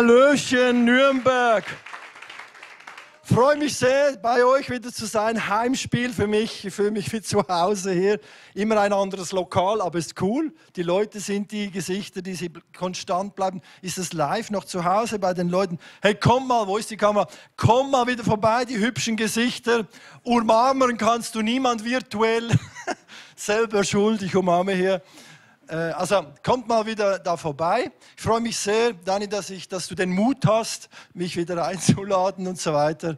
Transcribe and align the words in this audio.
Hallöchen 0.00 0.86
Nürnberg. 0.86 1.62
Freue 3.22 3.58
mich 3.58 3.76
sehr, 3.76 4.16
bei 4.16 4.42
euch 4.46 4.70
wieder 4.70 4.90
zu 4.90 5.04
sein. 5.04 5.46
Heimspiel 5.46 6.10
für 6.10 6.26
mich. 6.26 6.64
Ich 6.64 6.72
fühle 6.72 6.90
mich 6.90 7.12
wie 7.12 7.20
zu 7.20 7.46
Hause 7.46 7.92
hier. 7.92 8.18
Immer 8.54 8.80
ein 8.80 8.94
anderes 8.94 9.32
Lokal, 9.32 9.82
aber 9.82 9.98
ist 9.98 10.18
cool. 10.22 10.54
Die 10.74 10.82
Leute 10.82 11.20
sind 11.20 11.52
die 11.52 11.70
Gesichter, 11.70 12.22
die 12.22 12.32
sie 12.32 12.50
konstant 12.74 13.34
bleiben. 13.34 13.60
Ist 13.82 13.98
es 13.98 14.14
live 14.14 14.48
noch 14.48 14.64
zu 14.64 14.86
Hause 14.86 15.18
bei 15.18 15.34
den 15.34 15.50
Leuten? 15.50 15.78
Hey, 16.00 16.14
komm 16.14 16.48
mal, 16.48 16.66
wo 16.66 16.78
ist 16.78 16.90
die 16.90 16.96
Kamera? 16.96 17.28
Komm 17.58 17.90
mal 17.90 18.06
wieder 18.06 18.24
vorbei, 18.24 18.64
die 18.64 18.78
hübschen 18.78 19.18
Gesichter. 19.18 19.86
Umarmen 20.22 20.96
kannst 20.96 21.34
du 21.34 21.42
niemand 21.42 21.84
virtuell. 21.84 22.48
Selber 23.36 23.84
schuld, 23.84 24.22
ich 24.22 24.34
umarme 24.34 24.72
hier. 24.72 25.02
Äh, 25.70 25.92
also 25.92 26.26
kommt 26.42 26.66
mal 26.66 26.84
wieder 26.84 27.18
da 27.20 27.36
vorbei. 27.36 27.92
Ich 28.16 28.22
freue 28.22 28.40
mich 28.40 28.58
sehr, 28.58 28.92
Dani, 28.92 29.28
dass, 29.28 29.50
ich, 29.50 29.68
dass 29.68 29.86
du 29.86 29.94
den 29.94 30.10
Mut 30.10 30.44
hast, 30.44 30.88
mich 31.14 31.36
wieder 31.36 31.64
einzuladen 31.64 32.48
und 32.48 32.60
so 32.60 32.72
weiter. 32.74 33.16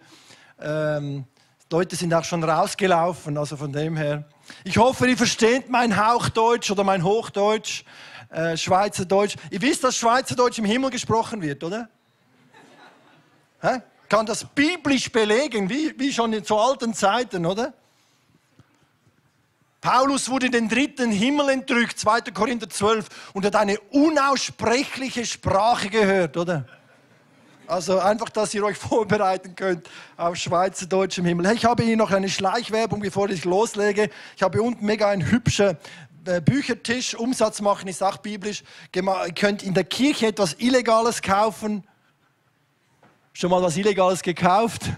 Ähm, 0.60 1.24
Leute 1.70 1.96
sind 1.96 2.12
auch 2.12 2.24
schon 2.24 2.44
rausgelaufen, 2.44 3.38
also 3.38 3.56
von 3.56 3.72
dem 3.72 3.96
her. 3.96 4.24
Ich 4.64 4.76
hoffe, 4.76 5.08
ihr 5.08 5.16
versteht 5.16 5.70
mein 5.70 5.96
Hauchdeutsch 5.96 6.70
oder 6.70 6.84
mein 6.84 7.02
Hochdeutsch, 7.02 7.84
äh, 8.28 8.58
Schweizerdeutsch. 8.58 9.36
Ihr 9.50 9.62
wisst, 9.62 9.82
dass 9.82 9.96
Schweizerdeutsch 9.96 10.58
im 10.58 10.66
Himmel 10.66 10.90
gesprochen 10.90 11.40
wird, 11.40 11.64
oder? 11.64 11.88
Hä? 13.62 13.80
Kann 14.10 14.26
das 14.26 14.44
biblisch 14.44 15.10
belegen, 15.10 15.70
wie, 15.70 15.98
wie 15.98 16.12
schon 16.12 16.34
in 16.34 16.44
zu 16.44 16.58
alten 16.58 16.92
Zeiten, 16.92 17.46
oder? 17.46 17.72
Paulus 19.82 20.30
wurde 20.30 20.46
in 20.46 20.52
den 20.52 20.68
dritten 20.68 21.10
Himmel 21.10 21.48
entrückt, 21.48 21.98
2. 21.98 22.20
Korinther 22.32 22.70
12, 22.70 23.08
und 23.34 23.44
hat 23.44 23.56
eine 23.56 23.80
unaussprechliche 23.90 25.26
Sprache 25.26 25.90
gehört, 25.90 26.36
oder? 26.36 26.64
Also 27.66 27.98
einfach, 27.98 28.28
dass 28.28 28.54
ihr 28.54 28.64
euch 28.64 28.76
vorbereiten 28.78 29.56
könnt 29.56 29.90
auf 30.16 30.36
Schweizerdeutsch 30.36 31.18
im 31.18 31.24
Himmel. 31.24 31.50
Ich 31.52 31.64
habe 31.64 31.82
hier 31.82 31.96
noch 31.96 32.12
eine 32.12 32.28
Schleichwerbung, 32.28 33.00
bevor 33.00 33.28
ich 33.28 33.44
loslege. 33.44 34.08
Ich 34.36 34.42
habe 34.44 34.62
unten 34.62 34.86
mega 34.86 35.08
einen 35.08 35.28
hübschen 35.28 35.76
äh, 36.26 36.40
Büchertisch. 36.40 37.16
Umsatz 37.16 37.60
machen 37.60 37.88
ist 37.88 38.04
auch 38.04 38.18
biblisch. 38.18 38.62
Ihr 38.94 39.02
könnt 39.34 39.64
in 39.64 39.74
der 39.74 39.84
Kirche 39.84 40.28
etwas 40.28 40.54
Illegales 40.60 41.22
kaufen. 41.22 41.84
Schon 43.32 43.50
mal 43.50 43.60
was 43.60 43.76
Illegales 43.76 44.22
gekauft? 44.22 44.90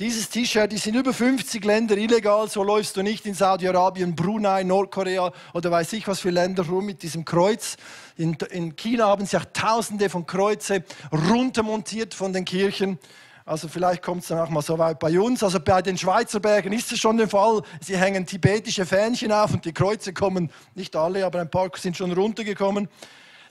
Dieses 0.00 0.28
T-Shirt 0.28 0.72
ist 0.72 0.88
in 0.88 0.96
über 0.96 1.12
50 1.12 1.64
Ländern 1.64 1.98
illegal, 1.98 2.48
so 2.48 2.64
läufst 2.64 2.96
du 2.96 3.02
nicht 3.02 3.26
in 3.26 3.34
Saudi-Arabien, 3.34 4.16
Brunei, 4.16 4.64
Nordkorea 4.64 5.30
oder 5.52 5.70
weiß 5.70 5.92
ich 5.92 6.08
was 6.08 6.18
für 6.18 6.30
Länder 6.30 6.66
rum 6.66 6.86
mit 6.86 7.04
diesem 7.04 7.24
Kreuz. 7.24 7.76
In, 8.16 8.36
in 8.50 8.74
China 8.74 9.06
haben 9.06 9.24
sie 9.24 9.36
auch 9.36 9.44
tausende 9.52 10.10
von 10.10 10.26
Kreuze 10.26 10.82
runtermontiert 11.12 12.12
von 12.12 12.32
den 12.32 12.44
Kirchen. 12.44 12.98
Also 13.44 13.68
vielleicht 13.68 14.02
kommt 14.02 14.22
es 14.22 14.28
dann 14.28 14.40
auch 14.40 14.48
mal 14.48 14.62
so 14.62 14.76
weit 14.80 14.98
bei 14.98 15.20
uns. 15.20 15.44
Also 15.44 15.60
bei 15.60 15.80
den 15.80 15.96
Schweizer 15.96 16.40
Bergen 16.40 16.72
ist 16.72 16.90
es 16.90 16.98
schon 16.98 17.16
der 17.16 17.28
Fall. 17.28 17.62
Sie 17.80 17.96
hängen 17.96 18.26
tibetische 18.26 18.86
Fähnchen 18.86 19.30
auf 19.30 19.54
und 19.54 19.64
die 19.64 19.72
Kreuze 19.72 20.12
kommen, 20.12 20.50
nicht 20.74 20.96
alle, 20.96 21.24
aber 21.24 21.40
ein 21.40 21.50
paar 21.50 21.70
sind 21.76 21.96
schon 21.96 22.10
runtergekommen. 22.10 22.88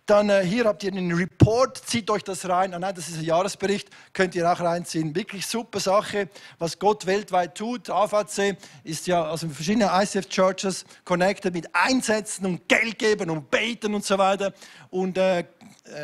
Dann 0.05 0.29
äh, 0.29 0.43
hier 0.43 0.65
habt 0.65 0.83
ihr 0.83 0.91
einen 0.91 1.13
Report, 1.13 1.77
zieht 1.77 2.09
euch 2.09 2.23
das 2.23 2.47
rein. 2.49 2.73
Ah, 2.73 2.79
nein, 2.79 2.93
das 2.93 3.07
ist 3.07 3.19
ein 3.19 3.23
Jahresbericht, 3.23 3.89
könnt 4.11 4.35
ihr 4.35 4.51
auch 4.51 4.59
reinziehen. 4.59 5.15
Wirklich 5.15 5.45
super 5.47 5.79
Sache, 5.79 6.27
was 6.59 6.77
Gott 6.77 7.05
weltweit 7.05 7.55
tut. 7.55 7.89
AVC 7.89 8.57
ist 8.83 9.07
ja 9.07 9.23
also 9.23 9.47
verschiedene 9.47 9.89
ICF 9.93 10.27
Churches 10.27 10.83
connected 11.05 11.53
mit 11.53 11.73
Einsätzen 11.73 12.45
und 12.45 12.67
Geld 12.67 12.99
geben 12.99 13.29
und 13.29 13.49
beten 13.49 13.95
und 13.95 14.03
so 14.03 14.17
weiter. 14.17 14.53
Und 14.89 15.17
äh, 15.17 15.39
äh, 15.39 15.45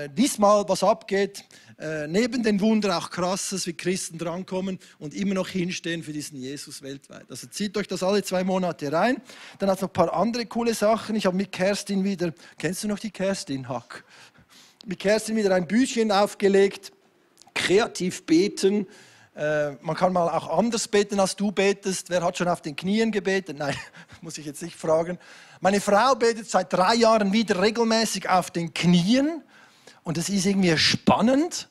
diesmal, 0.09 0.63
was 0.69 0.81
abgeht, 0.81 1.43
äh, 1.79 2.07
neben 2.07 2.43
den 2.43 2.59
Wundern 2.59 2.91
auch 2.91 3.09
krasses, 3.09 3.65
wie 3.65 3.71
Christen 3.71 4.17
drankommen 4.17 4.79
und 4.97 5.13
immer 5.13 5.35
noch 5.35 5.47
hinstehen 5.47 6.03
für 6.03 6.11
diesen 6.11 6.37
Jesus 6.37 6.81
weltweit. 6.81 7.25
Also 7.29 7.47
zieht 7.47 7.77
euch 7.77 7.87
das 7.87 8.03
alle 8.03 8.21
zwei 8.21 8.43
Monate 8.43 8.91
rein. 8.91 9.21
Dann 9.59 9.69
hat 9.69 9.77
es 9.77 9.81
noch 9.81 9.89
ein 9.89 9.93
paar 9.93 10.13
andere 10.13 10.45
coole 10.45 10.73
Sachen. 10.73 11.15
Ich 11.15 11.25
habe 11.25 11.37
mit 11.37 11.53
Kerstin 11.53 12.03
wieder, 12.03 12.33
kennst 12.57 12.83
du 12.83 12.89
noch 12.89 12.99
die 12.99 13.11
Kerstin 13.11 13.69
Hack? 13.69 14.03
Mit 14.85 14.99
Kerstin 14.99 15.37
wieder 15.37 15.55
ein 15.55 15.67
Büchchen 15.67 16.11
aufgelegt, 16.11 16.91
kreativ 17.53 18.25
beten. 18.25 18.85
Äh, 19.33 19.71
man 19.79 19.95
kann 19.95 20.11
mal 20.11 20.27
auch 20.27 20.49
anders 20.57 20.85
beten, 20.89 21.17
als 21.17 21.37
du 21.37 21.49
betest. 21.53 22.09
Wer 22.09 22.23
hat 22.23 22.37
schon 22.37 22.49
auf 22.49 22.61
den 22.61 22.75
Knien 22.75 23.09
gebetet? 23.09 23.57
Nein, 23.57 23.75
muss 24.21 24.37
ich 24.37 24.45
jetzt 24.45 24.61
nicht 24.61 24.75
fragen. 24.75 25.17
Meine 25.61 25.79
Frau 25.79 26.13
betet 26.15 26.49
seit 26.49 26.73
drei 26.73 26.95
Jahren 26.95 27.31
wieder 27.31 27.61
regelmäßig 27.61 28.27
auf 28.27 28.51
den 28.51 28.73
Knien. 28.73 29.43
Und 30.03 30.17
das 30.17 30.29
ist 30.29 30.45
irgendwie 30.45 30.77
spannend. 30.77 31.69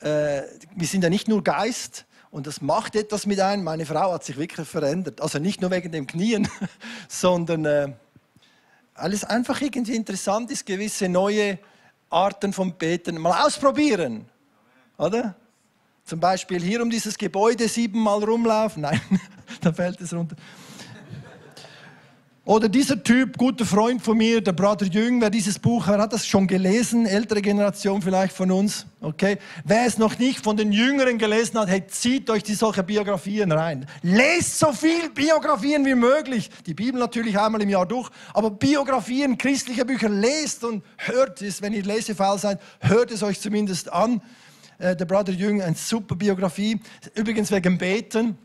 Äh, 0.00 0.42
wir 0.74 0.86
sind 0.86 1.02
ja 1.02 1.10
nicht 1.10 1.28
nur 1.28 1.42
Geist 1.42 2.06
und 2.30 2.46
das 2.46 2.60
macht 2.60 2.94
etwas 2.96 3.26
mit 3.26 3.40
einem. 3.40 3.64
Meine 3.64 3.86
Frau 3.86 4.12
hat 4.12 4.24
sich 4.24 4.36
wirklich 4.36 4.68
verändert. 4.68 5.20
Also 5.20 5.38
nicht 5.38 5.60
nur 5.60 5.70
wegen 5.70 5.92
dem 5.92 6.06
Knien, 6.06 6.48
sondern 7.08 7.64
äh, 7.64 7.92
alles 8.94 9.24
einfach 9.24 9.60
irgendwie 9.60 9.94
interessant 9.94 10.50
ist, 10.50 10.66
gewisse 10.66 11.08
neue 11.08 11.58
Arten 12.10 12.52
von 12.52 12.74
Beten 12.74 13.18
mal 13.18 13.46
ausprobieren. 13.46 14.26
Oder? 14.96 15.36
Zum 16.04 16.20
Beispiel 16.20 16.62
hier 16.62 16.82
um 16.82 16.90
dieses 16.90 17.18
Gebäude 17.18 17.68
siebenmal 17.68 18.22
rumlaufen. 18.24 18.82
Nein, 18.82 19.00
da 19.60 19.72
fällt 19.72 20.00
es 20.00 20.12
runter. 20.12 20.36
Oder 22.48 22.70
dieser 22.70 23.02
Typ, 23.02 23.36
guter 23.36 23.66
Freund 23.66 24.00
von 24.00 24.16
mir, 24.16 24.40
der 24.40 24.54
Bruder 24.54 24.86
Jüng, 24.86 25.20
wer 25.20 25.28
dieses 25.28 25.58
Buch, 25.58 25.86
wer 25.86 25.98
hat 25.98 26.14
das 26.14 26.26
schon 26.26 26.46
gelesen? 26.46 27.04
Ältere 27.04 27.42
Generation 27.42 28.00
vielleicht 28.00 28.34
von 28.34 28.50
uns, 28.50 28.86
okay? 29.02 29.36
Wer 29.66 29.84
es 29.84 29.98
noch 29.98 30.18
nicht 30.18 30.42
von 30.42 30.56
den 30.56 30.72
Jüngeren 30.72 31.18
gelesen 31.18 31.58
hat, 31.58 31.68
hey, 31.68 31.86
zieht 31.86 32.30
euch 32.30 32.42
die 32.42 32.54
solche 32.54 32.82
Biografien 32.82 33.52
rein. 33.52 33.84
Lest 34.00 34.58
so 34.58 34.72
viel 34.72 35.10
Biografien 35.10 35.84
wie 35.84 35.94
möglich. 35.94 36.48
Die 36.64 36.72
Bibel 36.72 36.98
natürlich 36.98 37.38
einmal 37.38 37.60
im 37.60 37.68
Jahr 37.68 37.84
durch, 37.84 38.08
aber 38.32 38.50
Biografien, 38.50 39.36
christliche 39.36 39.84
Bücher, 39.84 40.08
lest 40.08 40.64
und 40.64 40.82
hört 40.96 41.42
es, 41.42 41.60
wenn 41.60 41.74
ihr 41.74 41.82
lesefaul 41.84 42.38
seid, 42.38 42.60
hört 42.80 43.10
es 43.10 43.22
euch 43.22 43.38
zumindest 43.38 43.92
an. 43.92 44.22
Äh, 44.78 44.96
der 44.96 45.04
Bruder 45.04 45.32
Jüng, 45.32 45.60
eine 45.60 45.76
super 45.76 46.14
Biografie. 46.16 46.80
Übrigens 47.14 47.50
wegen 47.50 47.76
Beten 47.76 48.38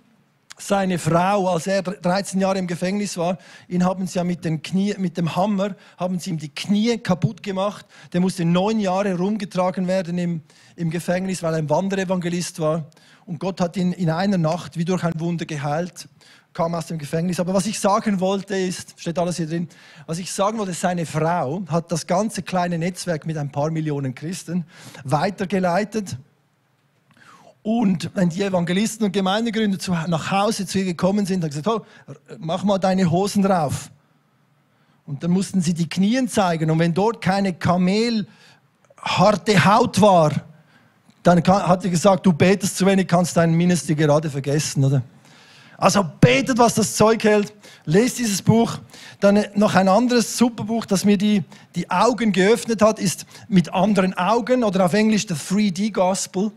seine 0.57 0.99
Frau, 0.99 1.47
als 1.47 1.67
er 1.67 1.81
13 1.81 2.39
Jahre 2.39 2.59
im 2.59 2.67
Gefängnis 2.67 3.17
war, 3.17 3.37
ihn 3.67 3.83
haben 3.83 4.07
sie 4.07 4.17
ja 4.17 4.23
mit 4.23 4.45
dem, 4.45 4.61
Knie, 4.61 4.95
mit 4.97 5.17
dem 5.17 5.35
Hammer, 5.35 5.75
haben 5.97 6.19
sie 6.19 6.29
ihm 6.29 6.37
die 6.37 6.53
Knie 6.53 6.97
kaputt 6.97 7.43
gemacht. 7.43 7.85
Der 8.13 8.21
musste 8.21 8.45
neun 8.45 8.79
Jahre 8.79 9.15
rumgetragen 9.15 9.87
werden 9.87 10.17
im, 10.17 10.41
im 10.75 10.89
Gefängnis, 10.89 11.43
weil 11.43 11.53
er 11.53 11.57
ein 11.57 11.69
Wanderevangelist 11.69 12.59
war. 12.59 12.89
Und 13.25 13.39
Gott 13.39 13.61
hat 13.61 13.77
ihn 13.77 13.93
in 13.93 14.09
einer 14.09 14.37
Nacht 14.37 14.77
wie 14.77 14.85
durch 14.85 15.03
ein 15.03 15.19
Wunder 15.19 15.45
geheilt, 15.45 16.07
kam 16.53 16.75
aus 16.75 16.87
dem 16.87 16.97
Gefängnis. 16.97 17.39
Aber 17.39 17.53
was 17.53 17.65
ich 17.65 17.79
sagen 17.79 18.19
wollte 18.19 18.55
ist, 18.55 18.99
steht 18.99 19.17
alles 19.17 19.37
hier 19.37 19.47
drin, 19.47 19.67
was 20.05 20.19
ich 20.19 20.31
sagen 20.31 20.59
wollte, 20.59 20.73
seine 20.73 21.05
Frau 21.05 21.63
hat 21.69 21.91
das 21.91 22.05
ganze 22.05 22.43
kleine 22.43 22.77
Netzwerk 22.77 23.25
mit 23.25 23.37
ein 23.37 23.51
paar 23.51 23.71
Millionen 23.71 24.13
Christen 24.13 24.65
weitergeleitet 25.03 26.17
und 27.63 28.11
wenn 28.13 28.27
die 28.27 28.43
Evangelisten 28.43 29.05
und 29.05 29.13
Gemeindegründer 29.13 29.77
nach 30.07 30.31
Hause 30.31 30.67
zu 30.67 30.79
ihr 30.79 30.85
gekommen 30.85 31.25
sind, 31.25 31.43
haben 31.43 31.49
gesagt, 31.49 31.67
oh, 31.67 31.81
mach 32.37 32.65
mal 32.65 32.77
deine 32.77 33.09
Hosen 33.09 33.41
drauf. 33.41 33.89
Und 35.05 35.23
dann 35.23 35.31
mussten 35.31 35.61
sie 35.61 35.73
die 35.73 35.87
Knien 35.87 36.27
zeigen. 36.27 36.69
Und 36.69 36.79
wenn 36.79 36.93
dort 36.93 37.21
keine 37.21 37.53
kamelharte 37.53 38.27
Haut 39.65 39.99
war, 40.01 40.31
dann 41.23 41.41
hat 41.41 41.85
er 41.85 41.89
gesagt, 41.89 42.25
du 42.25 42.33
betest 42.33 42.77
zu 42.77 42.85
wenig, 42.85 43.07
kannst 43.07 43.37
deinen 43.37 43.55
Minister 43.55 43.95
gerade 43.95 44.29
vergessen, 44.29 44.83
oder? 44.83 45.01
Also 45.77 46.05
betet, 46.19 46.57
was 46.57 46.75
das 46.75 46.95
Zeug 46.95 47.23
hält. 47.23 47.53
Lest 47.85 48.19
dieses 48.19 48.41
Buch. 48.41 48.77
Dann 49.21 49.45
noch 49.55 49.75
ein 49.75 49.87
anderes 49.87 50.37
super 50.37 50.65
Buch, 50.65 50.85
das 50.85 51.05
mir 51.05 51.17
die, 51.17 51.43
die 51.75 51.89
Augen 51.89 52.33
geöffnet 52.33 52.81
hat, 52.81 52.99
ist 52.99 53.25
mit 53.47 53.73
anderen 53.73 54.13
Augen 54.13 54.65
oder 54.65 54.85
auf 54.85 54.93
Englisch 54.93 55.25
The 55.27 55.33
3D 55.33 55.93
Gospel. 55.93 56.51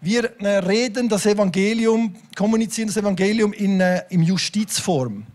Wir 0.00 0.40
äh, 0.40 0.58
reden 0.58 1.08
das 1.08 1.26
Evangelium, 1.26 2.14
kommunizieren 2.36 2.86
das 2.86 2.96
Evangelium 2.96 3.52
in, 3.52 3.80
äh, 3.80 4.04
in 4.10 4.22
Justizform. 4.22 5.26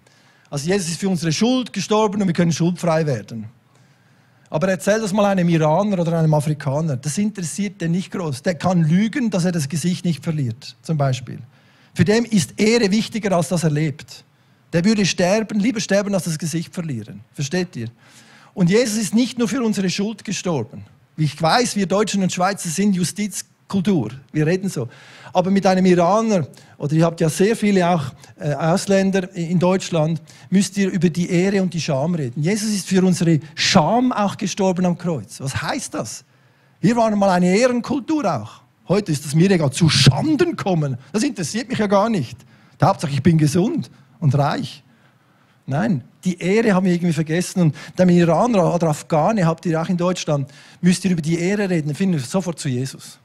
Also 0.50 0.70
Jesus 0.70 0.90
ist 0.90 1.00
für 1.00 1.10
unsere 1.10 1.34
Schuld 1.34 1.74
gestorben 1.74 2.22
und 2.22 2.28
wir 2.28 2.34
können 2.34 2.54
schuldfrei 2.54 3.06
werden. 3.06 3.50
Aber 4.50 4.70
erzähl 4.70 5.02
das 5.02 5.12
mal 5.12 5.26
einem 5.26 5.50
Iraner 5.50 6.00
oder 6.00 6.18
einem 6.18 6.34
Afrikaner. 6.34 6.96
Das 6.96 7.18
interessiert 7.18 7.82
den 7.82 7.92
nicht 7.92 8.12
groß. 8.12 8.44
Der 8.44 8.56
kann 8.56 8.84
lügen, 8.84 9.32
dass 9.32 9.46
er 9.46 9.52
das 9.52 9.68
Gesicht 9.68 10.06
nicht 10.06 10.24
verliert, 10.24 10.78
zum 10.84 10.96
Beispiel. 10.96 11.40
Für 11.96 12.06
den 12.06 12.24
ist 12.24 12.60
Ehre 12.60 12.92
wichtiger, 12.92 13.36
als 13.36 13.50
dass 13.50 13.64
er 13.64 13.72
lebt. 13.72 14.24
Der 14.72 14.86
würde 14.86 15.06
sterben, 15.06 15.60
lieber 15.60 15.80
sterben, 15.80 16.14
als 16.14 16.24
das 16.24 16.38
Gesicht 16.38 16.74
verlieren. 16.74 17.22
Versteht 17.34 17.76
ihr? 17.76 17.90
Und 18.54 18.70
Jesus 18.70 18.98
ist 18.98 19.14
nicht 19.14 19.38
nur 19.40 19.48
für 19.48 19.62
unsere 19.64 19.90
Schuld 19.90 20.24
gestorben. 20.24 20.86
Wie 21.16 21.26
ich 21.26 21.40
weiß, 21.40 21.76
wir 21.76 21.86
Deutschen 21.86 22.24
und 22.24 22.32
Schweizer 22.32 22.70
sind 22.70 22.94
Justiz 22.94 23.46
Kultur. 23.68 24.12
Wir 24.32 24.46
reden 24.46 24.70
so. 24.70 24.88
Aber 25.32 25.50
mit 25.50 25.66
einem 25.66 25.86
Iraner, 25.86 26.48
oder 26.78 26.94
ihr 26.94 27.06
habt 27.06 27.20
ja 27.22 27.30
sehr 27.30 27.56
viele 27.56 27.90
auch 27.90 28.04
äh, 28.40 28.54
Ausländer 28.54 29.34
in 29.36 29.58
Deutschland, 29.58 30.22
müsst 30.50 30.78
ihr 30.78 30.92
über 30.92 31.10
die 31.10 31.30
Ehre 31.30 31.62
und 31.62 31.74
die 31.74 31.82
Scham 31.82 32.14
reden. 32.16 32.44
Jesus 32.44 32.70
ist 32.70 32.88
für 32.88 33.04
unsere 33.04 33.40
Scham 33.56 34.12
auch 34.12 34.38
gestorben 34.38 34.86
am 34.86 34.98
Kreuz. 34.98 35.40
Was 35.40 35.62
heißt 35.62 35.94
das? 35.94 36.24
Hier 36.82 36.96
war 36.96 37.16
mal 37.16 37.30
eine 37.30 37.58
Ehrenkultur 37.58 38.26
auch. 38.26 38.62
Heute 38.88 39.12
ist 39.12 39.26
es 39.26 39.34
mir 39.34 39.50
egal, 39.50 39.72
zu 39.72 39.90
Schanden 39.90 40.56
kommen. 40.56 40.98
Das 41.14 41.24
interessiert 41.24 41.70
mich 41.70 41.80
ja 41.80 41.88
gar 41.88 42.10
nicht. 42.10 42.38
Die 42.80 42.86
Hauptsache, 42.86 43.14
ich 43.14 43.24
bin 43.24 43.38
gesund 43.38 43.90
und 44.20 44.38
reich. 44.38 44.84
Nein, 45.66 46.04
die 46.26 46.38
Ehre 46.38 46.74
haben 46.74 46.86
wir 46.86 46.94
irgendwie 46.94 47.14
vergessen. 47.14 47.62
Und 47.62 47.76
der 47.98 48.08
Iraner 48.10 48.76
oder 48.76 48.90
Afghane, 48.90 49.46
habt 49.46 49.66
ihr 49.66 49.82
auch 49.82 49.88
in 49.88 49.96
Deutschland, 49.96 50.52
müsst 50.82 51.06
ihr 51.06 51.12
über 51.12 51.22
die 51.22 51.40
Ehre 51.40 51.70
reden, 51.70 51.96
finden 51.96 52.18
wir 52.18 52.22
sofort 52.22 52.60
zu 52.60 52.68
Jesus 52.68 53.20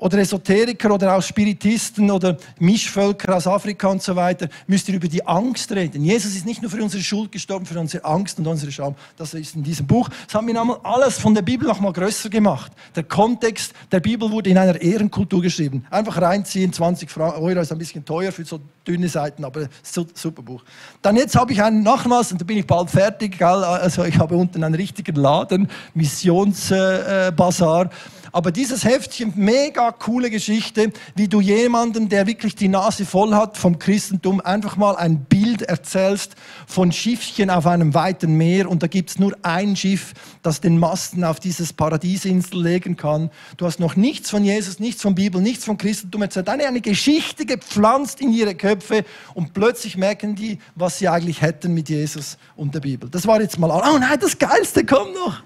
oder 0.00 0.18
Esoteriker 0.18 0.92
oder 0.92 1.16
auch 1.16 1.22
Spiritisten 1.22 2.10
oder 2.10 2.36
Mischvölker 2.58 3.36
aus 3.36 3.46
Afrika 3.46 3.88
und 3.88 4.02
so 4.02 4.16
weiter, 4.16 4.48
müsst 4.66 4.88
ihr 4.88 4.96
über 4.96 5.08
die 5.08 5.24
Angst 5.26 5.70
reden. 5.72 6.02
Jesus 6.04 6.34
ist 6.34 6.46
nicht 6.46 6.62
nur 6.62 6.70
für 6.70 6.82
unsere 6.82 7.02
Schuld 7.02 7.30
gestorben, 7.30 7.66
für 7.66 7.78
unsere 7.78 8.04
Angst 8.04 8.38
und 8.38 8.46
unsere 8.46 8.72
Scham. 8.72 8.94
Das 9.16 9.34
ist 9.34 9.54
in 9.54 9.62
diesem 9.62 9.86
Buch. 9.86 10.08
Das 10.26 10.34
haben 10.34 10.48
wir 10.48 10.80
alles 10.84 11.18
von 11.18 11.34
der 11.34 11.42
Bibel 11.42 11.68
nochmal 11.68 11.92
größer 11.92 12.30
gemacht. 12.30 12.72
Der 12.96 13.02
Kontext 13.02 13.74
der 13.92 14.00
Bibel 14.00 14.30
wurde 14.30 14.50
in 14.50 14.58
einer 14.58 14.80
Ehrenkultur 14.80 15.42
geschrieben. 15.42 15.84
Einfach 15.90 16.20
reinziehen, 16.20 16.72
20 16.72 17.14
Euro 17.18 17.48
ist 17.50 17.70
ein 17.70 17.78
bisschen 17.78 18.04
teuer 18.04 18.32
für 18.32 18.44
so 18.44 18.58
dünne 18.86 19.08
Seiten, 19.08 19.44
aber 19.44 19.68
super 19.82 20.42
Buch. 20.42 20.64
Dann 21.02 21.16
jetzt 21.16 21.36
habe 21.36 21.52
ich 21.52 21.62
einen 21.62 21.82
nochmals, 21.82 22.32
und 22.32 22.40
da 22.40 22.44
bin 22.44 22.56
ich 22.56 22.66
bald 22.66 22.88
fertig, 22.90 23.40
also 23.42 24.04
ich 24.04 24.18
habe 24.18 24.34
unten 24.34 24.64
einen 24.64 24.74
richtigen 24.74 25.16
Laden, 25.16 25.68
Missionsbasar. 25.92 27.84
Äh, 27.84 27.88
aber 28.32 28.52
dieses 28.52 28.84
Heftchen, 28.84 29.32
mega 29.36 29.92
coole 29.92 30.30
Geschichte, 30.30 30.92
wie 31.14 31.28
du 31.28 31.40
jemandem, 31.40 32.08
der 32.08 32.26
wirklich 32.26 32.54
die 32.54 32.68
Nase 32.68 33.04
voll 33.04 33.34
hat 33.34 33.58
vom 33.58 33.78
Christentum, 33.78 34.40
einfach 34.40 34.76
mal 34.76 34.96
ein 34.96 35.24
Bild 35.24 35.62
erzählst 35.62 36.34
von 36.66 36.92
Schiffchen 36.92 37.50
auf 37.50 37.66
einem 37.66 37.94
weiten 37.94 38.36
Meer 38.36 38.70
und 38.70 38.82
da 38.82 38.86
gibt 38.86 39.10
es 39.10 39.18
nur 39.18 39.36
ein 39.42 39.76
Schiff, 39.76 40.14
das 40.42 40.60
den 40.60 40.78
Masten 40.78 41.24
auf 41.24 41.40
dieses 41.40 41.72
Paradiesinsel 41.72 42.62
legen 42.62 42.96
kann. 42.96 43.30
Du 43.56 43.66
hast 43.66 43.80
noch 43.80 43.96
nichts 43.96 44.30
von 44.30 44.44
Jesus, 44.44 44.78
nichts 44.78 45.02
von 45.02 45.14
Bibel, 45.14 45.40
nichts 45.40 45.64
von 45.64 45.76
Christentum 45.76 46.22
erzählt. 46.22 46.48
Eine, 46.48 46.66
eine 46.66 46.80
Geschichte 46.80 47.46
gepflanzt 47.46 48.20
in 48.20 48.32
ihre 48.32 48.54
Köpfe 48.54 49.04
und 49.34 49.54
plötzlich 49.54 49.96
merken 49.96 50.34
die, 50.34 50.58
was 50.74 50.98
sie 50.98 51.08
eigentlich 51.08 51.42
hätten 51.42 51.74
mit 51.74 51.88
Jesus 51.88 52.38
und 52.56 52.74
der 52.74 52.80
Bibel. 52.80 53.10
Das 53.10 53.26
war 53.26 53.40
jetzt 53.40 53.58
mal, 53.58 53.70
oh 53.70 53.98
nein, 53.98 54.18
das 54.20 54.38
Geilste 54.38 54.84
kommt 54.84 55.14
noch 55.14 55.42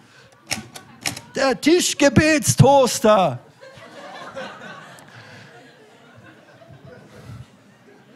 der 1.35 1.61
Tischgebetstoaster. 1.61 3.39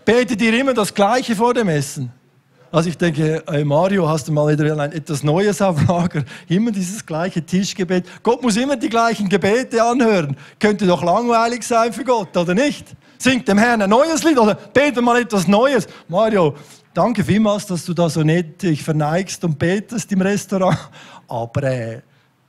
Betet 0.05 0.41
ihr 0.41 0.59
immer 0.59 0.73
das 0.73 0.94
Gleiche 0.94 1.37
vor 1.37 1.53
dem 1.53 1.69
Essen? 1.69 2.11
Also 2.70 2.91
ich 2.91 2.99
denke, 2.99 3.43
hey 3.47 3.65
Mario, 3.65 4.09
hast 4.09 4.29
du 4.29 4.32
mal 4.32 4.50
wieder 4.53 4.93
etwas 4.93 5.23
Neues 5.23 5.61
auf 5.62 5.87
Lager? 5.88 6.25
Immer 6.49 6.70
dieses 6.70 7.05
gleiche 7.05 7.43
Tischgebet. 7.43 8.06
Gott 8.23 8.43
muss 8.43 8.56
immer 8.56 8.76
die 8.76 8.91
gleichen 8.91 9.29
Gebete 9.29 9.82
anhören. 9.82 10.37
Könnte 10.59 10.87
doch 10.87 11.03
langweilig 11.03 11.62
sein 11.62 11.93
für 11.93 12.05
Gott, 12.05 12.37
oder 12.37 12.55
nicht? 12.55 12.87
Singt 13.19 13.49
dem 13.49 13.59
Herrn 13.59 13.82
ein 13.82 13.91
neues 13.91 14.23
Lied 14.23 14.38
oder 14.38 14.55
betet 14.55 15.03
mal 15.03 15.20
etwas 15.20 15.49
Neues. 15.49 15.87
Mario, 16.09 16.55
danke 16.93 17.25
vielmals, 17.25 17.67
dass 17.67 17.85
du 17.85 17.94
da 17.94 18.09
so 18.09 18.23
nett 18.23 18.62
dich 18.62 18.82
verneigst 18.82 19.43
und 19.44 19.59
betest 19.59 20.12
im 20.12 20.20
Restaurant. 20.20 20.79
Aber 21.26 21.62
äh, 21.62 22.03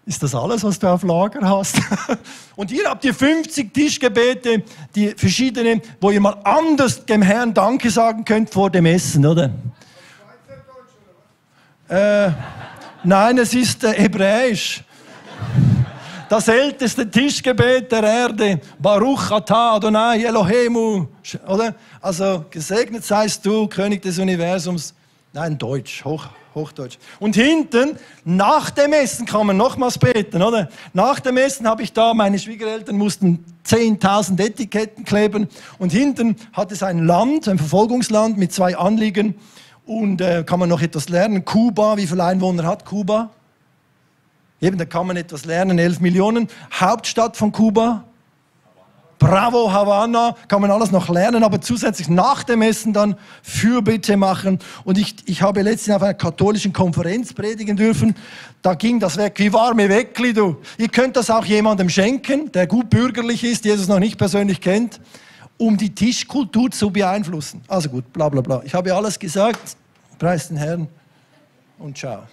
ist 0.09 0.23
das 0.23 0.33
alles, 0.33 0.63
was 0.63 0.79
du 0.79 0.87
auf 0.87 1.03
Lager 1.03 1.47
hast? 1.47 1.79
Und 2.55 2.71
hier 2.71 2.89
habt 2.89 3.05
ihr 3.05 3.13
50 3.13 3.71
Tischgebete, 3.71 4.63
die 4.95 5.09
verschiedenen, 5.09 5.81
wo 6.01 6.09
ihr 6.09 6.19
mal 6.19 6.35
anders 6.43 7.05
dem 7.05 7.21
Herrn 7.21 7.53
Danke 7.53 7.91
sagen 7.91 8.25
könnt 8.25 8.49
vor 8.49 8.71
dem 8.71 8.87
Essen, 8.87 9.23
oder? 9.23 9.51
Äh, 11.87 12.31
nein, 13.03 13.37
es 13.37 13.53
ist 13.53 13.83
äh, 13.83 13.93
hebräisch. 13.93 14.83
Das 16.27 16.47
älteste 16.47 17.09
Tischgebet 17.09 17.91
der 17.91 18.03
Erde, 18.03 18.61
Baruch 18.79 19.29
Atah 19.29 19.75
Adonai 19.75 20.23
Elohemu, 20.23 21.05
oder? 21.47 21.75
Also 22.01 22.45
gesegnet 22.49 23.05
seist 23.05 23.45
du, 23.45 23.67
König 23.67 24.01
des 24.01 24.17
Universums. 24.17 24.95
Nein, 25.33 25.55
Deutsch, 25.55 26.03
hoch, 26.03 26.29
Hochdeutsch. 26.55 26.97
Und 27.19 27.35
hinten, 27.35 27.97
nach 28.25 28.69
dem 28.71 28.93
Essen 28.93 29.25
kann 29.25 29.47
man 29.47 29.57
nochmals 29.57 29.97
beten, 29.97 30.41
oder? 30.41 30.69
Nach 30.93 31.19
dem 31.19 31.37
Essen 31.37 31.67
habe 31.67 31.83
ich 31.83 31.93
da, 31.93 32.13
meine 32.13 32.39
Schwiegereltern 32.39 32.97
mussten 32.97 33.45
10.000 33.67 34.39
Etiketten 34.39 35.05
kleben. 35.05 35.47
Und 35.77 35.91
hinten 35.91 36.35
hat 36.53 36.71
es 36.71 36.81
ein 36.81 37.05
Land, 37.05 37.47
ein 37.47 37.57
Verfolgungsland 37.57 38.37
mit 38.37 38.51
zwei 38.51 38.75
Anliegen. 38.77 39.35
Und 39.85 40.21
äh, 40.21 40.43
kann 40.43 40.59
man 40.59 40.69
noch 40.69 40.81
etwas 40.81 41.09
lernen. 41.09 41.45
Kuba, 41.45 41.97
wie 41.97 42.07
viele 42.07 42.23
Einwohner 42.23 42.65
hat 42.65 42.85
Kuba? 42.85 43.29
Eben, 44.61 44.77
da 44.77 44.85
kann 44.85 45.07
man 45.07 45.17
etwas 45.17 45.45
lernen, 45.45 45.79
11 45.79 46.01
Millionen. 46.01 46.47
Hauptstadt 46.71 47.37
von 47.37 47.51
Kuba, 47.51 48.03
Bravo 49.19 49.71
Havanna, 49.71 50.35
kann 50.47 50.61
man 50.61 50.71
alles 50.71 50.91
noch 50.91 51.09
lernen, 51.09 51.43
aber 51.43 51.59
zusätzlich 51.59 52.07
nach 52.07 52.43
dem 52.43 52.61
Essen 52.61 52.93
dann 52.93 53.15
Fürbitte 53.43 54.15
machen. 54.15 54.59
Und 54.85 54.97
ich, 54.97 55.15
ich 55.25 55.41
habe 55.41 55.61
letztens 55.61 55.97
auf 55.97 56.01
einer 56.01 56.13
katholischen 56.13 56.71
Konferenz 56.71 57.33
predigen 57.33 57.75
dürfen. 57.75 58.15
Da 58.61 58.73
ging 58.75 58.99
das 58.99 59.17
weg 59.17 59.33
wie 59.37 59.51
warme 59.51 59.89
Weckli, 59.89 60.33
du. 60.33 60.57
Ihr 60.77 60.87
könnt 60.87 61.17
das 61.17 61.29
auch 61.29 61.43
jemandem 61.43 61.89
schenken, 61.89 62.49
der 62.53 62.65
gut 62.65 62.89
bürgerlich 62.89 63.43
ist, 63.43 63.65
Jesus 63.65 63.89
noch 63.89 63.99
nicht 63.99 64.17
persönlich 64.17 64.61
kennt, 64.61 65.01
um 65.57 65.75
die 65.75 65.93
Tischkultur 65.93 66.71
zu 66.71 66.89
beeinflussen. 66.89 67.61
Also 67.67 67.89
gut, 67.89 68.11
bla 68.13 68.29
bla 68.29 68.39
bla. 68.39 68.61
Ich 68.63 68.73
habe 68.73 68.93
alles 68.93 69.19
gesagt. 69.19 69.75
Preis 70.17 70.47
den 70.47 70.57
Herrn 70.57 70.87
und 71.77 71.97
ciao. 71.97 72.23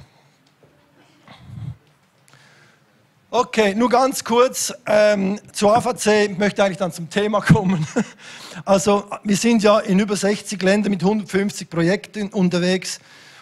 Okay, 3.39 3.75
nur 3.75 3.91
ganz 3.91 4.25
kurz 4.25 4.73
ähm, 4.87 5.39
zu 5.53 5.69
AVC. 5.69 6.31
Ich 6.31 6.39
möchte 6.39 6.65
eigentlich 6.65 6.79
dann 6.79 6.91
zum 6.91 7.11
Thema 7.11 7.43
kommen. 7.43 7.87
Also, 8.65 9.05
wir 9.25 9.37
sind 9.37 9.63
ja 9.63 9.79
in 9.81 9.99
über 9.99 10.17
60 10.17 10.63
Ländern 10.63 10.91
mit 10.91 11.03
150 11.03 11.69
Projekten 11.69 12.29
unterwegs. 12.29 12.99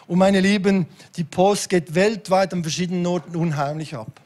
Und 0.08 0.18
meine 0.18 0.40
Lieben, 0.40 0.86
die 1.16 1.22
Post 1.22 1.68
geht 1.68 1.94
weltweit 1.94 2.52
an 2.52 2.64
verschiedenen 2.64 3.06
Orten 3.06 3.36
unheimlich 3.36 3.94
ab. 3.94 4.20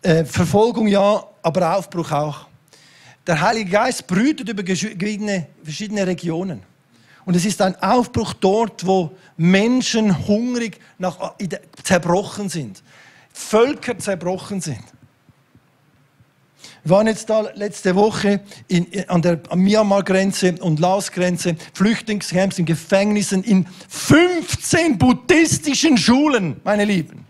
Äh, 0.00 0.24
Verfolgung 0.24 0.86
ja, 0.86 1.22
aber 1.42 1.76
Aufbruch 1.76 2.10
auch. 2.12 2.46
Der 3.26 3.42
Heilige 3.42 3.70
Geist 3.70 4.06
brütet 4.06 4.48
über 4.48 4.64
verschiedene 4.64 6.06
Regionen. 6.06 6.62
Und 7.26 7.36
es 7.36 7.44
ist 7.44 7.60
ein 7.60 7.76
Aufbruch 7.82 8.32
dort, 8.32 8.86
wo 8.86 9.14
Menschen 9.36 10.26
hungrig 10.26 10.80
nach, 10.96 11.34
zerbrochen 11.82 12.48
sind. 12.48 12.82
Völker 13.34 13.98
zerbrochen 13.98 14.60
sind. 14.60 14.84
Wir 16.84 16.90
waren 16.90 17.06
jetzt 17.08 17.28
da 17.28 17.40
letzte 17.54 17.94
Woche 17.94 18.40
in, 18.68 18.86
an 19.08 19.22
der 19.22 19.40
Myanmar-Grenze 19.54 20.54
und 20.60 20.78
Laos-Grenze, 20.80 21.56
Flüchtlingscamps, 21.72 22.58
in 22.58 22.64
Gefängnissen, 22.64 23.42
in 23.42 23.66
15 23.88 24.98
buddhistischen 24.98 25.98
Schulen, 25.98 26.60
meine 26.62 26.84
Lieben. 26.84 27.26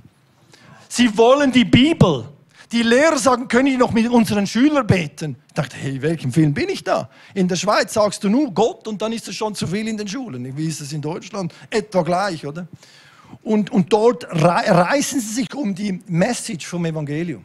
Sie 0.89 1.17
wollen 1.17 1.51
die 1.51 1.65
Bibel. 1.65 2.29
Die 2.71 2.83
Lehrer 2.83 3.19
sagen, 3.19 3.49
können 3.49 3.67
die 3.67 3.77
noch 3.77 3.93
mit 3.93 4.09
unseren 4.09 4.47
Schülern 4.47 4.87
beten? 4.87 5.37
Ich 5.47 5.55
dachte, 5.55 5.77
hey, 5.77 6.03
welchem 6.03 6.33
Film 6.33 6.53
bin 6.53 6.69
ich 6.69 6.83
da? 6.83 7.09
In 7.33 7.47
der 7.49 7.57
Schweiz 7.57 7.95
sagst 7.95 8.25
du 8.25 8.29
nur 8.29 8.53
Gott 8.53 8.87
und 8.89 9.01
dann 9.01 9.13
ist 9.13 9.29
es 9.29 9.37
schon 9.37 9.55
zu 9.55 9.67
viel 9.67 9.87
in 9.87 9.97
den 9.97 10.09
Schulen. 10.09 10.57
Wie 10.57 10.67
ist 10.67 10.81
es 10.81 10.93
in 10.93 11.01
Deutschland? 11.01 11.55
Etwa 11.71 12.03
gleich, 12.03 12.45
oder? 12.45 12.67
Und, 13.45 13.71
und 13.71 13.93
dort 13.93 14.27
reißen 14.31 15.21
sie 15.21 15.35
sich 15.35 15.55
um 15.55 15.75
die 15.75 16.03
Message 16.07 16.67
vom 16.67 16.85
Evangelium. 16.87 17.45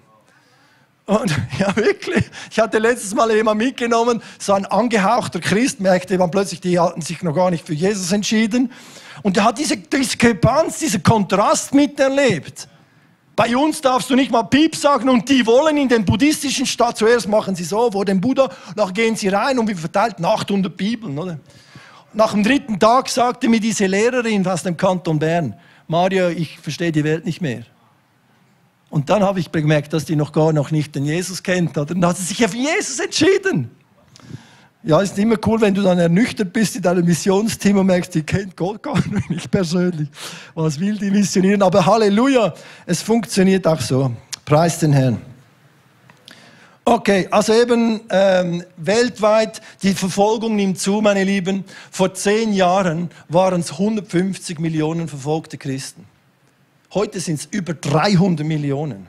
Und 1.06 1.36
ja, 1.60 1.76
wirklich. 1.76 2.24
Ich 2.50 2.60
hatte 2.60 2.78
letztes 2.78 3.14
Mal 3.14 3.36
jemand 3.36 3.58
mitgenommen, 3.58 4.22
so 4.38 4.54
ein 4.54 4.66
angehauchter 4.66 5.40
Christ, 5.40 5.80
merkte 5.80 6.18
man 6.18 6.32
plötzlich, 6.32 6.62
die 6.62 6.80
hatten 6.80 7.02
sich 7.02 7.22
noch 7.24 7.36
gar 7.36 7.52
nicht 7.52 7.66
für 7.66 7.74
Jesus 7.74 8.12
entschieden. 8.12 8.72
Und 9.24 9.36
er 9.38 9.44
hat 9.44 9.58
diese 9.58 9.76
Diskrepanz, 9.76 10.80
diesen 10.80 11.04
Kontrast 11.04 11.74
miterlebt. 11.74 12.68
Bei 13.36 13.56
uns 13.56 13.82
darfst 13.82 14.10
du 14.10 14.16
nicht 14.16 14.32
mal 14.32 14.44
Piep 14.44 14.76
sagen 14.76 15.10
und 15.10 15.28
die 15.30 15.46
wollen 15.46 15.78
in 15.78 15.88
den 15.88 16.06
buddhistischen 16.06 16.66
Staat, 16.66 16.98
zuerst 16.98 17.28
machen 17.28 17.56
sie 17.56 17.64
so 17.64 17.90
vor 17.92 18.06
dem 18.06 18.20
Buddha, 18.20 18.50
dann 18.76 18.94
gehen 18.94 19.16
sie 19.16 19.30
rein 19.30 19.58
und 19.58 19.68
wir 19.68 19.78
verteilten 19.78 20.26
800 20.26 20.76
Bibeln. 20.76 21.18
Oder? 21.18 21.40
Nach 22.14 22.34
dem 22.34 22.44
dritten 22.44 22.80
Tag 22.80 23.08
sagte 23.08 23.48
mir 23.48 23.60
diese 23.60 23.86
Lehrerin 23.86 24.46
aus 24.46 24.64
dem 24.64 24.76
Kanton 24.76 25.20
Bern, 25.20 25.56
Mario, 25.90 26.30
ich 26.30 26.60
verstehe 26.60 26.92
die 26.92 27.04
Welt 27.04 27.26
nicht 27.26 27.42
mehr. 27.42 27.64
Und 28.92 29.10
dann 29.10 29.24
habe 29.24 29.40
ich 29.40 29.50
bemerkt, 29.50 29.92
dass 29.92 30.06
die 30.06 30.16
noch 30.16 30.32
gar 30.32 30.54
noch 30.54 30.70
nicht 30.70 30.94
den 30.94 31.04
Jesus 31.04 31.42
kennt. 31.42 31.76
Oder? 31.80 31.96
Dann 31.96 32.06
hat 32.06 32.18
sie 32.18 32.26
sich 32.26 32.46
auf 32.46 32.54
Jesus 32.54 33.00
entschieden. 33.00 33.72
Ja, 34.84 35.02
ist 35.02 35.18
immer 35.18 35.36
cool, 35.48 35.60
wenn 35.62 35.74
du 35.74 35.82
dann 35.82 35.98
ernüchtert 35.98 36.54
bist 36.54 36.76
in 36.76 36.84
deinem 36.84 37.06
Missionsteam 37.06 37.78
und 37.78 37.88
merkst, 37.88 38.14
die 38.14 38.22
kennt 38.22 38.56
Gott 38.56 38.84
gar 38.84 39.02
nicht 39.30 39.50
persönlich. 39.50 40.10
Was 40.54 40.80
will 40.80 40.96
die 40.96 41.10
missionieren? 41.10 41.64
Aber 41.64 41.84
Halleluja, 41.84 42.54
es 42.86 43.02
funktioniert 43.02 43.66
auch 43.66 43.82
so. 43.82 44.12
Preis 44.46 44.78
den 44.78 44.94
Herrn. 44.94 45.20
Okay, 46.90 47.28
also 47.30 47.54
eben 47.54 48.02
ähm, 48.10 48.64
weltweit, 48.76 49.62
die 49.84 49.94
Verfolgung 49.94 50.56
nimmt 50.56 50.80
zu, 50.80 51.02
meine 51.02 51.24
Lieben. 51.24 51.64
Vor 51.92 52.16
zehn 52.16 52.52
Jahren 52.52 53.12
waren 53.28 53.62
es 53.62 53.74
150 53.74 54.58
Millionen 54.58 55.08
verfolgte 55.08 55.60
Christen. 55.60 56.06
Heute 56.92 57.20
sind 57.20 57.42
es 57.42 57.46
über 57.52 57.76
300 57.76 58.44
Millionen. 58.44 59.06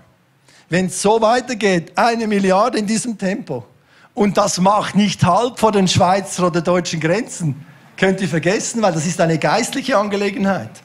Wenn 0.69 0.87
es 0.87 1.01
so 1.01 1.23
weitergeht, 1.23 1.93
eine 1.97 2.27
Milliarde 2.27 2.77
in 2.77 2.87
diesem 2.87 3.17
Tempo, 3.17 3.65
und 4.13 4.37
das 4.37 4.61
macht 4.61 4.95
nicht 4.95 5.25
halb 5.25 5.59
vor 5.59 5.73
den 5.73 5.89
Schweizer 5.89 6.49
oder 6.49 6.61
deutschen 6.61 7.01
Grenzen, 7.01 7.65
könnt 7.97 8.21
ihr 8.21 8.29
vergessen, 8.29 8.83
weil 8.83 8.93
das 8.93 9.07
ist 9.07 9.23
eine 9.23 9.39
geistliche 9.39 9.97
Angelegenheit. 9.97 10.83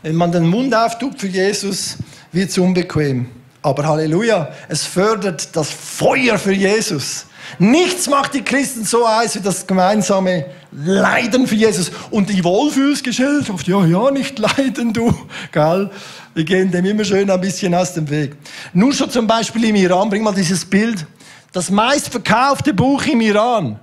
Wenn 0.00 0.16
man 0.16 0.32
den 0.32 0.46
Mund 0.46 0.74
auftut 0.74 1.20
für 1.20 1.28
Jesus, 1.28 1.98
wird 2.32 2.48
es 2.48 2.56
unbequem. 2.56 3.39
Aber 3.62 3.86
Halleluja, 3.86 4.50
es 4.68 4.84
fördert 4.84 5.54
das 5.54 5.70
Feuer 5.70 6.38
für 6.38 6.52
Jesus. 6.52 7.26
Nichts 7.58 8.08
macht 8.08 8.34
die 8.34 8.42
Christen 8.42 8.84
so 8.84 9.06
heiß 9.08 9.34
wie 9.34 9.40
das 9.40 9.66
gemeinsame 9.66 10.46
Leiden 10.72 11.46
für 11.46 11.56
Jesus. 11.56 11.90
Und 12.10 12.30
die 12.30 12.42
Wohlfühlsgesellschaft, 12.44 13.66
ja, 13.66 13.84
ja, 13.84 14.10
nicht 14.10 14.38
leiden, 14.38 14.92
du. 14.92 15.14
Gell? 15.52 15.90
Wir 16.32 16.44
gehen 16.44 16.70
dem 16.70 16.84
immer 16.84 17.04
schön 17.04 17.28
ein 17.28 17.40
bisschen 17.40 17.74
aus 17.74 17.94
dem 17.94 18.08
Weg. 18.08 18.36
Nur 18.72 18.92
schon 18.92 19.10
zum 19.10 19.26
Beispiel 19.26 19.64
im 19.64 19.74
Iran, 19.76 20.08
bring 20.08 20.22
mal 20.22 20.34
dieses 20.34 20.64
Bild. 20.64 21.04
Das 21.52 21.70
meistverkaufte 21.70 22.72
Buch 22.72 23.04
im 23.06 23.20
Iran. 23.20 23.80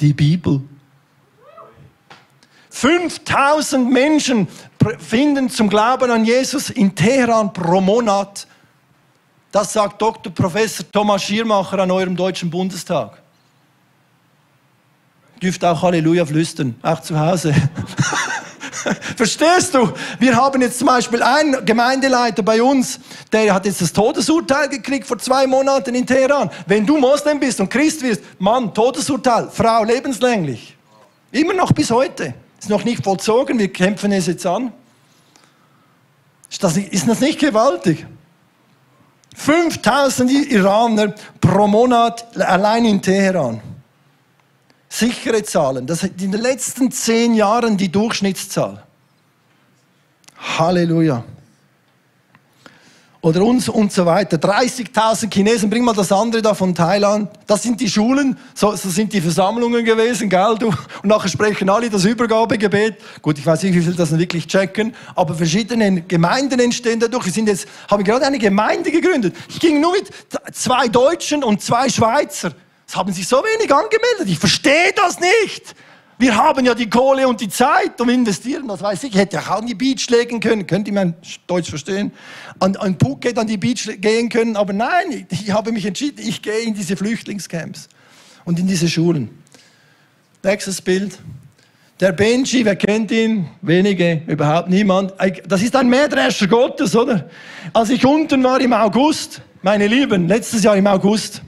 Die 0.00 0.12
Bibel. 0.12 0.60
5000 2.70 3.90
Menschen 3.90 4.48
finden 4.98 5.50
zum 5.50 5.68
Glauben 5.68 6.10
an 6.10 6.24
Jesus 6.24 6.70
in 6.70 6.94
Teheran 6.94 7.52
pro 7.52 7.80
Monat. 7.80 8.46
Das 9.50 9.72
sagt 9.72 10.00
Dr. 10.00 10.32
Professor 10.32 10.90
Thomas 10.90 11.22
Schiermacher 11.22 11.78
an 11.78 11.90
eurem 11.90 12.16
Deutschen 12.16 12.50
Bundestag. 12.50 13.22
Dürft 15.42 15.64
auch 15.64 15.82
Halleluja 15.82 16.24
flüstern, 16.24 16.76
auch 16.82 17.00
zu 17.00 17.18
Hause. 17.18 17.54
Verstehst 19.16 19.74
du? 19.74 19.92
Wir 20.18 20.34
haben 20.34 20.60
jetzt 20.60 20.78
zum 20.78 20.86
Beispiel 20.86 21.22
einen 21.22 21.64
Gemeindeleiter 21.64 22.42
bei 22.42 22.62
uns, 22.62 22.98
der 23.30 23.52
hat 23.52 23.66
jetzt 23.66 23.80
das 23.80 23.92
Todesurteil 23.92 24.68
gekriegt 24.68 25.06
vor 25.06 25.18
zwei 25.18 25.46
Monaten 25.46 25.94
in 25.94 26.06
Teheran. 26.06 26.50
Wenn 26.66 26.86
du 26.86 26.96
Moslem 26.96 27.38
bist 27.38 27.60
und 27.60 27.68
Christ 27.68 28.02
wirst, 28.02 28.22
Mann, 28.38 28.72
Todesurteil, 28.72 29.48
Frau 29.50 29.84
lebenslänglich. 29.84 30.76
Immer 31.30 31.54
noch 31.54 31.72
bis 31.72 31.90
heute. 31.90 32.34
Ist 32.62 32.68
noch 32.68 32.84
nicht 32.84 33.02
vollzogen, 33.02 33.58
wir 33.58 33.72
kämpfen 33.72 34.12
es 34.12 34.28
jetzt 34.28 34.46
an. 34.46 34.72
Ist 36.48 36.62
das, 36.62 36.76
ist 36.76 37.08
das 37.08 37.18
nicht 37.18 37.40
gewaltig? 37.40 38.06
5000 39.34 40.30
Iraner 40.30 41.12
pro 41.40 41.66
Monat 41.66 42.36
allein 42.38 42.84
in 42.84 43.02
Teheran. 43.02 43.60
Sichere 44.88 45.42
Zahlen. 45.42 45.88
Das 45.88 46.04
ist 46.04 46.22
in 46.22 46.30
den 46.30 46.40
letzten 46.40 46.92
zehn 46.92 47.34
Jahren 47.34 47.76
die 47.76 47.90
Durchschnittszahl. 47.90 48.84
Halleluja 50.38 51.24
oder 53.22 53.42
uns 53.42 53.68
und 53.68 53.92
so 53.92 54.04
weiter. 54.04 54.36
30.000 54.36 55.32
Chinesen, 55.32 55.70
bring 55.70 55.84
mal 55.84 55.94
das 55.94 56.10
andere 56.10 56.42
da 56.42 56.54
von 56.54 56.74
Thailand. 56.74 57.30
Das 57.46 57.62
sind 57.62 57.80
die 57.80 57.88
Schulen, 57.88 58.36
so, 58.52 58.74
so 58.74 58.90
sind 58.90 59.12
die 59.12 59.20
Versammlungen 59.20 59.84
gewesen, 59.84 60.28
gell, 60.28 60.56
du? 60.58 60.66
Und 60.66 61.04
nachher 61.04 61.28
sprechen 61.28 61.70
alle 61.70 61.88
das 61.88 62.04
Übergabegebet. 62.04 62.96
Gut, 63.22 63.38
ich 63.38 63.46
weiß 63.46 63.62
nicht, 63.62 63.74
wie 63.74 63.80
viele 63.80 63.94
das 63.94 64.16
wirklich 64.18 64.48
checken, 64.48 64.94
aber 65.14 65.34
verschiedene 65.34 66.02
Gemeinden 66.02 66.58
entstehen 66.58 66.98
dadurch. 66.98 67.26
Wir 67.26 67.32
sind 67.32 67.46
jetzt, 67.46 67.68
haben 67.88 68.02
gerade 68.02 68.26
eine 68.26 68.38
Gemeinde 68.38 68.90
gegründet. 68.90 69.36
Ich 69.48 69.60
ging 69.60 69.80
nur 69.80 69.92
mit 69.92 70.10
zwei 70.52 70.88
Deutschen 70.88 71.44
und 71.44 71.62
zwei 71.62 71.88
Schweizer. 71.88 72.52
Es 72.88 72.96
haben 72.96 73.12
sich 73.12 73.28
so 73.28 73.36
wenig 73.36 73.72
angemeldet. 73.72 74.26
Ich 74.26 74.38
verstehe 74.38 74.92
das 74.96 75.20
nicht. 75.20 75.76
Wir 76.22 76.36
haben 76.36 76.64
ja 76.64 76.72
die 76.72 76.88
Kohle 76.88 77.26
und 77.26 77.40
die 77.40 77.48
Zeit 77.48 78.00
um 78.00 78.08
investieren, 78.08 78.68
das 78.68 78.80
weiß 78.80 79.02
ich. 79.02 79.10
Ich 79.10 79.18
hätte 79.18 79.40
auch 79.40 79.58
an 79.58 79.66
die 79.66 79.74
Beach 79.74 80.08
legen 80.08 80.38
können, 80.38 80.68
könnt 80.68 80.86
ihr 80.86 80.94
mein 80.94 81.14
Deutsch 81.48 81.68
verstehen? 81.68 82.12
An, 82.60 82.76
an 82.76 82.96
Phuket 82.96 83.36
an 83.40 83.48
die 83.48 83.56
Beach 83.56 83.90
gehen 84.00 84.28
können, 84.28 84.54
aber 84.54 84.72
nein, 84.72 85.26
ich 85.28 85.50
habe 85.50 85.72
mich 85.72 85.84
entschieden, 85.84 86.24
ich 86.24 86.40
gehe 86.40 86.60
in 86.60 86.74
diese 86.74 86.96
Flüchtlingscamps 86.96 87.88
und 88.44 88.56
in 88.60 88.68
diese 88.68 88.88
Schulen. 88.88 89.30
Nächstes 90.44 90.80
Bild. 90.80 91.18
Der 91.98 92.12
Benji, 92.12 92.64
wer 92.64 92.76
kennt 92.76 93.10
ihn? 93.10 93.48
Wenige, 93.60 94.22
überhaupt 94.28 94.68
niemand. 94.68 95.14
Das 95.48 95.60
ist 95.60 95.74
ein 95.74 95.88
Mähdrescher 95.88 96.46
Gottes, 96.46 96.94
oder? 96.94 97.28
Als 97.72 97.90
ich 97.90 98.06
unten 98.06 98.44
war 98.44 98.60
im 98.60 98.74
August, 98.74 99.42
meine 99.62 99.88
Lieben, 99.88 100.28
letztes 100.28 100.62
Jahr 100.62 100.76
im 100.76 100.86
August, 100.86 101.42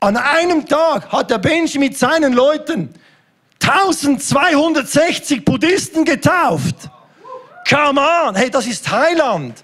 an 0.00 0.16
einem 0.16 0.64
Tag 0.66 1.12
hat 1.12 1.30
der 1.30 1.36
Benji 1.36 1.78
mit 1.78 1.98
seinen 1.98 2.32
Leuten 2.32 2.88
1260 3.62 5.44
Buddhisten 5.44 6.04
getauft. 6.04 6.76
Come 7.68 8.00
on, 8.00 8.34
hey, 8.34 8.50
das 8.50 8.66
ist 8.66 8.84
Thailand. 8.86 9.62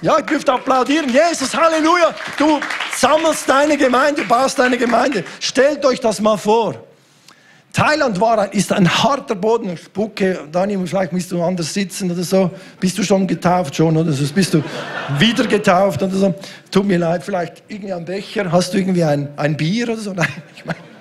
Ja, 0.00 0.18
ihr 0.18 0.24
dürft 0.24 0.48
applaudieren. 0.48 1.10
Jesus, 1.10 1.54
Halleluja. 1.54 2.14
Du 2.38 2.60
sammelst 2.96 3.48
deine 3.48 3.76
Gemeinde, 3.76 4.22
baust 4.24 4.58
deine 4.58 4.78
Gemeinde. 4.78 5.24
Stellt 5.40 5.84
euch 5.84 6.00
das 6.00 6.20
mal 6.20 6.36
vor. 6.36 6.74
Thailand 7.72 8.20
war, 8.20 8.52
ist 8.52 8.70
ein 8.72 8.88
harter 9.02 9.34
Boden. 9.34 9.76
Spucke, 9.76 10.46
Daniel, 10.50 10.86
vielleicht 10.86 11.12
musst 11.12 11.32
du 11.32 11.42
anders 11.42 11.72
sitzen 11.72 12.10
oder 12.10 12.22
so. 12.22 12.50
Bist 12.78 12.98
du 12.98 13.02
schon 13.02 13.26
getauft 13.26 13.76
schon 13.76 13.96
oder 13.96 14.12
so? 14.12 14.24
Bist 14.32 14.54
du 14.54 14.62
wieder 15.18 15.46
getauft 15.46 16.02
oder 16.02 16.14
so? 16.14 16.34
Tut 16.70 16.86
mir 16.86 16.98
leid, 16.98 17.24
vielleicht 17.24 17.62
irgendwie 17.68 17.92
ein 17.92 18.04
Becher. 18.04 18.50
Hast 18.52 18.74
du 18.74 18.78
irgendwie 18.78 19.04
ein, 19.04 19.28
ein 19.36 19.56
Bier 19.56 19.88
oder 19.88 20.00
so? 20.00 20.12
Nein, 20.12 20.28
ich 20.54 20.64
meine. 20.64 20.91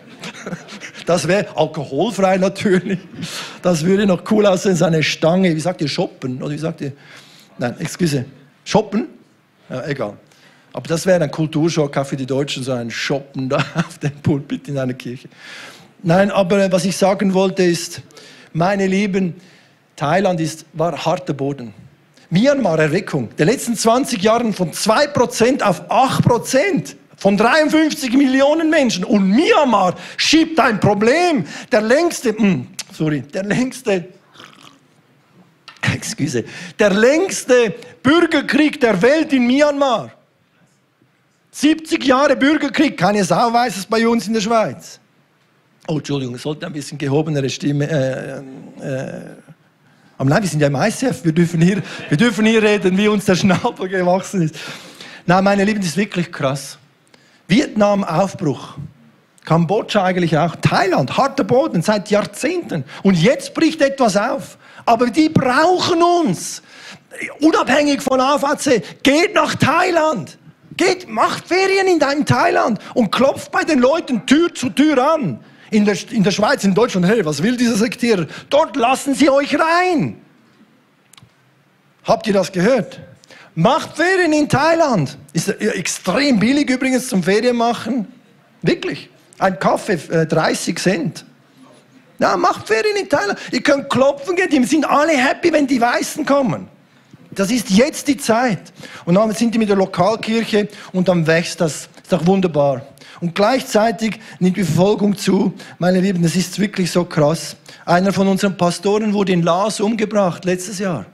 Das 1.05 1.27
wäre 1.27 1.55
alkoholfrei 1.55 2.37
natürlich. 2.37 2.99
Das 3.61 3.83
würde 3.85 4.05
noch 4.05 4.29
cool 4.31 4.45
aussehen, 4.45 4.75
so 4.75 4.85
eine 4.85 5.03
Stange. 5.03 5.55
Wie 5.55 5.59
sagt 5.59 5.81
ihr, 5.81 5.87
shoppen? 5.87 6.41
Oder 6.41 6.51
wie 6.51 6.57
sagt 6.57 6.81
ihr? 6.81 6.93
Nein, 7.57 7.75
excuse. 7.79 8.25
Shoppen? 8.63 9.07
Ja, 9.69 9.85
egal. 9.87 10.17
Aber 10.73 10.87
das 10.87 11.05
wäre 11.05 11.21
ein 11.23 11.31
Kulturschock 11.31 11.97
auch 11.97 12.05
für 12.05 12.15
die 12.15 12.25
Deutschen, 12.25 12.63
so 12.63 12.71
ein 12.71 12.91
Shoppen 12.91 13.49
da 13.49 13.57
auf 13.75 13.97
dem 13.97 14.13
Pulpit 14.21 14.67
in 14.67 14.77
einer 14.77 14.93
Kirche. 14.93 15.27
Nein, 16.03 16.31
aber 16.31 16.71
was 16.71 16.85
ich 16.85 16.95
sagen 16.95 17.33
wollte 17.33 17.63
ist, 17.63 18.01
meine 18.53 18.87
Lieben, 18.87 19.35
Thailand 19.95 20.39
ist, 20.39 20.65
war 20.73 21.05
harter 21.05 21.33
Boden. 21.33 21.73
Myanmar 22.29 22.79
Erweckung, 22.79 23.29
der 23.37 23.45
letzten 23.45 23.75
20 23.75 24.21
Jahren 24.23 24.53
von 24.53 24.71
2% 24.71 25.61
auf 25.61 25.91
8% 25.91 26.95
von 27.21 27.37
53 27.37 28.13
Millionen 28.13 28.71
Menschen. 28.71 29.03
Und 29.03 29.29
Myanmar 29.29 29.93
schiebt 30.17 30.59
ein 30.59 30.79
Problem. 30.79 31.45
Der 31.71 31.81
längste, 31.81 32.33
mh, 32.33 32.39
hm, 32.39 32.67
sorry, 32.91 33.21
der 33.21 33.43
längste, 33.43 34.05
excuse, 35.93 36.43
der 36.79 36.89
längste 36.89 37.75
Bürgerkrieg 38.01 38.81
der 38.81 38.99
Welt 39.03 39.31
in 39.33 39.45
Myanmar. 39.45 40.11
70 41.51 42.03
Jahre 42.03 42.35
Bürgerkrieg, 42.35 42.97
keine 42.97 43.23
Sau 43.23 43.53
weiß 43.53 43.77
es 43.77 43.85
bei 43.85 44.07
uns 44.07 44.25
in 44.25 44.33
der 44.33 44.41
Schweiz. 44.41 44.99
Oh, 45.87 45.97
Entschuldigung, 45.97 46.33
es 46.33 46.41
sollte 46.41 46.65
ein 46.65 46.73
bisschen 46.73 46.97
gehobenere 46.97 47.51
Stimme. 47.51 47.87
Äh, 47.87 48.39
äh, 48.83 49.21
aber 50.17 50.29
nein, 50.29 50.41
wir 50.41 50.49
sind 50.49 50.59
ja 50.59 50.67
im 50.67 50.75
ICF, 50.75 51.23
wir 51.23 51.33
dürfen, 51.33 51.61
hier, 51.61 51.83
wir 52.09 52.17
dürfen 52.17 52.47
hier 52.47 52.63
reden, 52.63 52.97
wie 52.97 53.07
uns 53.07 53.25
der 53.25 53.35
Schnabel 53.35 53.87
gewachsen 53.87 54.41
ist. 54.41 54.55
Nein, 55.27 55.43
meine 55.43 55.63
Lieben, 55.63 55.81
das 55.81 55.89
ist 55.89 55.97
wirklich 55.97 56.31
krass. 56.31 56.79
Vietnam 57.51 58.05
Aufbruch. 58.05 58.75
Kambodscha 59.43 60.05
eigentlich 60.05 60.37
auch. 60.37 60.55
Thailand, 60.55 61.17
harter 61.17 61.43
Boden 61.43 61.81
seit 61.81 62.09
Jahrzehnten. 62.09 62.85
Und 63.03 63.15
jetzt 63.15 63.53
bricht 63.53 63.81
etwas 63.81 64.15
auf. 64.15 64.57
Aber 64.85 65.07
die 65.07 65.27
brauchen 65.27 66.01
uns. 66.01 66.61
Unabhängig 67.41 68.01
von 68.01 68.21
AVC. 68.21 69.03
Geht 69.03 69.35
nach 69.35 69.55
Thailand. 69.55 70.37
Geht, 70.77 71.09
macht 71.09 71.45
Ferien 71.45 71.87
in 71.87 71.99
deinem 71.99 72.25
Thailand 72.25 72.79
und 72.93 73.11
klopft 73.11 73.51
bei 73.51 73.65
den 73.65 73.79
Leuten 73.79 74.25
Tür 74.25 74.55
zu 74.55 74.69
Tür 74.69 75.13
an. 75.13 75.43
In 75.71 75.83
der, 75.83 75.97
in 76.11 76.23
der 76.23 76.31
Schweiz, 76.31 76.63
in 76.63 76.73
Deutschland, 76.73 77.05
hey, 77.05 77.25
was 77.25 77.43
will 77.43 77.57
dieser 77.57 77.75
Sektierer? 77.75 78.27
Dort 78.49 78.77
lassen 78.77 79.13
sie 79.13 79.29
euch 79.29 79.57
rein. 79.59 80.21
Habt 82.05 82.27
ihr 82.27 82.33
das 82.33 82.49
gehört? 82.49 83.01
Macht 83.55 83.97
Ferien 83.97 84.31
in 84.33 84.47
Thailand. 84.47 85.17
Ist 85.33 85.49
extrem 85.49 86.39
billig 86.39 86.69
übrigens 86.69 87.09
zum 87.09 87.21
Ferien 87.21 87.57
machen. 87.57 88.07
Wirklich. 88.61 89.09
Ein 89.39 89.59
Kaffee, 89.59 89.99
äh, 90.09 90.25
30 90.25 90.79
Cent. 90.79 91.25
Ja, 92.19 92.37
macht 92.37 92.67
Ferien 92.67 92.95
in 92.95 93.09
Thailand. 93.09 93.39
Ihr 93.51 93.63
könnt 93.63 93.89
klopfen 93.89 94.35
gehen, 94.35 94.49
die 94.49 94.63
sind 94.63 94.85
alle 94.85 95.13
happy, 95.13 95.51
wenn 95.51 95.65
die 95.65 95.81
Weißen 95.81 96.25
kommen. 96.25 96.67
Das 97.31 97.49
ist 97.49 97.69
jetzt 97.69 98.07
die 98.07 98.17
Zeit. 98.17 98.71
Und 99.05 99.15
dann 99.15 99.33
sind 99.33 99.53
die 99.55 99.57
mit 99.57 99.69
der 99.69 99.77
Lokalkirche 99.77 100.67
und 100.93 101.07
dann 101.07 101.25
wächst 101.25 101.59
das. 101.59 101.89
Ist 102.01 102.11
doch 102.11 102.25
wunderbar. 102.25 102.85
Und 103.21 103.35
gleichzeitig 103.35 104.19
nimmt 104.39 104.57
die 104.57 104.63
Verfolgung 104.63 105.17
zu. 105.17 105.53
Meine 105.79 105.99
Lieben, 105.99 106.21
das 106.21 106.35
ist 106.35 106.59
wirklich 106.59 106.91
so 106.91 107.05
krass. 107.05 107.55
Einer 107.85 108.13
von 108.13 108.27
unseren 108.27 108.55
Pastoren 108.55 109.13
wurde 109.13 109.31
in 109.31 109.43
Laos 109.43 109.79
umgebracht 109.79 110.45
letztes 110.45 110.79
Jahr. 110.79 111.05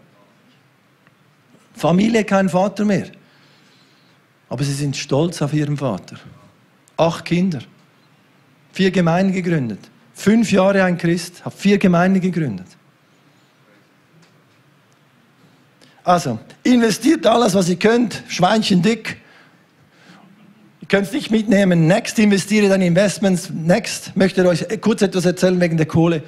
Familie 1.77 2.23
kein 2.23 2.49
Vater 2.49 2.85
mehr. 2.85 3.07
Aber 4.49 4.63
sie 4.63 4.73
sind 4.73 4.97
stolz 4.97 5.41
auf 5.41 5.53
ihren 5.53 5.77
Vater. 5.77 6.17
Acht 6.97 7.25
Kinder. 7.25 7.59
Vier 8.71 8.91
Gemeinden 8.91 9.33
gegründet. 9.33 9.79
Fünf 10.13 10.51
Jahre 10.51 10.83
ein 10.83 10.97
Christ, 10.97 11.45
hat 11.45 11.53
vier 11.53 11.77
Gemeinden 11.77 12.21
gegründet. 12.21 12.65
Also, 16.03 16.39
investiert 16.63 17.27
alles, 17.27 17.53
was 17.53 17.69
ihr 17.69 17.75
könnt, 17.75 18.23
Schweinchen 18.27 18.81
dick. 18.81 19.17
Ihr 20.81 20.87
könnt 20.87 21.07
es 21.07 21.13
nicht 21.13 21.31
mitnehmen. 21.31 21.85
Next, 21.85 22.17
investiere 22.17 22.69
deine 22.69 22.87
Investments. 22.87 23.49
Next, 23.51 24.15
möchte 24.15 24.41
ich 24.41 24.47
euch 24.47 24.81
kurz 24.81 25.01
etwas 25.01 25.25
erzählen 25.25 25.59
wegen 25.59 25.77
der 25.77 25.85
Kohle 25.85 26.23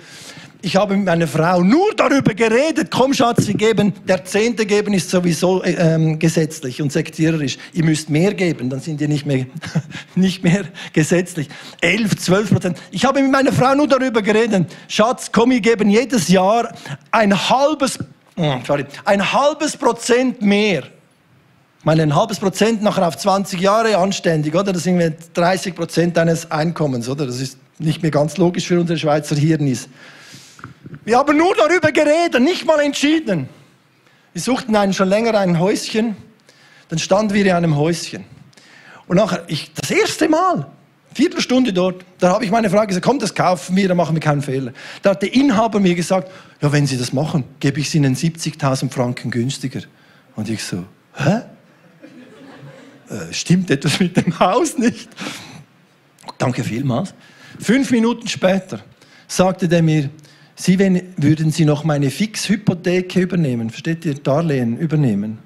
ich 0.61 0.75
habe 0.75 0.95
mit 0.95 1.05
meiner 1.05 1.27
Frau 1.27 1.61
nur 1.61 1.93
darüber 1.95 2.33
geredet, 2.33 2.91
komm 2.91 3.13
Schatz, 3.13 3.47
wir 3.47 3.53
geben, 3.53 3.93
der 4.05 4.25
Zehnte 4.25 4.65
geben 4.65 4.93
ist 4.93 5.09
sowieso 5.09 5.63
äh, 5.63 5.71
ähm, 5.73 6.19
gesetzlich 6.19 6.81
und 6.81 6.91
sektiererisch. 6.91 7.57
Ihr 7.71 7.85
müsst 7.85 8.09
mehr 8.09 8.33
geben, 8.33 8.69
dann 8.69 8.81
sind 8.81 8.99
ihr 8.99 9.07
nicht 9.07 9.25
mehr, 9.25 9.45
nicht 10.15 10.43
mehr 10.43 10.65
gesetzlich. 10.91 11.47
Elf, 11.79 12.17
zwölf 12.17 12.51
Prozent. 12.51 12.77
Ich 12.91 13.05
habe 13.05 13.21
mit 13.21 13.31
meiner 13.31 13.53
Frau 13.53 13.73
nur 13.73 13.87
darüber 13.87 14.21
geredet, 14.21 14.69
Schatz, 14.89 15.31
komm, 15.31 15.51
wir 15.51 15.61
geben 15.61 15.89
jedes 15.89 16.27
Jahr 16.27 16.73
ein 17.11 17.49
halbes, 17.49 17.99
oh, 18.35 18.55
sorry, 18.67 18.85
ein 19.05 19.31
halbes 19.31 19.77
Prozent 19.77 20.41
mehr. 20.41 20.83
Ich 21.79 21.85
meine, 21.85 22.03
ein 22.03 22.13
halbes 22.13 22.37
Prozent 22.37 22.83
nachher 22.83 23.07
auf 23.07 23.15
20 23.15 23.61
Jahre 23.61 23.97
anständig, 23.97 24.53
oder? 24.53 24.73
Das 24.73 24.83
sind 24.83 25.15
30 25.33 25.73
Prozent 25.73 26.17
deines 26.17 26.51
Einkommens, 26.51 27.07
oder? 27.07 27.25
Das 27.25 27.39
ist 27.39 27.57
nicht 27.77 28.01
mehr 28.01 28.11
ganz 28.11 28.35
logisch 28.35 28.67
für 28.67 28.77
unsere 28.77 28.99
Schweizer 28.99 29.37
Hirnis. 29.37 29.87
Wir 31.05 31.17
haben 31.17 31.37
nur 31.37 31.55
darüber 31.55 31.91
geredet, 31.91 32.41
nicht 32.41 32.65
mal 32.65 32.79
entschieden. 32.79 33.47
Wir 34.33 34.41
suchten 34.41 34.75
einen, 34.75 34.93
schon 34.93 35.09
länger 35.09 35.35
ein 35.35 35.59
Häuschen. 35.59 36.15
Dann 36.89 36.99
standen 36.99 37.33
wir 37.33 37.45
in 37.45 37.51
einem 37.51 37.75
Häuschen. 37.75 38.25
Und 39.07 39.17
nachher, 39.17 39.43
ich, 39.47 39.71
das 39.73 39.91
erste 39.91 40.27
Mal, 40.27 40.67
Viertelstunde 41.13 41.73
dort, 41.73 42.05
da 42.19 42.29
habe 42.33 42.45
ich 42.45 42.51
meine 42.51 42.69
Frage 42.69 42.87
gesagt, 42.87 43.05
komm, 43.05 43.19
das 43.19 43.33
kaufen 43.33 43.75
wir, 43.75 43.87
da 43.87 43.95
machen 43.95 44.15
wir 44.15 44.19
keinen 44.19 44.41
Fehler. 44.41 44.73
Da 45.01 45.11
hat 45.11 45.21
der 45.21 45.33
Inhaber 45.33 45.79
mir 45.79 45.95
gesagt, 45.95 46.31
ja, 46.61 46.71
wenn 46.71 46.85
Sie 46.87 46.97
das 46.97 47.13
machen, 47.13 47.43
gebe 47.59 47.79
ich 47.79 47.93
Ihnen 47.93 48.15
70.000 48.15 48.91
Franken 48.91 49.31
günstiger. 49.31 49.81
Und 50.35 50.49
ich 50.49 50.63
so, 50.63 50.85
hä? 51.15 51.41
Äh, 53.09 53.33
stimmt 53.33 53.71
etwas 53.71 53.99
mit 53.99 54.15
dem 54.17 54.39
Haus 54.39 54.77
nicht? 54.77 55.09
Danke 56.37 56.63
vielmals. 56.63 57.13
Fünf 57.59 57.91
Minuten 57.91 58.27
später 58.27 58.79
sagte 59.27 59.67
der 59.67 59.81
mir, 59.81 60.09
Sie, 60.61 60.77
wenn, 60.77 61.13
würden 61.15 61.51
Sie 61.51 61.63
noch 61.63 61.85
meine 61.85 62.11
Fixhypothek 62.11 63.15
übernehmen? 63.15 63.69
Versteht 63.69 64.03
ihr? 64.03 64.15
Darlehen 64.15 64.77
übernehmen. 64.77 65.39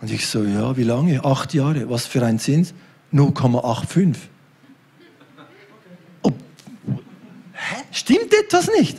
Und 0.00 0.12
ich 0.12 0.28
so, 0.28 0.44
ja, 0.44 0.76
wie 0.76 0.84
lange? 0.84 1.24
Acht 1.24 1.52
Jahre. 1.52 1.90
Was 1.90 2.06
für 2.06 2.24
ein 2.24 2.38
Zins? 2.38 2.72
0,85. 3.12 4.14
Oh, 6.22 6.30
hä? 7.54 7.76
Stimmt 7.90 8.32
etwas 8.32 8.70
nicht? 8.78 8.98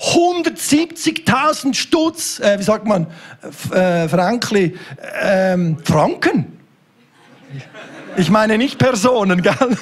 170.000 0.00 1.74
Stutz, 1.74 2.40
äh, 2.40 2.58
wie 2.58 2.62
sagt 2.62 2.86
man, 2.86 3.08
äh, 3.72 4.08
Frankli, 4.08 4.78
äh, 5.20 5.58
Franken. 5.84 6.58
Ich 8.16 8.30
meine 8.30 8.56
nicht 8.56 8.78
Personen, 8.78 9.42
gell? 9.42 9.76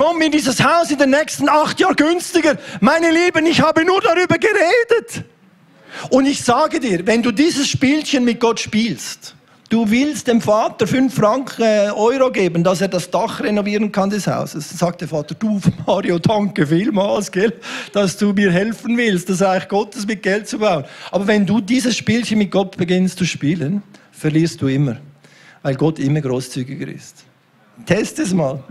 Komm 0.00 0.22
in 0.22 0.32
dieses 0.32 0.64
Haus 0.64 0.90
in 0.90 0.98
den 0.98 1.10
nächsten 1.10 1.46
acht 1.50 1.78
Jahren 1.78 1.94
günstiger. 1.94 2.56
Meine 2.80 3.10
Lieben, 3.10 3.44
ich 3.44 3.60
habe 3.60 3.84
nur 3.84 4.00
darüber 4.00 4.38
geredet. 4.38 5.24
Und 6.08 6.24
ich 6.24 6.42
sage 6.42 6.80
dir, 6.80 7.06
wenn 7.06 7.22
du 7.22 7.32
dieses 7.32 7.68
Spielchen 7.68 8.24
mit 8.24 8.40
Gott 8.40 8.60
spielst, 8.60 9.34
du 9.68 9.90
willst 9.90 10.26
dem 10.26 10.40
Vater 10.40 10.86
fünf 10.86 11.14
Franken 11.14 11.62
äh, 11.62 11.90
Euro 11.94 12.32
geben, 12.32 12.64
dass 12.64 12.80
er 12.80 12.88
das 12.88 13.10
Dach 13.10 13.42
renovieren 13.42 13.92
kann 13.92 14.08
des 14.08 14.26
Hauses. 14.26 14.70
Dann 14.70 14.78
sagt 14.78 15.02
der 15.02 15.08
Vater, 15.08 15.34
du 15.34 15.60
Mario, 15.86 16.18
danke 16.18 16.66
vielmals, 16.66 17.30
gell, 17.30 17.52
dass 17.92 18.16
du 18.16 18.32
mir 18.32 18.50
helfen 18.50 18.96
willst, 18.96 19.28
das 19.28 19.42
Reich 19.42 19.68
Gottes 19.68 20.06
mit 20.06 20.22
Geld 20.22 20.48
zu 20.48 20.60
bauen. 20.60 20.84
Aber 21.10 21.26
wenn 21.26 21.44
du 21.44 21.60
dieses 21.60 21.94
Spielchen 21.94 22.38
mit 22.38 22.50
Gott 22.50 22.78
beginnst 22.78 23.18
zu 23.18 23.26
spielen, 23.26 23.82
verlierst 24.12 24.62
du 24.62 24.68
immer, 24.68 24.96
weil 25.60 25.74
Gott 25.74 25.98
immer 25.98 26.22
großzügiger 26.22 26.88
ist. 26.88 27.24
Test 27.84 28.18
es 28.18 28.32
mal. 28.32 28.62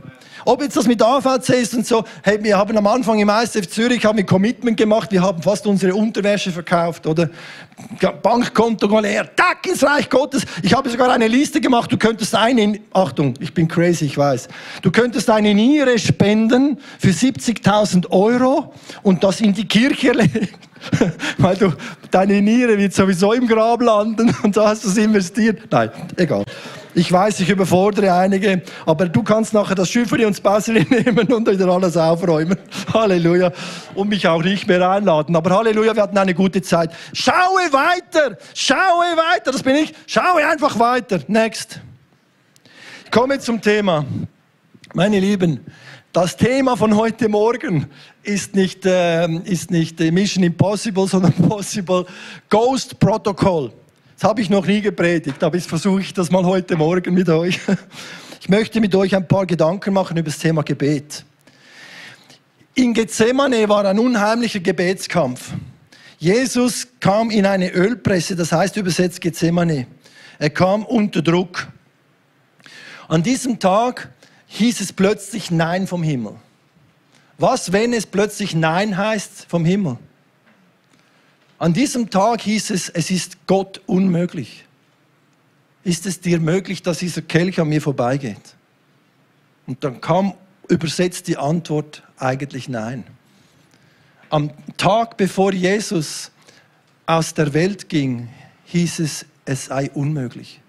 Ob 0.45 0.61
jetzt 0.61 0.77
das 0.77 0.87
mit 0.87 1.01
AVC 1.01 1.49
ist 1.49 1.73
und 1.73 1.85
so, 1.85 2.03
hey, 2.23 2.41
wir 2.41 2.57
haben 2.57 2.77
am 2.77 2.87
Anfang 2.87 3.19
im 3.19 3.29
ISF 3.29 3.67
Zürich 3.67 4.05
haben 4.05 4.17
wir 4.17 4.25
Commitment 4.25 4.77
gemacht, 4.77 5.11
wir 5.11 5.21
haben 5.21 5.41
fast 5.41 5.67
unsere 5.67 5.93
Unterwäsche 5.95 6.51
verkauft, 6.51 7.05
oder? 7.07 7.29
Bankkonto 8.21 8.99
leer, 8.99 9.29
tack 9.35 9.65
ins 9.65 9.83
Reich 9.83 10.09
Gottes. 10.09 10.43
Ich 10.61 10.73
habe 10.73 10.89
sogar 10.89 11.09
eine 11.11 11.27
Liste 11.27 11.61
gemacht, 11.61 11.91
du 11.91 11.97
könntest 11.97 12.35
eine, 12.35 12.79
Achtung, 12.93 13.33
ich 13.39 13.53
bin 13.53 13.67
crazy, 13.67 14.05
ich 14.05 14.17
weiß. 14.17 14.47
Du 14.81 14.91
könntest 14.91 15.29
eine 15.29 15.53
Niere 15.53 15.97
spenden 15.97 16.79
für 16.99 17.09
70.000 17.09 18.09
Euro 18.11 18.73
und 19.03 19.23
das 19.23 19.41
in 19.41 19.53
die 19.53 19.67
Kirche 19.67 20.11
legen. 20.13 20.49
Weil 21.37 21.55
du, 21.57 21.73
deine 22.11 22.41
Niere 22.41 22.77
wird 22.77 22.93
sowieso 22.93 23.33
im 23.33 23.47
Grab 23.47 23.81
landen 23.81 24.35
und 24.43 24.55
so 24.55 24.65
hast 24.65 24.83
du 24.83 24.89
es 24.89 24.97
investiert. 24.97 25.61
Nein, 25.71 25.89
egal. 26.17 26.43
Ich 26.95 27.11
weiß, 27.11 27.39
ich 27.41 27.49
überfordere 27.49 28.11
einige, 28.13 28.63
aber 28.85 29.07
du 29.07 29.21
kannst 29.21 29.53
nachher 29.53 29.75
das 29.75 29.89
Schifferli 29.89 30.25
und 30.25 30.31
das 30.31 30.41
Basili 30.41 30.83
nehmen 30.89 31.31
und 31.31 31.47
wieder 31.47 31.67
alles 31.67 31.95
aufräumen. 31.95 32.57
Halleluja. 32.91 33.51
Und 33.93 34.09
mich 34.09 34.27
auch 34.27 34.41
nicht 34.41 34.67
mehr 34.67 34.89
einladen. 34.89 35.35
Aber 35.35 35.55
Halleluja, 35.55 35.95
wir 35.95 36.01
hatten 36.01 36.17
eine 36.17 36.33
gute 36.33 36.63
Zeit. 36.63 36.91
Schaue 37.13 37.71
weiter, 37.71 38.37
schaue 38.55 39.05
weiter, 39.15 39.51
das 39.51 39.61
bin 39.61 39.75
ich. 39.75 39.93
Schaue 40.07 40.45
einfach 40.45 40.79
weiter. 40.79 41.19
Next. 41.27 41.79
Ich 43.05 43.11
komme 43.11 43.39
zum 43.39 43.61
Thema. 43.61 44.05
Meine 44.95 45.19
Lieben, 45.19 45.59
das 46.11 46.35
Thema 46.35 46.75
von 46.75 46.95
heute 46.95 47.29
Morgen 47.29 47.85
ist 48.23 48.55
nicht, 48.55 48.83
äh, 48.87 49.27
ist 49.43 49.69
nicht 49.69 49.99
Mission 49.99 50.43
Impossible, 50.43 51.07
sondern 51.07 51.33
Possible 51.49 52.07
Ghost 52.49 52.99
Protocol. 52.99 53.71
Das 54.19 54.27
habe 54.27 54.41
ich 54.41 54.49
noch 54.49 54.65
nie 54.65 54.81
gepredigt, 54.81 55.41
aber 55.45 55.55
jetzt 55.55 55.69
versuche 55.69 56.01
ich 56.01 56.13
das 56.13 56.29
mal 56.29 56.43
heute 56.43 56.75
Morgen 56.75 57.13
mit 57.13 57.29
euch. 57.29 57.57
Ich 58.41 58.49
möchte 58.49 58.81
mit 58.81 58.93
euch 58.93 59.15
ein 59.15 59.25
paar 59.25 59.45
Gedanken 59.45 59.93
machen 59.93 60.17
über 60.17 60.29
das 60.29 60.39
Thema 60.39 60.61
Gebet. 60.61 61.23
In 62.75 62.93
Gethsemane 62.93 63.69
war 63.69 63.85
ein 63.85 63.97
unheimlicher 63.97 64.59
Gebetskampf. 64.59 65.53
Jesus 66.17 66.85
kam 66.99 67.31
in 67.31 67.45
eine 67.45 67.71
Ölpresse, 67.71 68.35
das 68.35 68.51
heißt 68.51 68.75
übersetzt 68.75 69.21
Gethsemane. 69.21 69.87
Er 70.37 70.49
kam 70.49 70.83
unter 70.83 71.21
Druck. 71.21 71.69
An 73.07 73.23
diesem 73.23 73.57
Tag 73.57 74.09
hieß 74.47 74.81
es 74.81 74.91
plötzlich 74.91 75.49
Nein 75.49 75.87
vom 75.87 76.03
Himmel. 76.03 76.35
Was, 77.37 77.71
wenn 77.71 77.93
es 77.93 78.05
plötzlich 78.05 78.53
Nein 78.53 78.97
heißt 78.97 79.45
vom 79.47 79.63
Himmel? 79.63 79.97
An 81.59 81.73
diesem 81.73 82.09
Tag 82.09 82.41
hieß 82.41 82.69
es, 82.71 82.87
es 82.89 83.11
ist 83.11 83.45
Gott 83.45 83.81
unmöglich. 83.85 84.65
Ist 85.83 86.05
es 86.05 86.21
dir 86.21 86.39
möglich, 86.39 86.81
dass 86.81 86.99
dieser 86.99 87.21
Kelch 87.21 87.59
an 87.59 87.67
mir 87.67 87.81
vorbeigeht? 87.81 88.55
Und 89.67 89.83
dann 89.83 90.01
kam 90.01 90.33
übersetzt 90.69 91.27
die 91.27 91.35
Antwort 91.37 92.03
eigentlich 92.17 92.69
nein. 92.69 93.03
Am 94.29 94.51
Tag 94.77 95.17
bevor 95.17 95.51
Jesus 95.51 96.31
aus 97.05 97.33
der 97.33 97.53
Welt 97.53 97.89
ging, 97.89 98.29
hieß 98.65 98.99
es, 98.99 99.25
es 99.45 99.65
sei 99.65 99.89
unmöglich. 99.91 100.61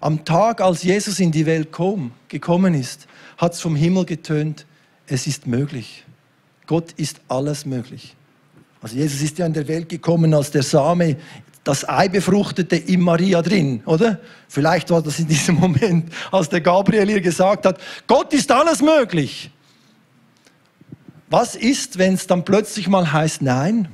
Am 0.00 0.24
Tag, 0.24 0.60
als 0.60 0.82
Jesus 0.82 1.18
in 1.18 1.32
die 1.32 1.46
Welt 1.46 1.72
kom, 1.72 2.12
gekommen 2.28 2.74
ist, 2.74 3.06
hat 3.38 3.54
es 3.54 3.60
vom 3.60 3.74
Himmel 3.74 4.04
getönt, 4.04 4.66
es 5.06 5.26
ist 5.26 5.46
möglich. 5.46 6.04
Gott 6.66 6.92
ist 6.92 7.22
alles 7.28 7.64
möglich. 7.64 8.14
Also 8.84 8.96
Jesus 8.96 9.22
ist 9.22 9.38
ja 9.38 9.46
in 9.46 9.54
der 9.54 9.66
Welt 9.66 9.88
gekommen 9.88 10.34
als 10.34 10.50
der 10.50 10.62
Same, 10.62 11.16
das 11.64 11.88
Ei 11.88 12.06
befruchtete 12.08 12.76
in 12.76 13.00
Maria 13.00 13.40
drin, 13.40 13.82
oder? 13.86 14.20
Vielleicht 14.46 14.90
war 14.90 15.00
das 15.00 15.18
in 15.18 15.26
diesem 15.26 15.54
Moment, 15.58 16.12
als 16.30 16.50
der 16.50 16.60
Gabriel 16.60 17.08
ihr 17.08 17.22
gesagt 17.22 17.64
hat, 17.64 17.80
Gott 18.06 18.34
ist 18.34 18.52
alles 18.52 18.82
möglich. 18.82 19.50
Was 21.30 21.56
ist, 21.56 21.96
wenn 21.96 22.12
es 22.12 22.26
dann 22.26 22.44
plötzlich 22.44 22.86
mal 22.86 23.10
heißt 23.10 23.40
Nein? 23.40 23.88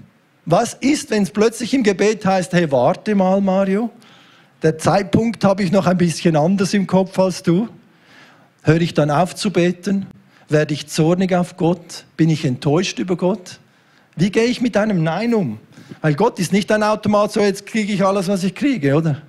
Was 0.44 0.74
ist, 0.74 1.12
wenn 1.12 1.22
es 1.22 1.30
plötzlich 1.30 1.72
im 1.72 1.84
Gebet 1.84 2.26
heißt, 2.26 2.52
hey, 2.52 2.72
warte 2.72 3.14
mal, 3.14 3.40
Mario? 3.40 3.90
Der 4.64 4.76
Zeitpunkt 4.76 5.44
habe 5.44 5.62
ich 5.62 5.70
noch 5.70 5.86
ein 5.86 5.98
bisschen 5.98 6.34
anders 6.34 6.74
im 6.74 6.88
Kopf 6.88 7.16
als 7.16 7.44
du. 7.44 7.68
Höre 8.62 8.80
ich 8.80 8.92
dann 8.92 9.12
auf 9.12 9.36
zu 9.36 9.52
beten? 9.52 10.08
Werde 10.48 10.74
ich 10.74 10.88
zornig 10.88 11.32
auf 11.32 11.56
Gott? 11.56 12.06
Bin 12.16 12.28
ich 12.28 12.44
enttäuscht 12.44 12.98
über 12.98 13.16
Gott? 13.16 13.60
Wie 14.20 14.30
gehe 14.30 14.44
ich 14.44 14.60
mit 14.60 14.76
einem 14.76 15.02
Nein 15.02 15.34
um? 15.34 15.58
Weil 16.02 16.14
Gott 16.14 16.38
ist 16.38 16.52
nicht 16.52 16.70
ein 16.70 16.82
Automat, 16.82 17.32
so 17.32 17.40
jetzt 17.40 17.64
kriege 17.64 17.90
ich 17.94 18.04
alles, 18.04 18.28
was 18.28 18.44
ich 18.44 18.54
kriege, 18.54 18.94
oder? 18.94 19.22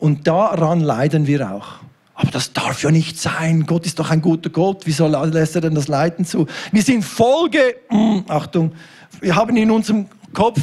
Und 0.00 0.26
daran 0.26 0.80
leiden 0.80 1.28
wir 1.28 1.48
auch. 1.48 1.74
Aber 2.16 2.32
das 2.32 2.52
darf 2.52 2.82
ja 2.82 2.90
nicht 2.90 3.20
sein. 3.20 3.66
Gott 3.66 3.86
ist 3.86 4.00
doch 4.00 4.10
ein 4.10 4.20
guter 4.20 4.50
Gott. 4.50 4.82
Wieso 4.84 5.06
lässt 5.06 5.54
er 5.54 5.60
denn 5.60 5.76
das 5.76 5.86
Leiden 5.86 6.24
zu? 6.24 6.46
Wir 6.72 6.82
sind 6.82 7.04
Folge, 7.04 7.76
mm, 7.88 8.22
Achtung, 8.26 8.72
wir 9.20 9.36
haben 9.36 9.56
in 9.56 9.70
unserem 9.70 10.06
Kopf 10.32 10.60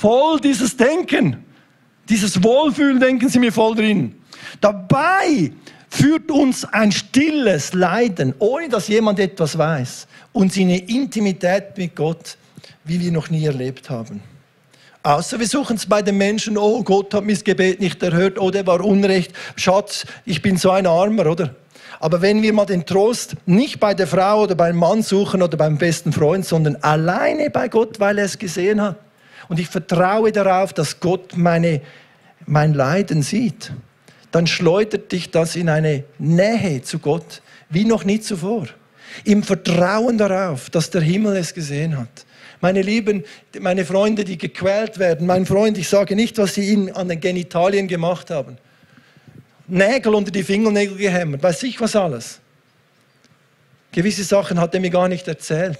voll 0.00 0.40
dieses 0.40 0.78
Denken. 0.78 1.44
Dieses 2.08 2.42
Wohlfühlen, 2.42 3.00
denken 3.00 3.28
Sie 3.28 3.38
mir 3.38 3.52
voll 3.52 3.74
drin. 3.74 4.14
Dabei 4.62 5.52
führt 5.96 6.30
uns 6.30 6.64
ein 6.64 6.92
stilles 6.92 7.72
Leiden, 7.72 8.34
ohne 8.38 8.68
dass 8.68 8.88
jemand 8.88 9.18
etwas 9.18 9.56
weiß, 9.56 10.06
uns 10.32 10.56
in 10.56 10.68
eine 10.68 10.78
Intimität 10.78 11.76
mit 11.76 11.96
Gott, 11.96 12.36
wie 12.84 13.00
wir 13.00 13.10
noch 13.10 13.30
nie 13.30 13.46
erlebt 13.46 13.88
haben. 13.88 14.22
Außer 15.02 15.38
wir 15.38 15.46
suchen 15.46 15.76
es 15.76 15.86
bei 15.86 16.02
den 16.02 16.18
Menschen, 16.18 16.58
oh 16.58 16.82
Gott 16.82 17.14
hat 17.14 17.24
mein 17.24 17.38
Gebet 17.38 17.80
nicht 17.80 18.02
erhört, 18.02 18.38
oh 18.38 18.50
der 18.50 18.66
war 18.66 18.84
Unrecht, 18.84 19.32
Schatz, 19.54 20.04
ich 20.24 20.42
bin 20.42 20.56
so 20.56 20.70
ein 20.70 20.86
Armer, 20.86 21.26
oder? 21.26 21.54
Aber 21.98 22.20
wenn 22.20 22.42
wir 22.42 22.52
mal 22.52 22.66
den 22.66 22.84
Trost 22.84 23.36
nicht 23.46 23.80
bei 23.80 23.94
der 23.94 24.06
Frau 24.06 24.42
oder 24.42 24.54
beim 24.54 24.76
Mann 24.76 25.02
suchen 25.02 25.42
oder 25.42 25.56
beim 25.56 25.78
besten 25.78 26.12
Freund, 26.12 26.44
sondern 26.44 26.76
alleine 26.76 27.48
bei 27.48 27.68
Gott, 27.68 28.00
weil 28.00 28.18
er 28.18 28.26
es 28.26 28.38
gesehen 28.38 28.82
hat. 28.82 28.96
Und 29.48 29.58
ich 29.60 29.68
vertraue 29.68 30.30
darauf, 30.30 30.72
dass 30.74 31.00
Gott 31.00 31.36
meine, 31.36 31.80
mein 32.46 32.74
Leiden 32.74 33.22
sieht. 33.22 33.72
Dann 34.32 34.46
schleudert 34.46 35.12
dich 35.12 35.30
das 35.30 35.56
in 35.56 35.68
eine 35.68 36.04
Nähe 36.18 36.82
zu 36.82 36.98
Gott, 36.98 37.42
wie 37.70 37.84
noch 37.84 38.04
nie 38.04 38.20
zuvor. 38.20 38.66
Im 39.24 39.42
Vertrauen 39.42 40.18
darauf, 40.18 40.70
dass 40.70 40.90
der 40.90 41.00
Himmel 41.00 41.36
es 41.36 41.54
gesehen 41.54 41.96
hat. 41.96 42.26
Meine 42.60 42.82
Lieben, 42.82 43.24
meine 43.60 43.84
Freunde, 43.84 44.24
die 44.24 44.38
gequält 44.38 44.98
werden, 44.98 45.26
mein 45.26 45.46
Freund, 45.46 45.78
ich 45.78 45.88
sage 45.88 46.16
nicht, 46.16 46.38
was 46.38 46.54
sie 46.54 46.70
ihnen 46.70 46.90
an 46.90 47.08
den 47.08 47.20
Genitalien 47.20 47.86
gemacht 47.86 48.30
haben. 48.30 48.58
Nägel 49.68 50.14
unter 50.14 50.30
die 50.30 50.42
Fingernägel 50.42 50.96
gehämmert, 50.96 51.42
weiß 51.42 51.62
ich 51.64 51.80
was 51.80 51.96
alles. 51.96 52.40
Gewisse 53.92 54.24
Sachen 54.24 54.60
hat 54.60 54.74
er 54.74 54.80
mir 54.80 54.90
gar 54.90 55.08
nicht 55.08 55.26
erzählt. 55.28 55.78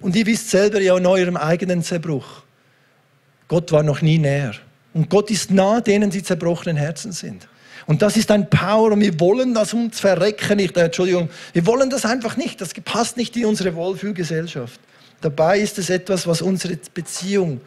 Und 0.00 0.16
ihr 0.16 0.26
wisst 0.26 0.50
selber 0.50 0.80
ja 0.80 0.96
in 0.96 1.06
eurem 1.06 1.36
eigenen 1.36 1.82
Zerbruch. 1.82 2.42
Gott 3.48 3.70
war 3.72 3.82
noch 3.82 4.00
nie 4.00 4.18
näher. 4.18 4.54
Und 4.92 5.08
Gott 5.08 5.30
ist 5.30 5.50
nah 5.50 5.80
denen, 5.80 6.10
die 6.10 6.22
zerbrochenen 6.22 6.76
Herzen 6.76 7.12
sind. 7.12 7.48
Und 7.86 8.02
das 8.02 8.16
ist 8.16 8.30
ein 8.30 8.48
Power 8.48 8.92
und 8.92 9.00
wir 9.00 9.18
wollen 9.18 9.54
das 9.54 9.74
uns 9.74 10.00
verrecken 10.00 10.56
nicht. 10.56 10.76
Äh, 10.76 10.84
Entschuldigung, 10.84 11.28
wir 11.52 11.66
wollen 11.66 11.90
das 11.90 12.04
einfach 12.04 12.36
nicht. 12.36 12.60
Das 12.60 12.72
passt 12.84 13.16
nicht 13.16 13.36
in 13.36 13.46
unsere 13.46 13.74
Wohlfühlgesellschaft. 13.74 14.80
Dabei 15.20 15.58
ist 15.58 15.78
es 15.78 15.90
etwas, 15.90 16.26
was 16.26 16.40
unsere 16.40 16.78
Beziehung 16.94 17.60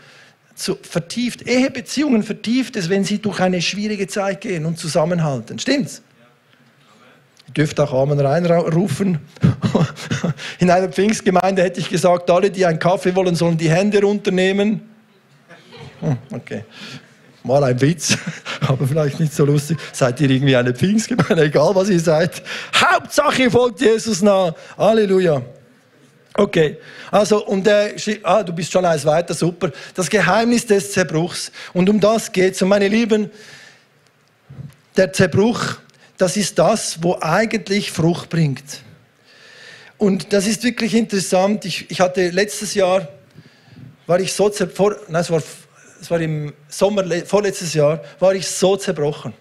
zu, 0.56 0.78
vertieft. 0.82 1.44
Ehebeziehungen 1.44 2.24
vertieft 2.24 2.76
es, 2.76 2.90
wenn 2.90 3.04
sie 3.04 3.20
durch 3.20 3.40
eine 3.40 3.62
schwierige 3.62 4.08
Zeit 4.08 4.42
gehen 4.42 4.66
und 4.66 4.78
zusammenhalten. 4.78 5.60
Stimmt's? 5.60 6.02
Ihr 7.48 7.54
dürft 7.54 7.80
auch 7.80 7.94
Amen 7.94 8.20
reinrufen. 8.20 9.20
In 10.60 10.72
einer 10.72 10.90
Pfingstgemeinde 10.90 11.62
hätte 11.62 11.80
ich 11.80 11.90
gesagt, 11.90 12.30
alle, 12.30 12.50
die 12.50 12.66
einen 12.66 12.80
Kaffee 12.80 13.16
wollen, 13.16 13.36
sollen 13.36 13.58
die 13.58 13.70
Hände 13.70 14.02
runternehmen. 14.02 14.82
Hm, 16.00 16.18
okay. 16.32 16.64
Mal 17.43 17.63
ein 17.63 17.82
Witz, 17.82 18.17
aber 18.67 18.88
vielleicht 18.88 19.19
nicht 19.19 19.34
so 19.34 19.45
lustig. 19.45 19.77
Seid 19.91 20.21
ihr 20.21 20.29
irgendwie 20.29 20.56
eine 20.56 20.73
Pfingstgemeinde, 20.73 21.43
egal 21.45 21.75
was 21.75 21.89
ihr 21.89 21.99
seid. 21.99 22.41
Hauptsache 22.73 23.51
folgt 23.51 23.82
Jesus 23.82 24.21
nach. 24.21 24.53
Halleluja. 24.77 25.41
Okay, 26.36 26.77
also 27.12 27.45
und 27.45 27.65
der, 27.65 27.93
ah, 28.23 28.41
du 28.41 28.53
bist 28.53 28.71
schon 28.71 28.84
eins 28.86 29.06
weiter, 29.06 29.36
super. 29.36 29.71
Das 29.93 30.10
Geheimnis 30.10 30.65
des 30.65 30.91
Zerbruchs. 30.91 31.51
Und 31.73 31.89
um 31.89 31.99
das 31.99 32.32
geht's. 32.32 32.62
Und 32.62 32.69
meine 32.69 32.88
Lieben, 32.88 33.29
der 34.97 35.13
Zerbruch, 35.13 35.75
das 36.17 36.38
ist 36.38 36.58
das, 36.58 37.03
wo 37.03 37.17
eigentlich 37.21 37.91
Frucht 37.91 38.29
bringt. 38.29 38.63
Und 39.97 40.34
das 40.34 40.47
ist 40.47 40.63
wirklich 40.63 40.95
interessant. 40.95 41.65
Ich, 41.65 41.91
ich 41.91 42.01
hatte 42.01 42.29
letztes 42.29 42.73
Jahr, 42.73 43.08
war 44.08 44.19
ich 44.19 44.34
so 44.34 44.49
zerbrochen, 44.49 44.97
nein, 45.10 45.21
es 45.21 45.29
war, 45.29 45.41
es 46.04 46.12
war 46.12 46.20
im 46.20 46.52
Sommer 46.68 47.06
vorletztes 47.26 47.74
Jahr, 47.74 48.04
war 48.20 48.36
ich 48.36 48.46
so 48.46 48.76
zerbrochen. 48.76 49.34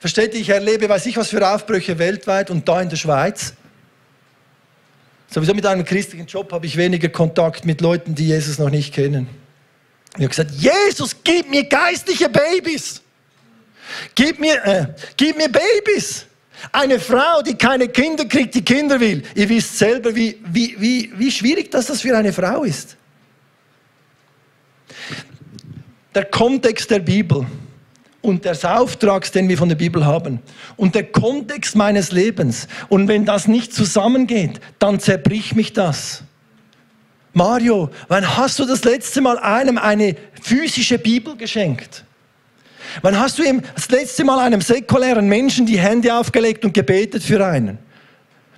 Versteht 0.00 0.34
ihr, 0.34 0.40
ich 0.40 0.50
erlebe, 0.50 0.86
weiß 0.86 1.06
ich 1.06 1.16
was 1.16 1.30
für 1.30 1.48
Aufbrüche 1.48 1.98
weltweit 1.98 2.50
und 2.50 2.68
da 2.68 2.82
in 2.82 2.90
der 2.90 2.96
Schweiz. 2.96 3.54
Sowieso 5.30 5.54
mit 5.54 5.64
einem 5.64 5.82
christlichen 5.82 6.26
Job 6.26 6.52
habe 6.52 6.66
ich 6.66 6.76
weniger 6.76 7.08
Kontakt 7.08 7.64
mit 7.64 7.80
Leuten, 7.80 8.14
die 8.14 8.28
Jesus 8.28 8.58
noch 8.58 8.68
nicht 8.68 8.92
kennen. 8.92 9.30
Ich 10.10 10.16
habe 10.16 10.28
gesagt, 10.28 10.50
Jesus, 10.50 11.16
gib 11.24 11.48
mir 11.48 11.64
geistliche 11.64 12.28
Babys. 12.28 13.00
Gib 14.14 14.38
mir, 14.38 14.62
äh, 14.62 14.86
gib 15.16 15.38
mir 15.38 15.48
Babys. 15.48 16.26
Eine 16.70 17.00
Frau, 17.00 17.40
die 17.40 17.54
keine 17.54 17.88
Kinder 17.88 18.26
kriegt, 18.26 18.54
die 18.54 18.62
Kinder 18.62 19.00
will. 19.00 19.22
Ihr 19.34 19.48
wisst 19.48 19.78
selber, 19.78 20.14
wie, 20.14 20.38
wie, 20.44 20.76
wie, 20.78 21.12
wie 21.16 21.30
schwierig 21.30 21.70
das, 21.70 21.86
das 21.86 22.02
für 22.02 22.14
eine 22.14 22.34
Frau 22.34 22.64
ist. 22.64 22.98
Der 26.14 26.24
Kontext 26.26 26.90
der 26.90 27.00
Bibel 27.00 27.46
und 28.22 28.44
des 28.44 28.64
Auftrags, 28.64 29.30
den 29.32 29.48
wir 29.48 29.58
von 29.58 29.68
der 29.68 29.76
Bibel 29.76 30.04
haben 30.06 30.40
und 30.76 30.94
der 30.94 31.04
Kontext 31.04 31.76
meines 31.76 32.10
Lebens. 32.12 32.68
Und 32.88 33.06
wenn 33.08 33.24
das 33.24 33.46
nicht 33.48 33.74
zusammengeht, 33.74 34.60
dann 34.78 34.98
zerbricht 34.98 35.54
mich 35.54 35.72
das. 35.72 36.22
Mario, 37.34 37.90
wann 38.08 38.36
hast 38.36 38.58
du 38.60 38.64
das 38.64 38.84
letzte 38.84 39.20
Mal 39.20 39.38
einem 39.38 39.76
eine 39.76 40.16
physische 40.40 40.98
Bibel 40.98 41.36
geschenkt? 41.36 42.04
Wann 43.02 43.18
hast 43.18 43.38
du 43.38 43.42
ihm 43.42 43.60
das 43.74 43.90
letzte 43.90 44.24
Mal 44.24 44.38
einem 44.38 44.60
säkulären 44.60 45.28
Menschen 45.28 45.66
die 45.66 45.78
Hände 45.78 46.14
aufgelegt 46.14 46.64
und 46.64 46.72
gebetet 46.72 47.22
für 47.22 47.44
einen? 47.44 47.78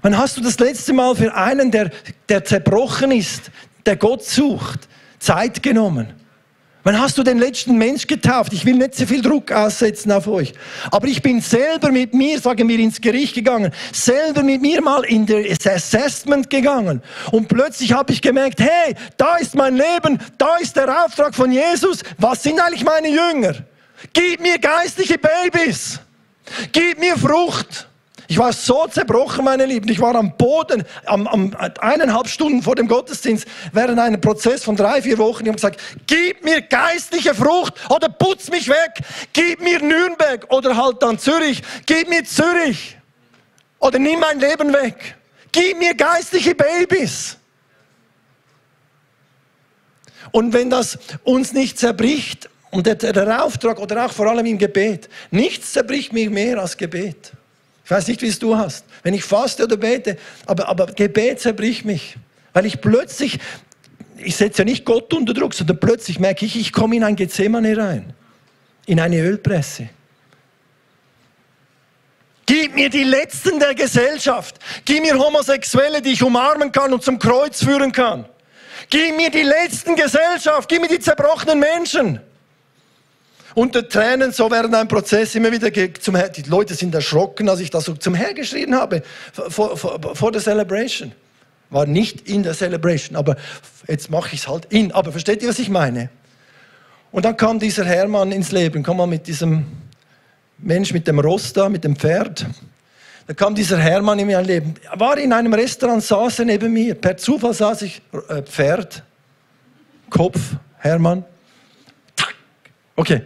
Wann 0.03 0.17
hast 0.17 0.37
du 0.37 0.43
das 0.43 0.59
letzte 0.59 0.93
Mal 0.93 1.17
für 1.17 1.35
einen, 1.35 1.71
der, 1.71 1.91
der 2.29 2.45
zerbrochen 2.45 3.13
ist, 3.13 3.51
der 3.87 3.97
Gott 3.97 4.23
sucht, 4.23 4.89
Zeit 5.19 5.63
genommen? 5.63 6.13
Wann 6.87 7.01
hast 7.01 7.19
du 7.19 7.25
den 7.25 7.39
letzten 7.39 7.77
Mensch 7.79 8.07
getauft? 8.07 8.53
Ich 8.53 8.65
will 8.65 8.77
nicht 8.77 8.95
so 8.95 9.07
viel 9.07 9.21
Druck 9.21 9.51
aussetzen 9.51 10.13
auf 10.13 10.29
euch. 10.29 10.53
Aber 10.93 11.09
ich 11.09 11.21
bin 11.21 11.41
selber 11.41 11.91
mit 11.91 12.15
mir, 12.15 12.39
sagen 12.39 12.69
wir, 12.69 12.79
ins 12.79 13.01
Gericht 13.01 13.35
gegangen, 13.35 13.73
selber 13.91 14.45
mit 14.45 14.63
mir 14.63 14.81
mal 14.81 15.03
in 15.03 15.27
das 15.27 15.67
Assessment 15.67 16.49
gegangen. 16.49 17.03
Und 17.33 17.49
plötzlich 17.49 17.93
habe 17.93 18.13
ich 18.13 18.23
gemerkt, 18.23 18.61
hey, 18.61 18.95
da 19.17 19.35
ist 19.35 19.57
mein 19.57 19.75
Leben, 19.75 20.21
da 20.39 20.59
ist 20.61 20.77
der 20.77 21.05
Auftrag 21.05 21.35
von 21.35 21.51
Jesus. 21.51 22.05
Was 22.19 22.45
sind 22.45 22.61
eigentlich 22.61 22.85
meine 22.85 23.09
Jünger? 23.09 23.55
Gib 24.13 24.41
mir 24.41 24.57
geistliche 24.61 25.19
Babys. 25.19 25.99
Gib 26.71 27.01
mir 27.01 27.19
Frucht. 27.19 27.89
Ich 28.29 28.39
war 28.39 28.53
so 28.53 28.87
zerbrochen, 28.89 29.45
meine 29.45 29.67
Lieben. 29.67 29.89
Ich 29.89 30.01
war 30.01 30.15
am 30.15 30.37
Boden, 30.37 30.85
am, 31.05 31.27
am 31.27 31.57
eineinhalb 31.81 32.29
Stunden 32.29 32.63
vor 32.63 32.75
dem 32.75 32.89
Gottesdienst, 32.89 33.47
während 33.73 33.99
einem 33.99 34.21
Prozess 34.21 34.65
von 34.65 34.77
drei, 34.77 35.03
vier 35.03 35.19
Wochen. 35.19 35.45
Ich 35.45 35.49
habe 35.49 35.57
gesagt, 35.57 35.81
gib 36.07 36.45
mir 36.45 36.63
geistliche 36.63 37.35
Frucht 37.35 37.75
oder 37.91 38.09
putz 38.09 38.51
mich 38.51 38.69
weg. 38.69 39.01
Gib 39.33 39.61
mir 39.61 39.81
Nürnberg 39.81 40.51
oder 40.53 40.77
halt 40.77 41.03
dann 41.03 41.19
Zürich. 41.19 41.63
Gib 41.87 42.09
mir 42.09 42.25
Zürich 42.25 42.97
oder 43.79 43.99
nimm 43.99 44.21
mein 44.21 44.41
Leben 44.41 44.73
weg. 44.73 45.17
Gib 45.53 45.79
mir 45.79 45.95
geistliche 45.95 46.55
Babys. 46.55 47.37
Und 50.33 50.53
wenn 50.53 50.69
das 50.69 50.99
uns 51.23 51.53
nicht 51.53 51.79
zerbricht, 51.79 52.51
und 52.71 52.87
der, 52.87 52.97
der 52.97 53.45
Auftrag 53.45 53.79
oder 53.79 54.05
auch 54.05 54.13
vor 54.13 54.27
allem 54.27 54.45
im 54.45 54.59
Gebet, 54.59 55.09
nichts 55.31 55.73
zerbricht 55.73 56.13
mich 56.13 56.29
mehr 56.29 56.59
als 56.59 56.77
Gebet. 56.77 57.33
Ich 57.87 57.91
weiß 57.93 58.09
nicht, 58.09 58.21
wie 58.21 58.27
es 58.27 58.41
du 58.41 58.57
hast. 58.57 58.85
Wenn 59.05 59.15
ich 59.15 59.23
faste 59.23 59.63
oder 59.63 59.77
bete, 59.77 60.17
aber, 60.45 60.69
aber 60.69 60.87
Gebet 60.87 61.39
zerbricht 61.39 61.85
mich. 61.85 62.17
Weil 62.53 62.67
ich 62.67 62.81
plötzlich, 62.81 63.39
ich 64.19 64.35
setze 64.35 64.63
ja 64.63 64.65
nicht 64.65 64.85
Gott 64.85 65.15
unter 65.15 65.33
Druck, 65.33 65.55
sondern 65.55 65.79
plötzlich 65.79 66.19
merke 66.19 66.45
ich, 66.45 66.57
ich 66.57 66.73
komme 66.73 66.97
in 66.97 67.05
ein 67.05 67.15
Gethsemane 67.15 67.79
rein. 67.79 68.13
In 68.87 68.99
eine 68.99 69.21
Ölpresse. 69.21 69.89
Gib 72.45 72.75
mir 72.75 72.91
die 72.91 73.05
Letzten 73.05 73.61
der 73.61 73.77
Gesellschaft. 73.77 74.57
Gib 74.85 75.03
mir 75.03 75.17
Homosexuelle, 75.17 76.03
die 76.03 76.11
ich 76.11 76.25
umarmen 76.25 76.73
kann 76.73 76.93
und 76.93 77.05
zum 77.05 77.21
Kreuz 77.21 77.63
führen 77.63 77.93
kann. 77.93 78.25
Gib 78.91 79.17
mir 79.17 79.31
die 79.31 79.43
Letzten 79.43 79.95
Gesellschaft. 79.95 80.69
Gib 80.69 80.83
mir 80.83 80.89
die 80.89 80.99
zerbrochenen 80.99 81.61
Menschen 81.61 82.21
unter 83.57 83.89
Tränen, 83.89 84.33
so 84.33 84.51
während 84.51 84.75
einem 84.75 84.87
Prozess 84.87 85.35
immer 85.35 85.51
wieder 85.51 85.71
zum 85.99 86.15
Herr. 86.15 86.29
Die 86.29 86.43
Leute 86.43 86.75
sind 86.75 86.95
erschrocken, 86.95 87.49
als 87.49 87.61
ich 87.61 87.71
das 87.71 87.85
so 87.85 87.95
zum 87.95 88.15
Herr 88.15 88.35
geschrien 88.35 88.75
habe, 88.75 89.03
vor, 89.33 89.79
vor, 89.79 89.99
vor 90.15 90.31
der 90.31 90.43
Celebration. 90.43 91.13
War 91.71 91.87
nicht 91.87 92.29
in 92.29 92.43
der 92.43 92.53
Celebration, 92.53 93.17
aber 93.17 93.37
jetzt 93.89 94.11
mache 94.11 94.35
ich 94.35 94.41
es 94.41 94.49
halt 94.49 94.67
in. 94.67 94.93
Aber 94.93 95.11
versteht 95.11 95.43
ihr, 95.43 95.49
was 95.49 95.59
ich 95.59 95.71
meine? 95.71 96.11
Und 97.11 97.25
dann 97.25 97.35
kam 97.35 97.59
dieser 97.59 97.87
Hermann 97.87 98.31
ins 98.31 98.53
Leben, 98.53 98.83
komm 98.83 98.99
mal 98.99 99.07
mit 99.07 99.27
diesem 99.27 99.65
Mensch 100.59 100.93
mit 100.93 101.09
dem 101.09 101.19
Rost 101.19 101.57
da, 101.57 101.71
mit 101.71 101.83
dem 101.83 101.97
Pferd. 101.97 102.47
Da 103.27 103.33
kam 103.33 103.55
dieser 103.55 103.79
Hermann 103.79 104.19
in 104.19 104.27
mein 104.27 104.45
Leben. 104.45 104.75
Er 104.83 105.01
war 105.01 105.17
in 105.17 105.33
einem 105.33 105.55
Restaurant, 105.55 106.03
saß 106.03 106.41
er 106.41 106.45
neben 106.45 106.75
mir. 106.75 106.95
Per 106.95 107.17
Zufall 107.17 107.55
saß 107.55 107.83
ich, 107.83 108.03
äh, 108.29 108.43
Pferd, 108.43 109.03
Kopf, 110.11 110.39
Hermann. 110.77 111.25
Okay. 112.97 113.23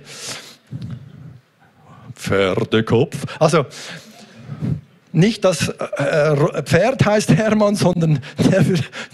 Pferdekopf. 2.15 3.17
Also, 3.39 3.67
nicht 5.13 5.45
das 5.45 5.69
äh, 5.69 6.63
Pferd 6.63 7.05
heißt 7.05 7.31
Hermann, 7.31 7.77
sondern 7.77 8.21
der 8.39 8.65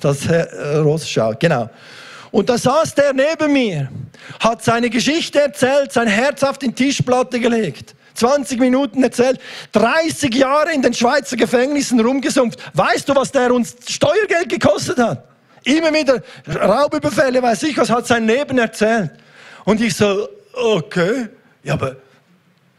das 0.00 0.26
äh, 0.26 0.76
Ross 0.78 1.08
schaut. 1.08 1.40
Genau. 1.40 1.70
Und 2.30 2.48
da 2.48 2.58
saß 2.58 2.94
der 2.94 3.12
neben 3.12 3.52
mir, 3.52 3.90
hat 4.40 4.62
seine 4.62 4.90
Geschichte 4.90 5.40
erzählt, 5.40 5.92
sein 5.92 6.08
Herz 6.08 6.42
auf 6.42 6.58
die 6.58 6.72
Tischplatte 6.72 7.38
gelegt. 7.38 7.94
20 8.14 8.58
Minuten 8.58 9.02
erzählt, 9.02 9.40
30 9.72 10.34
Jahre 10.34 10.72
in 10.72 10.82
den 10.82 10.94
Schweizer 10.94 11.36
Gefängnissen 11.36 12.00
rumgesumpft. 12.00 12.58
Weißt 12.74 13.08
du, 13.08 13.14
was 13.14 13.30
der 13.30 13.52
uns 13.52 13.76
Steuergeld 13.88 14.48
gekostet 14.48 14.98
hat? 14.98 15.24
Immer 15.64 15.92
wieder 15.92 16.22
Raubüberfälle, 16.48 17.42
weiß 17.42 17.64
ich 17.64 17.76
was, 17.76 17.90
hat 17.90 18.06
sein 18.06 18.26
Leben 18.26 18.58
erzählt. 18.58 19.10
Und 19.64 19.80
ich 19.80 19.94
so, 19.94 20.28
okay, 20.56 21.28
ja, 21.62 21.74
aber 21.74 21.96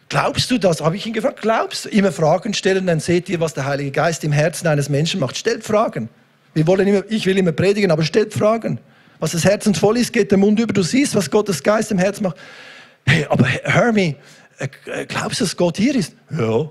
glaubst 0.10 0.52
du 0.52 0.58
das? 0.58 0.82
Habe 0.82 0.96
ich 0.96 1.06
ihn 1.06 1.13
gefragt, 1.13 1.42
glaubst 1.42 1.86
du? 1.86 1.90
Immer 1.90 2.12
Fragen 2.12 2.54
stellen, 2.54 2.88
dann 2.88 3.00
seht 3.00 3.30
ihr, 3.30 3.40
was 3.40 3.54
der 3.54 3.66
Heilige 3.66 3.92
Geist 3.92 4.24
im 4.24 4.32
Herzen 4.32 4.68
eines 4.68 4.90
Menschen 4.90 5.20
macht. 5.20 5.38
Stellt 5.38 5.63
Fragen. 5.63 6.10
Wir 6.54 6.66
wollen 6.68 6.88
immer, 6.88 7.04
ich 7.10 7.26
will 7.26 7.38
immer 7.38 7.52
predigen, 7.52 7.92
aber 7.92 8.04
stellt 8.04 8.34
Fragen. 8.34 8.80
Was 9.20 9.32
das 9.32 9.46
Herz 9.46 9.66
uns 9.68 9.80
voll 9.80 9.98
ist, 9.98 10.13
geht 10.13 10.32
der 10.32 10.38
Mund 10.38 10.60
über. 10.60 10.74
Du 10.74 10.84
siehst, 10.84 11.16
was 11.16 11.30
Gottes 11.30 11.63
Geist 11.63 11.92
im 11.92 11.98
Herzen 11.98 12.24
macht. 12.24 12.38
Hey, 13.06 13.26
aber 13.30 13.46
Hermie, 13.46 14.16
äh, 14.58 15.06
glaubst 15.06 15.40
du, 15.40 15.46
dass 15.46 15.56
Gott 15.56 15.78
hier 15.78 15.96
ist? 15.96 16.13
Ja. 16.32 16.70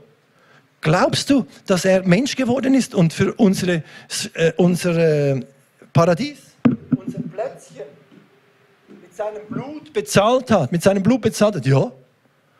Glaubst 0.80 1.30
du, 1.30 1.46
dass 1.66 1.84
er 1.84 2.06
Mensch 2.06 2.36
geworden 2.36 2.74
ist 2.74 2.94
und 2.94 3.12
für 3.12 3.32
unsere, 3.34 3.82
äh, 4.34 4.52
unser 4.56 5.40
Paradies, 5.92 6.38
seinem 9.16 9.46
Blut 9.48 9.92
bezahlt 9.92 10.50
hat? 10.50 10.70
Mit 10.72 10.82
seinem 10.82 11.02
Blut 11.02 11.22
bezahlt 11.22 11.56
hat? 11.56 11.66
Ja. 11.66 11.90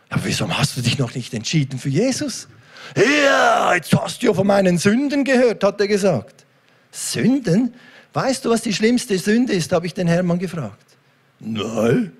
Aber 0.08 0.24
wieso 0.24 0.48
hast 0.48 0.76
du 0.76 0.80
dich 0.80 0.98
noch 0.98 1.14
nicht 1.14 1.34
entschieden 1.34 1.78
für 1.78 1.88
Jesus? 1.88 2.48
Ja, 2.96 3.74
jetzt 3.74 3.92
hast 3.92 4.22
du 4.22 4.26
ja 4.26 4.34
von 4.34 4.46
meinen 4.46 4.78
Sünden 4.78 5.24
gehört, 5.24 5.62
hat 5.62 5.80
er 5.80 5.88
gesagt. 5.88 6.46
Sünden? 6.90 7.74
Weißt 8.12 8.44
du, 8.44 8.50
was 8.50 8.62
die 8.62 8.72
schlimmste 8.72 9.18
Sünde 9.18 9.52
ist, 9.52 9.72
habe 9.72 9.86
ich 9.86 9.92
den 9.92 10.06
Hermann 10.06 10.38
gefragt. 10.38 10.96
Nein. 11.40 12.12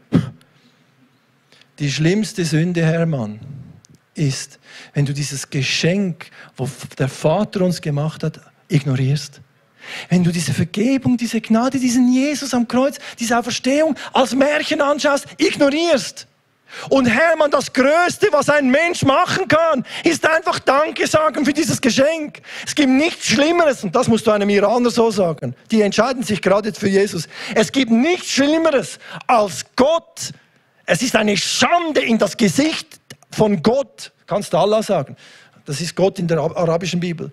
Die 1.79 1.91
schlimmste 1.91 2.45
Sünde, 2.45 2.85
Hermann, 2.85 3.39
ist, 4.15 4.59
wenn 4.93 5.07
du 5.07 5.15
dieses 5.15 5.49
Geschenk, 5.49 6.31
wo 6.57 6.69
der 6.99 7.09
Vater 7.09 7.63
uns 7.63 7.81
gemacht 7.81 8.23
hat, 8.23 8.41
ignorierst. 8.69 9.41
Wenn 10.09 10.25
du 10.25 10.33
diese 10.33 10.53
Vergebung, 10.53 11.17
diese 11.17 11.41
Gnade, 11.41 11.79
diesen 11.79 12.13
Jesus 12.13 12.55
am 12.55 12.67
Kreuz, 12.69 12.99
diese 13.19 13.39
Auferstehung 13.39 13.97
als 14.13 14.35
Märchen 14.35 14.81
anschaust, 14.81 15.27
ignorierst. 15.39 16.27
Und 16.89 17.07
Hermann, 17.07 17.51
das 17.51 17.73
Größte, 17.73 18.29
was 18.33 18.49
ein 18.49 18.71
Mensch 18.71 19.03
machen 19.03 19.49
kann, 19.49 19.85
ist 20.05 20.27
einfach 20.27 20.59
Danke 20.59 21.07
sagen 21.07 21.45
für 21.45 21.53
dieses 21.53 21.81
Geschenk. 21.81 22.41
Es 22.67 22.75
gibt 22.75 22.91
nichts 22.91 23.27
Schlimmeres, 23.27 23.85
und 23.85 23.95
das 23.95 24.09
musst 24.09 24.27
du 24.27 24.33
einem 24.33 24.49
Iraner 24.49 24.91
so 24.91 25.11
sagen. 25.11 25.55
Die 25.71 25.81
entscheiden 25.83 26.23
sich 26.23 26.43
gerade 26.43 26.73
für 26.73 26.89
Jesus. 26.89 27.29
Es 27.55 27.71
gibt 27.71 27.91
nichts 27.91 28.31
Schlimmeres 28.31 28.99
als 29.27 29.65
Gott. 29.77 30.33
Es 30.85 31.03
ist 31.03 31.17
eine 31.17 31.37
Schande 31.37 32.01
in 32.01 32.19
das 32.19 32.37
Gesicht 32.37 33.01
von 33.31 33.63
Gott. 33.63 34.13
Kannst 34.27 34.53
du 34.53 34.59
Allah 34.59 34.83
sagen. 34.83 35.17
Das 35.65 35.81
ist 35.81 35.95
Gott 35.95 36.19
in 36.19 36.29
der 36.29 36.39
arabischen 36.39 37.01
Bibel. 37.01 37.31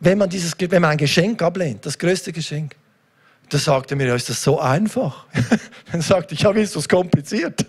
Wenn 0.00 0.18
man, 0.18 0.28
dieses, 0.28 0.54
wenn 0.58 0.82
man 0.82 0.92
ein 0.92 0.98
Geschenk 0.98 1.42
ablehnt, 1.42 1.84
das 1.84 1.98
größte 1.98 2.32
Geschenk, 2.32 2.76
da 3.48 3.82
er 3.88 3.96
mir, 3.96 4.08
ja, 4.08 4.14
ist 4.14 4.28
das 4.28 4.42
so 4.42 4.60
einfach? 4.60 5.26
Dann 5.92 6.02
sagte 6.02 6.34
ich, 6.34 6.40
ja, 6.42 6.54
wie 6.54 6.60
ist 6.60 6.76
das 6.76 6.88
kompliziert? 6.88 7.64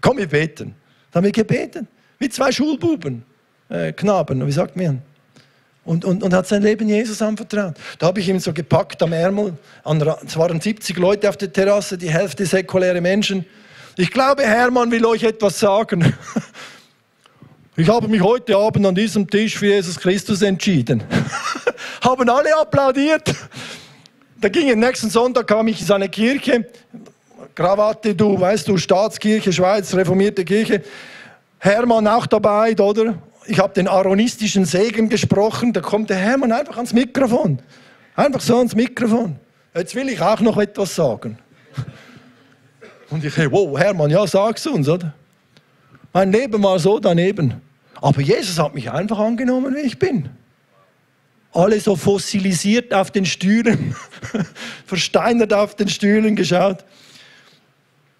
Komm, 0.00 0.18
wir 0.18 0.26
beten. 0.26 0.74
Dann 1.10 1.20
haben 1.20 1.24
wir 1.24 1.32
gebeten. 1.32 1.86
Wie 2.18 2.28
zwei 2.28 2.50
Schulbuben, 2.50 3.22
äh, 3.68 3.92
Knaben, 3.92 4.46
wie 4.46 4.52
sagt 4.52 4.76
man? 4.76 5.02
Und, 5.84 6.04
und, 6.04 6.22
und 6.22 6.34
hat 6.34 6.48
sein 6.48 6.62
Leben 6.62 6.88
Jesus 6.88 7.22
anvertraut. 7.22 7.74
Da 7.98 8.06
habe 8.06 8.18
ich 8.20 8.28
ihm 8.28 8.40
so 8.40 8.52
gepackt 8.52 9.00
am 9.02 9.12
Ärmel. 9.12 9.56
Es 10.26 10.36
waren 10.36 10.60
70 10.60 10.96
Leute 10.96 11.28
auf 11.28 11.36
der 11.36 11.52
Terrasse, 11.52 11.96
die 11.96 12.10
Hälfte 12.10 12.44
säkuläre 12.44 13.00
Menschen. 13.00 13.44
Ich 13.96 14.10
glaube, 14.10 14.42
Hermann 14.42 14.90
will 14.90 15.04
euch 15.06 15.22
etwas 15.22 15.60
sagen. 15.60 16.12
Ich 17.78 17.90
habe 17.90 18.08
mich 18.08 18.22
heute 18.22 18.56
Abend 18.56 18.86
an 18.86 18.94
diesem 18.94 19.28
Tisch 19.28 19.58
für 19.58 19.66
Jesus 19.66 20.00
Christus 20.00 20.40
entschieden. 20.40 21.04
Haben 22.00 22.26
alle 22.30 22.58
applaudiert. 22.58 23.34
Da 24.40 24.48
ging 24.48 24.72
am 24.72 24.78
nächsten 24.78 25.10
Sonntag, 25.10 25.46
kam 25.46 25.68
ich 25.68 25.80
in 25.82 25.86
seine 25.86 26.08
Kirche. 26.08 26.66
Krawatte, 27.54 28.14
du, 28.14 28.40
weißt 28.40 28.66
du, 28.66 28.78
Staatskirche, 28.78 29.52
Schweiz, 29.52 29.94
reformierte 29.94 30.42
Kirche. 30.46 30.84
Hermann 31.58 32.08
auch 32.08 32.26
dabei, 32.26 32.74
oder? 32.78 33.18
Ich 33.44 33.58
habe 33.58 33.74
den 33.74 33.88
aaronistischen 33.88 34.64
Segen 34.64 35.10
gesprochen. 35.10 35.74
Da 35.74 35.82
kommt 35.82 36.08
der 36.08 36.16
Hermann 36.16 36.52
einfach 36.52 36.76
ans 36.76 36.94
Mikrofon. 36.94 37.58
Einfach 38.14 38.40
so 38.40 38.56
ans 38.56 38.74
Mikrofon. 38.74 39.36
Jetzt 39.74 39.94
will 39.94 40.08
ich 40.08 40.22
auch 40.22 40.40
noch 40.40 40.56
etwas 40.56 40.94
sagen. 40.94 41.36
Und 43.10 43.22
ich, 43.22 43.36
hey, 43.36 43.52
wow, 43.52 43.78
Hermann, 43.78 44.08
ja, 44.10 44.26
sag's 44.26 44.66
uns, 44.66 44.88
oder? 44.88 45.12
Mein 46.14 46.32
Leben 46.32 46.62
war 46.62 46.78
so 46.78 46.98
daneben. 46.98 47.65
Aber 48.00 48.20
Jesus 48.20 48.58
hat 48.58 48.74
mich 48.74 48.90
einfach 48.90 49.18
angenommen, 49.18 49.74
wie 49.74 49.80
ich 49.80 49.98
bin 49.98 50.30
alle 51.56 51.80
so 51.80 51.96
fossilisiert 51.96 52.92
auf 52.92 53.10
den 53.10 53.24
Stühlen, 53.24 53.96
versteinert 54.86 55.52
auf 55.52 55.74
den 55.74 55.88
Stühlen 55.88 56.36
geschaut. 56.36 56.84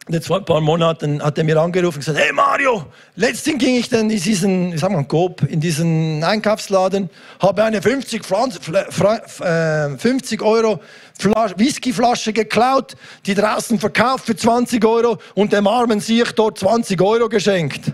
Und 0.06 0.14
jetzt 0.14 0.28
vor 0.28 0.36
ein 0.36 0.44
paar 0.44 0.60
Monaten 0.60 1.20
hat 1.20 1.36
er 1.36 1.42
mir 1.42 1.60
angerufen 1.60 1.96
und 1.96 2.04
gesagt, 2.06 2.18
hey 2.18 2.32
Mario, 2.32 2.86
letztens 3.16 3.58
ging 3.58 3.74
ich 3.74 3.88
dann 3.88 4.08
in 4.08 4.20
diesen, 4.20 4.72
ich 4.72 4.80
sag 4.80 4.92
mal, 4.92 5.02
Coop, 5.02 5.42
in 5.42 5.60
diesen 5.60 6.22
Einkaufsladen, 6.22 7.10
habe 7.40 7.64
eine 7.64 7.82
50, 7.82 8.24
Pflanz, 8.24 8.60
50 8.60 10.40
äh, 10.40 10.44
Euro 10.44 10.80
Whiskyflasche 11.56 12.32
geklaut, 12.32 12.94
die 13.26 13.34
draußen 13.34 13.80
verkauft 13.80 14.26
für 14.26 14.36
20 14.36 14.84
Euro 14.84 15.18
und 15.34 15.52
dem 15.52 15.66
armen 15.66 15.98
Sieg 15.98 16.36
dort 16.36 16.58
20 16.58 17.00
Euro 17.02 17.28
geschenkt. 17.28 17.90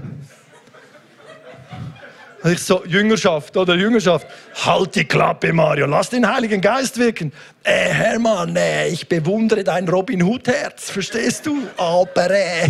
Ich 2.45 2.61
so, 2.61 2.85
Jüngerschaft 2.85 3.57
oder 3.57 3.77
Jüngerschaft, 3.77 4.27
halt 4.65 4.97
die 4.97 5.05
Klappe, 5.05 5.53
Mario, 5.53 5.87
lass 5.87 6.11
den 6.11 6.29
Heiligen 6.29 6.61
Geist 6.61 6.99
wirken. 6.99 7.33
Äh, 7.63 7.91
Hermann, 7.91 8.57
äh, 8.57 8.89
ich 8.89 9.09
bewundere 9.09 9.63
dein 9.63 9.89
Robin 9.89 10.25
Hood-Herz, 10.25 10.91
verstehst 10.91 11.47
du? 11.47 11.57
Aber 11.77 12.31
äh, 12.33 12.69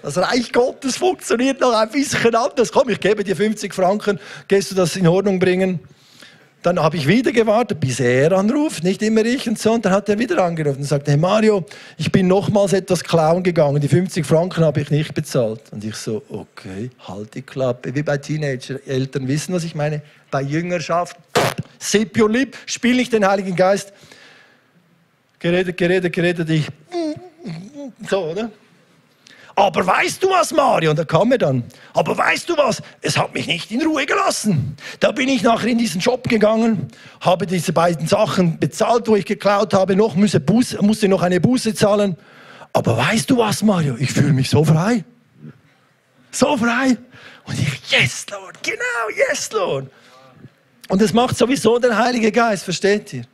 das 0.00 0.16
Reich 0.16 0.52
Gottes 0.52 0.96
funktioniert 0.96 1.60
noch 1.60 1.72
ein 1.72 1.90
bisschen 1.90 2.36
anders. 2.36 2.70
Komm, 2.70 2.88
ich 2.88 3.00
gebe 3.00 3.24
dir 3.24 3.34
50 3.34 3.74
Franken, 3.74 4.20
gehst 4.46 4.70
du 4.70 4.76
das 4.76 4.94
in 4.94 5.08
Ordnung 5.08 5.40
bringen? 5.40 5.80
Dann 6.64 6.80
habe 6.80 6.96
ich 6.96 7.06
wieder 7.06 7.30
gewartet, 7.30 7.78
bis 7.78 8.00
er 8.00 8.32
anruft, 8.32 8.84
nicht 8.84 9.02
immer 9.02 9.22
ich 9.22 9.46
und 9.46 9.58
so. 9.58 9.72
Und 9.72 9.84
dann 9.84 9.92
hat 9.92 10.08
er 10.08 10.18
wieder 10.18 10.42
angerufen 10.42 10.78
und 10.78 10.84
sagte, 10.84 11.10
hey 11.10 11.18
Mario, 11.18 11.62
ich 11.98 12.10
bin 12.10 12.26
nochmals 12.26 12.72
etwas 12.72 13.04
klauen 13.04 13.42
gegangen. 13.42 13.82
Die 13.82 13.88
50 13.88 14.24
Franken 14.24 14.64
habe 14.64 14.80
ich 14.80 14.90
nicht 14.90 15.12
bezahlt. 15.12 15.60
Und 15.72 15.84
ich 15.84 15.94
so, 15.94 16.22
okay, 16.30 16.88
halt 17.06 17.34
die 17.34 17.42
Klappe. 17.42 17.94
Wie 17.94 18.02
bei 18.02 18.16
Teenager. 18.16 18.78
Eltern 18.86 19.28
wissen, 19.28 19.54
was 19.54 19.62
ich 19.62 19.74
meine. 19.74 20.00
Bei 20.30 20.40
Jüngerschaft, 20.40 21.18
your 22.18 22.30
lip, 22.30 22.56
spiele 22.64 23.02
ich 23.02 23.10
den 23.10 23.28
Heiligen 23.28 23.54
Geist. 23.54 23.92
Geredet, 25.40 25.76
geredet, 25.76 26.14
geredet, 26.14 26.48
ich. 26.48 26.66
So, 28.08 28.24
oder? 28.24 28.50
Aber 29.56 29.86
weißt 29.86 30.22
du 30.22 30.30
was, 30.30 30.52
Mario? 30.52 30.90
Und 30.90 30.98
da 30.98 31.04
kam 31.04 31.30
er 31.30 31.38
dann. 31.38 31.62
Aber 31.92 32.18
weißt 32.18 32.48
du 32.48 32.56
was? 32.56 32.82
Es 33.00 33.16
hat 33.16 33.34
mich 33.34 33.46
nicht 33.46 33.70
in 33.70 33.82
Ruhe 33.82 34.04
gelassen. 34.04 34.76
Da 34.98 35.12
bin 35.12 35.28
ich 35.28 35.42
nachher 35.42 35.68
in 35.68 35.78
diesen 35.78 36.00
Shop 36.00 36.28
gegangen, 36.28 36.88
habe 37.20 37.46
diese 37.46 37.72
beiden 37.72 38.08
Sachen 38.08 38.58
bezahlt, 38.58 39.06
wo 39.06 39.14
ich 39.14 39.24
geklaut 39.24 39.72
habe, 39.72 39.94
noch 39.94 40.16
musste, 40.16 40.40
Buße, 40.40 40.82
musste 40.82 41.08
noch 41.08 41.22
eine 41.22 41.40
Buße 41.40 41.74
zahlen. 41.74 42.16
Aber 42.72 42.96
weißt 42.96 43.30
du 43.30 43.38
was, 43.38 43.62
Mario? 43.62 43.96
Ich 43.98 44.12
fühle 44.12 44.32
mich 44.32 44.50
so 44.50 44.64
frei. 44.64 45.04
So 46.32 46.56
frei. 46.56 46.96
Und 47.44 47.58
ich, 47.58 47.92
yes, 47.92 48.26
Lord, 48.30 48.60
genau, 48.62 49.28
yes, 49.28 49.52
Lord. 49.52 49.88
Und 50.88 51.00
das 51.00 51.12
macht 51.12 51.36
sowieso 51.36 51.78
der 51.78 51.96
Heilige 51.96 52.32
Geist, 52.32 52.64
versteht 52.64 53.12
ihr? 53.12 53.24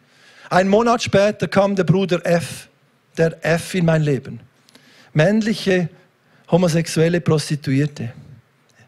Ein 0.51 0.69
Monat 0.69 1.03
später 1.03 1.49
kam 1.49 1.77
der 1.77 1.85
Bruder 1.85 2.21
F, 2.27 2.69
der 3.17 3.39
F 3.43 3.75
in 3.75 3.87
mein 3.87 4.03
Leben. 4.03 4.41
Männliche 5.15 5.89
homosexuelle 6.51 7.21
Prostituierte 7.21 8.13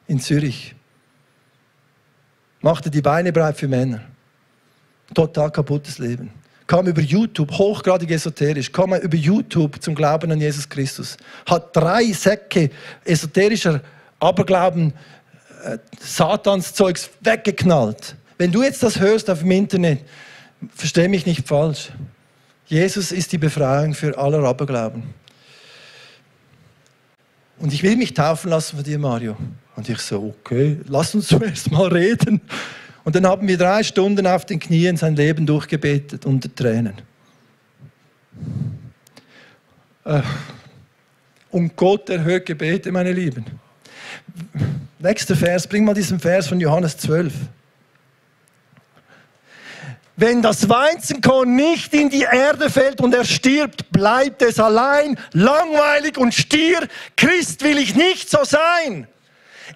in 0.07 0.19
Zürich. 0.21 0.75
Machte 2.61 2.91
die 2.91 3.03
Beine 3.03 3.33
breit 3.33 3.57
für 3.57 3.69
Männer. 3.69 4.01
Total 5.15 5.51
kaputtes 5.51 5.99
Leben. 5.99 6.31
Kam 6.67 6.87
über 6.87 7.03
YouTube, 7.03 7.51
hochgradig 7.53 8.11
esoterisch, 8.11 8.71
kam 8.71 8.95
über 8.95 9.17
YouTube 9.17 9.83
zum 9.83 9.95
Glauben 9.95 10.31
an 10.31 10.41
Jesus 10.41 10.69
Christus. 10.69 11.17
Hat 11.45 11.75
drei 11.77 12.13
Säcke 12.13 12.71
esoterischer 13.05 13.81
Aberglauben, 14.21 14.95
äh, 15.65 15.79
Satanszeugs 16.01 17.11
weggeknallt. 17.21 18.17
Wenn 18.39 18.53
du 18.53 18.63
jetzt 18.63 18.83
das 18.83 18.99
hörst 18.99 19.29
auf 19.29 19.41
dem 19.41 19.51
Internet, 19.51 20.01
versteh 20.75 21.09
mich 21.09 21.27
nicht 21.27 21.47
falsch. 21.47 21.91
Jesus 22.67 23.13
ist 23.13 23.33
die 23.33 23.39
Befreiung 23.39 23.93
für 23.93 24.17
aller 24.17 24.43
Aberglauben. 24.45 25.03
Und 27.59 27.73
ich 27.73 27.83
will 27.83 27.97
mich 27.97 28.15
taufen 28.15 28.51
lassen 28.51 28.77
von 28.77 28.85
dir, 28.85 28.99
Mario. 28.99 29.37
Und 29.77 29.89
ich 29.89 29.99
so, 29.99 30.35
okay, 30.41 30.79
lass 30.87 31.15
uns 31.15 31.27
zuerst 31.29 31.71
mal 31.71 31.89
reden. 31.89 32.41
Und 33.05 33.17
dann 33.17 33.27
haben 33.27 33.47
wir 33.49 33.59
drei 33.59 33.83
Stunden 33.83 34.27
auf 34.27 34.45
den 34.47 34.61
Knien 34.61 34.97
sein 34.97 35.17
Leben 35.17 35.47
durchgebetet 35.47 36.25
unter 36.25 36.55
Tränen. 36.55 36.95
Äh, 40.05 40.23
und 41.51 41.77
Gott 41.77 42.09
erhört 42.09 42.47
Gebete, 42.47 42.91
meine 42.93 43.13
Lieben. 43.13 43.45
Nächster 44.99 45.37
Vers, 45.37 45.67
bring 45.67 45.85
mal 45.85 45.95
diesen 45.95 46.19
Vers 46.19 46.47
von 46.47 46.61
Johannes 46.61 46.97
12. 46.97 47.33
Wenn 50.17 50.43
das 50.43 50.69
Weizenkorn 50.69 51.57
nicht 51.57 51.95
in 51.95 52.11
die 52.11 52.23
Erde 52.23 52.69
fällt 52.69 53.01
und 53.01 53.15
er 53.15 53.25
stirbt, 53.25 53.91
bleibt 53.91 54.43
es 54.43 54.61
allein, 54.61 55.19
langweilig 55.33 56.19
und 56.19 56.35
stier. 56.35 56.87
Christ 57.17 57.65
will 57.65 57.79
ich 57.79 57.95
nicht 57.95 58.29
so 58.29 58.45
sein. 58.45 59.09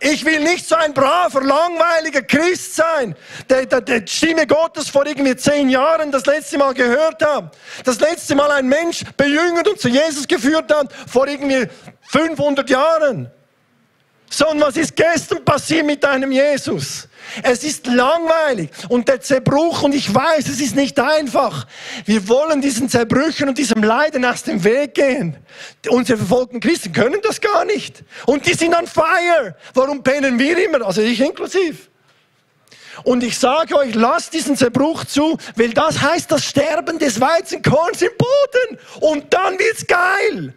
Ich 0.00 0.26
will 0.26 0.40
nicht 0.40 0.68
so 0.68 0.74
ein 0.74 0.92
braver, 0.92 1.42
langweiliger 1.42 2.20
Christ 2.20 2.76
sein, 2.76 3.16
der, 3.48 3.64
der 3.64 4.06
Stimme 4.06 4.46
Gottes 4.46 4.90
vor 4.90 5.06
irgendwie 5.06 5.36
zehn 5.36 5.70
Jahren 5.70 6.12
das 6.12 6.26
letzte 6.26 6.58
Mal 6.58 6.74
gehört 6.74 7.24
hat. 7.24 7.56
Das 7.84 7.98
letzte 8.00 8.34
Mal 8.34 8.50
ein 8.50 8.68
Mensch 8.68 9.04
bejüngert 9.16 9.68
und 9.68 9.80
zu 9.80 9.88
Jesus 9.88 10.28
geführt 10.28 10.72
hat 10.74 10.92
vor 11.06 11.26
irgendwie 11.26 11.66
500 12.08 12.68
Jahren. 12.68 13.30
Sondern 14.28 14.68
was 14.68 14.76
ist 14.76 14.96
gestern 14.96 15.44
passiert 15.44 15.86
mit 15.86 16.02
deinem 16.02 16.32
Jesus? 16.32 17.08
Es 17.42 17.64
ist 17.64 17.86
langweilig 17.86 18.70
und 18.88 19.08
der 19.08 19.20
Zerbruch, 19.20 19.82
und 19.82 19.94
ich 19.94 20.12
weiß, 20.12 20.48
es 20.48 20.60
ist 20.60 20.76
nicht 20.76 20.98
einfach. 20.98 21.66
Wir 22.04 22.28
wollen 22.28 22.60
diesen 22.60 22.88
Zerbrüchen 22.88 23.48
und 23.48 23.58
diesem 23.58 23.82
Leiden 23.82 24.24
aus 24.24 24.44
dem 24.44 24.62
Weg 24.64 24.94
gehen. 24.94 25.36
Unsere 25.88 26.18
verfolgten 26.18 26.60
Christen 26.60 26.92
können 26.92 27.20
das 27.22 27.40
gar 27.40 27.64
nicht. 27.64 28.04
Und 28.26 28.46
die 28.46 28.54
sind 28.54 28.76
on 28.76 28.86
fire. 28.86 29.56
Warum 29.74 30.02
pennen 30.02 30.38
wir 30.38 30.64
immer? 30.64 30.86
Also 30.86 31.02
ich 31.02 31.20
inklusiv. 31.20 31.90
Und 33.04 33.22
ich 33.22 33.38
sage 33.38 33.76
euch, 33.76 33.94
lasst 33.94 34.32
diesen 34.32 34.56
Zerbruch 34.56 35.04
zu, 35.04 35.36
weil 35.56 35.70
das 35.70 36.00
heißt 36.00 36.32
das 36.32 36.44
Sterben 36.44 36.98
des 36.98 37.20
Weizenkorns 37.20 38.02
im 38.02 38.10
Boden. 38.16 38.78
Und 39.00 39.32
dann 39.34 39.58
wird's 39.58 39.86
geil. 39.86 40.54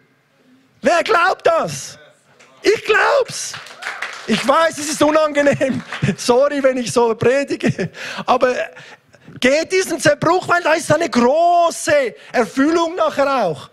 Wer 0.80 1.02
glaubt 1.02 1.46
das? 1.46 1.98
Ich 2.62 2.84
glaub's. 2.84 3.54
Ich 4.26 4.46
weiß, 4.46 4.78
es 4.78 4.90
ist 4.90 5.02
unangenehm. 5.02 5.82
Sorry, 6.16 6.62
wenn 6.62 6.76
ich 6.76 6.92
so 6.92 7.14
predige. 7.14 7.90
Aber 8.26 8.54
geht 9.40 9.72
diesen 9.72 9.98
Zerbruch, 9.98 10.46
weil 10.48 10.62
da 10.62 10.74
ist 10.74 10.92
eine 10.92 11.08
große 11.08 12.14
Erfüllung 12.32 12.94
nachher 12.94 13.44
auch. 13.44 13.70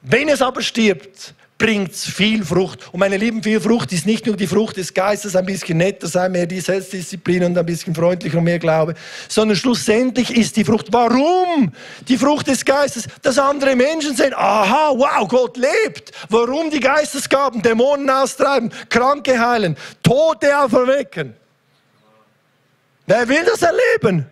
Wenn 0.00 0.28
es 0.28 0.42
aber 0.42 0.60
stirbt, 0.60 1.34
bringt 1.56 1.94
viel 1.94 2.44
Frucht. 2.44 2.92
Und 2.92 3.00
meine 3.00 3.16
Lieben, 3.16 3.42
viel 3.42 3.60
Frucht 3.60 3.92
ist 3.92 4.06
nicht 4.06 4.26
nur 4.26 4.36
die 4.36 4.46
Frucht 4.46 4.76
des 4.76 4.92
Geistes, 4.92 5.36
ein 5.36 5.46
bisschen 5.46 5.78
netter 5.78 6.08
sein, 6.08 6.32
mehr 6.32 6.46
die 6.46 6.60
Selbstdisziplin 6.60 7.44
und 7.44 7.56
ein 7.56 7.64
bisschen 7.64 7.94
freundlicher 7.94 8.38
und 8.38 8.44
mehr 8.44 8.58
Glaube, 8.58 8.94
sondern 9.28 9.56
schlussendlich 9.56 10.36
ist 10.36 10.56
die 10.56 10.64
Frucht. 10.64 10.88
Warum? 10.90 11.72
Die 12.08 12.18
Frucht 12.18 12.48
des 12.48 12.64
Geistes, 12.64 13.06
dass 13.22 13.38
andere 13.38 13.76
Menschen 13.76 14.16
sehen, 14.16 14.34
aha, 14.34 14.90
wow, 14.94 15.28
Gott 15.28 15.56
lebt. 15.56 16.10
Warum 16.28 16.70
die 16.70 16.80
Geistesgaben, 16.80 17.62
Dämonen 17.62 18.10
austreiben, 18.10 18.72
Kranke 18.88 19.38
heilen, 19.38 19.76
Tote 20.02 20.58
auferwecken. 20.58 21.34
Wer 23.06 23.28
will 23.28 23.44
das 23.44 23.62
erleben? 23.62 24.26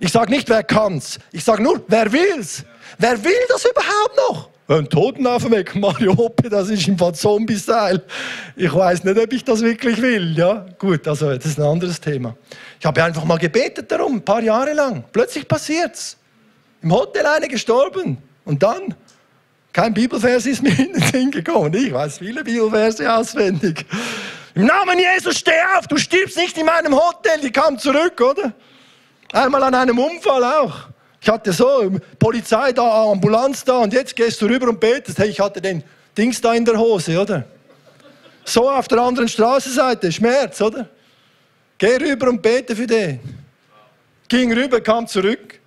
Ich 0.00 0.12
sage 0.12 0.30
nicht, 0.30 0.48
wer 0.48 0.62
kann's. 0.62 1.18
Ich 1.30 1.44
sage 1.44 1.62
nur, 1.62 1.84
wer 1.88 2.10
will's? 2.10 2.64
Wer 2.98 3.22
will 3.22 3.32
das 3.48 3.64
überhaupt 3.64 4.16
noch? 4.16 4.53
Ein 4.66 4.88
Toten 4.88 5.26
aufwecken, 5.26 5.80
Mario 5.82 6.16
Hoppe, 6.16 6.48
das 6.48 6.70
ist 6.70 6.88
im 6.88 6.96
Fall 6.96 7.14
Zombie-Style. 7.14 8.02
Ich 8.56 8.72
weiß 8.72 9.04
nicht, 9.04 9.18
ob 9.18 9.32
ich 9.32 9.44
das 9.44 9.60
wirklich 9.60 10.00
will. 10.00 10.34
Ja, 10.36 10.64
gut, 10.78 11.06
also 11.06 11.34
das 11.34 11.44
ist 11.44 11.58
ein 11.58 11.66
anderes 11.66 12.00
Thema. 12.00 12.34
Ich 12.80 12.86
habe 12.86 13.04
einfach 13.04 13.24
mal 13.24 13.36
gebetet 13.38 13.92
darum, 13.92 14.16
ein 14.16 14.24
paar 14.24 14.42
Jahre 14.42 14.72
lang. 14.72 15.04
Plötzlich 15.12 15.46
passiert's. 15.46 16.16
Im 16.82 16.92
Hotel 16.92 17.26
eine 17.26 17.46
gestorben. 17.46 18.16
Und 18.46 18.62
dann? 18.62 18.94
Kein 19.72 19.92
Bibelvers 19.92 20.46
ist 20.46 20.62
mir 20.62 20.78
in 20.78 20.92
den 20.94 21.02
Sinn 21.02 21.30
gekommen. 21.30 21.74
Ich 21.74 21.92
weiß 21.92 22.18
viele 22.18 22.42
Bibelverse 22.42 23.12
auswendig. 23.12 23.84
Im 24.54 24.66
Namen 24.66 24.98
Jesus, 24.98 25.38
steh 25.38 25.50
auf, 25.76 25.88
du 25.88 25.96
stirbst 25.98 26.36
nicht 26.38 26.56
in 26.56 26.64
meinem 26.64 26.94
Hotel. 26.94 27.40
Die 27.42 27.50
kam 27.50 27.78
zurück, 27.78 28.18
oder? 28.20 28.54
Einmal 29.32 29.62
an 29.64 29.74
einem 29.74 29.98
Unfall 29.98 30.44
auch. 30.44 30.93
Ich 31.24 31.30
hatte 31.30 31.54
so 31.54 31.90
Polizei 32.18 32.72
da, 32.72 33.10
Ambulanz 33.10 33.64
da 33.64 33.78
und 33.78 33.94
jetzt 33.94 34.14
gehst 34.14 34.42
du 34.42 34.44
rüber 34.44 34.68
und 34.68 34.78
betest. 34.78 35.18
Hey, 35.18 35.30
ich 35.30 35.40
hatte 35.40 35.58
den 35.58 35.82
Dings 36.18 36.38
da 36.38 36.52
in 36.52 36.66
der 36.66 36.76
Hose, 36.76 37.18
oder? 37.18 37.46
So 38.44 38.70
auf 38.70 38.88
der 38.88 38.98
anderen 38.98 39.26
Straßenseite, 39.26 40.12
Schmerz, 40.12 40.60
oder? 40.60 40.86
Geh 41.78 41.96
rüber 41.96 42.28
und 42.28 42.42
bete 42.42 42.76
für 42.76 42.86
den. 42.86 43.20
Ging 44.28 44.52
rüber, 44.52 44.82
kam 44.82 45.06
zurück. 45.06 45.58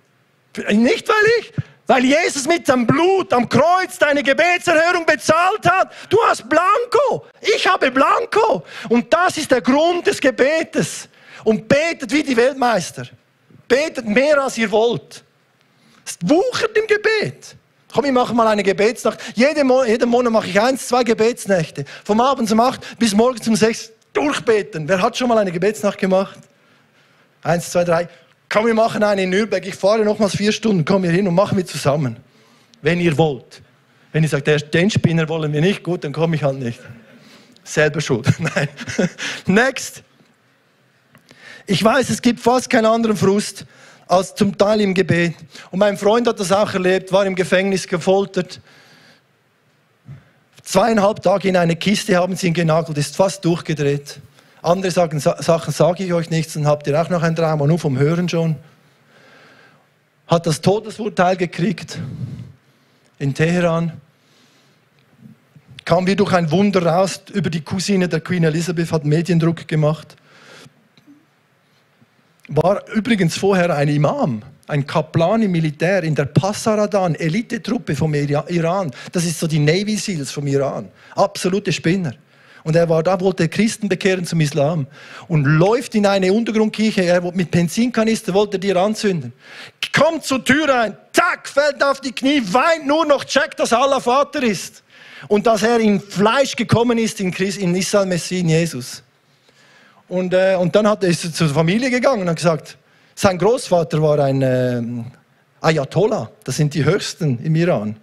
Nicht 0.70 1.08
weil 1.08 1.26
ich, 1.40 1.52
weil 1.88 2.04
Jesus 2.04 2.46
mit 2.46 2.64
seinem 2.64 2.86
Blut 2.86 3.32
am 3.32 3.48
Kreuz 3.48 3.98
deine 3.98 4.22
Gebetserhörung 4.22 5.04
bezahlt 5.04 5.68
hat. 5.68 5.90
Du 6.08 6.18
hast 6.24 6.48
Blanko. 6.48 7.26
Ich 7.40 7.66
habe 7.66 7.90
Blanko. 7.90 8.62
Und 8.90 9.12
das 9.12 9.36
ist 9.36 9.50
der 9.50 9.60
Grund 9.60 10.06
des 10.06 10.20
Gebetes. 10.20 11.08
Und 11.42 11.66
betet 11.66 12.12
wie 12.12 12.22
die 12.22 12.36
Weltmeister. 12.36 13.08
Betet 13.66 14.06
mehr 14.06 14.40
als 14.40 14.56
ihr 14.56 14.70
wollt. 14.70 15.24
Es 16.08 16.16
wuchert 16.22 16.76
im 16.76 16.86
Gebet. 16.86 17.56
Komm, 17.92 18.06
ich 18.06 18.12
mache 18.12 18.34
mal 18.34 18.46
eine 18.46 18.62
Gebetsnacht. 18.62 19.18
Jeden, 19.34 19.66
Mo 19.66 19.84
jeden 19.84 20.08
Monat 20.08 20.32
mache 20.32 20.48
ich 20.48 20.58
eins, 20.58 20.88
zwei 20.88 21.04
Gebetsnächte. 21.04 21.84
Vom 22.04 22.20
Abend 22.20 22.50
um 22.50 22.60
acht 22.60 22.98
bis 22.98 23.14
morgens 23.14 23.46
um 23.46 23.56
sechs 23.56 23.90
durchbeten. 24.14 24.88
Wer 24.88 25.02
hat 25.02 25.16
schon 25.16 25.28
mal 25.28 25.36
eine 25.36 25.52
Gebetsnacht 25.52 25.98
gemacht? 25.98 26.38
Eins, 27.42 27.70
zwei, 27.70 27.84
drei. 27.84 28.08
Komm, 28.48 28.66
wir 28.66 28.74
machen 28.74 29.02
eine 29.02 29.22
in 29.22 29.30
Nürnberg. 29.30 29.66
Ich 29.66 29.74
fahre 29.74 30.04
nochmals 30.04 30.36
vier 30.36 30.52
Stunden. 30.52 30.84
Komm 30.84 31.02
hier 31.02 31.12
hin 31.12 31.28
und 31.28 31.34
machen 31.34 31.58
wir 31.58 31.66
zusammen. 31.66 32.16
Wenn 32.80 33.00
ihr 33.00 33.16
wollt. 33.18 33.62
Wenn 34.12 34.22
ihr 34.22 34.28
sagt, 34.30 34.46
den 34.46 34.90
Spinner 34.90 35.28
wollen 35.28 35.52
wir 35.52 35.60
nicht, 35.60 35.82
gut, 35.82 36.04
dann 36.04 36.12
komme 36.12 36.36
ich 36.36 36.42
halt 36.42 36.58
nicht. 36.58 36.80
Selber 37.64 38.00
schuld. 38.00 38.26
Nein. 38.38 38.68
Next. 39.46 40.02
Ich 41.66 41.84
weiß, 41.84 42.08
es 42.08 42.22
gibt 42.22 42.40
fast 42.40 42.70
keinen 42.70 42.86
anderen 42.86 43.16
Frust, 43.16 43.66
als 44.08 44.34
zum 44.34 44.56
Teil 44.56 44.80
im 44.80 44.94
Gebet. 44.94 45.34
Und 45.70 45.78
mein 45.78 45.96
Freund 45.96 46.26
hat 46.26 46.40
das 46.40 46.50
auch 46.50 46.72
erlebt, 46.72 47.12
war 47.12 47.26
im 47.26 47.34
Gefängnis 47.34 47.86
gefoltert. 47.86 48.60
Zweieinhalb 50.62 51.22
Tage 51.22 51.48
in 51.48 51.56
eine 51.56 51.76
Kiste 51.76 52.16
haben 52.16 52.36
sie 52.36 52.48
ihn 52.48 52.54
genagelt, 52.54 52.98
ist 52.98 53.16
fast 53.16 53.44
durchgedreht. 53.44 54.20
Andere 54.60 54.90
sagen, 54.90 55.20
Sachen 55.20 55.72
sage 55.72 56.04
ich 56.04 56.12
euch 56.12 56.30
nichts, 56.30 56.54
dann 56.54 56.66
habt 56.66 56.86
ihr 56.86 57.00
auch 57.00 57.08
noch 57.10 57.22
ein 57.22 57.36
Trauma, 57.36 57.66
nur 57.66 57.78
vom 57.78 57.98
Hören 57.98 58.28
schon. 58.28 58.56
Hat 60.26 60.46
das 60.46 60.60
Todesurteil 60.60 61.36
gekriegt 61.36 61.98
in 63.18 63.34
Teheran. 63.34 63.92
Kam 65.84 66.06
wie 66.06 66.16
durch 66.16 66.32
ein 66.34 66.50
Wunder 66.50 66.84
raus 66.84 67.22
über 67.32 67.48
die 67.48 67.62
Cousine 67.62 68.08
der 68.08 68.20
Queen 68.20 68.44
Elizabeth, 68.44 68.92
hat 68.92 69.04
Mediendruck 69.04 69.68
gemacht 69.68 70.16
war 72.48 72.88
übrigens 72.88 73.36
vorher 73.36 73.74
ein 73.74 73.88
Imam, 73.88 74.42
ein 74.66 74.86
Kaplan 74.86 75.42
im 75.42 75.52
Militär 75.52 76.02
in 76.02 76.14
der 76.14 76.24
Passaradan, 76.24 77.14
Elitetruppe 77.14 77.94
vom 77.94 78.14
Iran. 78.14 78.90
Das 79.12 79.24
ist 79.24 79.38
so 79.38 79.46
die 79.46 79.58
Navy 79.58 79.96
Seals 79.96 80.30
vom 80.30 80.46
Iran. 80.46 80.88
Absolute 81.14 81.72
Spinner. 81.72 82.14
Und 82.64 82.76
er 82.76 82.88
war 82.88 83.02
da, 83.02 83.18
wollte 83.20 83.48
Christen 83.48 83.88
bekehren 83.88 84.26
zum 84.26 84.40
Islam 84.40 84.86
und 85.28 85.44
läuft 85.44 85.94
in 85.94 86.06
eine 86.06 86.32
Untergrundkirche. 86.32 87.02
Er 87.02 87.20
mit 87.32 87.50
Benzinkanister 87.50 88.34
wollte 88.34 88.58
die 88.58 88.74
anzünden. 88.74 89.32
Kommt 89.92 90.24
zur 90.24 90.44
Tür 90.44 90.68
rein, 90.68 90.96
zack, 91.12 91.48
fällt 91.48 91.82
auf 91.82 92.00
die 92.00 92.12
Knie, 92.12 92.42
weint 92.52 92.86
nur 92.86 93.06
noch, 93.06 93.24
checkt, 93.24 93.58
dass 93.60 93.72
Allah 93.72 94.00
Vater 94.00 94.42
ist 94.42 94.82
und 95.28 95.46
dass 95.46 95.62
er 95.62 95.78
in 95.80 96.00
Fleisch 96.00 96.56
gekommen 96.56 96.98
ist 96.98 97.20
in, 97.20 97.30
Christ, 97.30 97.58
in 97.58 97.74
Israel 97.74 98.06
Messin 98.06 98.48
Jesus. 98.48 99.02
Und, 100.08 100.32
äh, 100.32 100.56
und 100.58 100.74
dann 100.74 100.88
hat 100.88 101.04
ist 101.04 101.24
er 101.24 101.32
zur 101.32 101.48
Familie 101.48 101.90
gegangen 101.90 102.22
und 102.22 102.28
hat 102.30 102.36
gesagt, 102.36 102.78
sein 103.14 103.36
Großvater 103.36 104.00
war 104.02 104.18
ein 104.20 104.42
äh, 104.42 104.82
Ayatollah, 105.60 106.30
das 106.44 106.56
sind 106.56 106.72
die 106.74 106.84
Höchsten 106.84 107.38
im 107.44 107.54
Iran. 107.56 107.96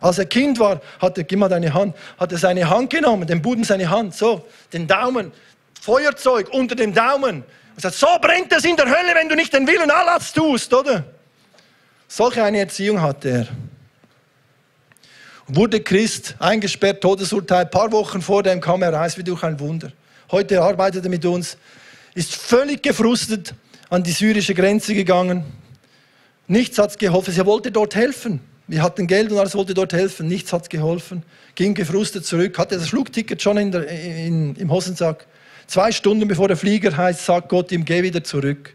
Als 0.00 0.18
er 0.18 0.26
Kind 0.26 0.58
war, 0.58 0.80
hat 1.00 1.16
er, 1.16 1.24
gib 1.24 1.38
mal 1.38 1.48
deine 1.48 1.72
Hand, 1.72 1.96
hat 2.18 2.32
er 2.32 2.38
seine 2.38 2.68
Hand 2.68 2.90
genommen, 2.90 3.26
den 3.26 3.40
Buben 3.40 3.64
seine 3.64 3.88
Hand, 3.88 4.14
so, 4.14 4.44
den 4.72 4.86
Daumen, 4.86 5.32
Feuerzeug 5.80 6.48
unter 6.50 6.74
dem 6.74 6.92
Daumen. 6.92 7.44
Und 7.74 7.80
sagt, 7.80 7.94
so 7.94 8.06
brennt 8.20 8.52
es 8.52 8.64
in 8.64 8.76
der 8.76 8.86
Hölle, 8.86 9.14
wenn 9.14 9.28
du 9.28 9.34
nicht 9.34 9.52
den 9.52 9.66
Willen 9.66 9.90
Allahs 9.90 10.32
tust, 10.32 10.72
oder? 10.74 11.04
Solche 12.08 12.42
eine 12.42 12.58
Erziehung 12.58 13.00
hatte 13.00 13.28
er. 13.28 13.46
Wurde 15.48 15.80
Christ, 15.80 16.34
eingesperrt, 16.38 17.00
Todesurteil, 17.00 17.64
ein 17.64 17.70
paar 17.70 17.90
Wochen 17.92 18.20
vor 18.20 18.42
dem 18.42 18.60
kam 18.60 18.82
er 18.82 18.92
raus 18.92 19.16
wie 19.16 19.22
durch 19.22 19.42
ein 19.42 19.58
Wunder. 19.60 19.92
Heute 20.30 20.60
arbeitet 20.60 21.04
er 21.04 21.10
mit 21.10 21.24
uns, 21.24 21.56
ist 22.14 22.34
völlig 22.34 22.82
gefrustet 22.82 23.54
an 23.90 24.02
die 24.02 24.12
syrische 24.12 24.54
Grenze 24.54 24.94
gegangen. 24.94 25.44
Nichts 26.48 26.78
hat 26.78 26.98
geholfen. 26.98 27.34
Er 27.36 27.46
wollte 27.46 27.70
dort 27.70 27.94
helfen. 27.94 28.40
Wir 28.66 28.82
hatten 28.82 29.06
Geld 29.06 29.30
und 29.30 29.38
alles 29.38 29.54
wollte 29.54 29.74
dort 29.74 29.92
helfen. 29.92 30.26
Nichts 30.26 30.52
hat 30.52 30.68
geholfen. 30.70 31.22
Ging 31.54 31.74
gefrustet 31.74 32.26
zurück, 32.26 32.58
hatte 32.58 32.76
das 32.76 32.88
Flugticket 32.88 33.40
schon 33.40 33.56
in 33.58 33.70
der, 33.70 33.86
in, 33.88 34.56
im 34.56 34.70
Hosensack. 34.70 35.26
Zwei 35.66 35.92
Stunden 35.92 36.26
bevor 36.26 36.48
der 36.48 36.56
Flieger 36.56 36.96
heißt, 36.96 37.24
sagt 37.24 37.48
Gott 37.48 37.70
ihm, 37.72 37.84
geh 37.84 38.02
wieder 38.02 38.22
zurück. 38.22 38.74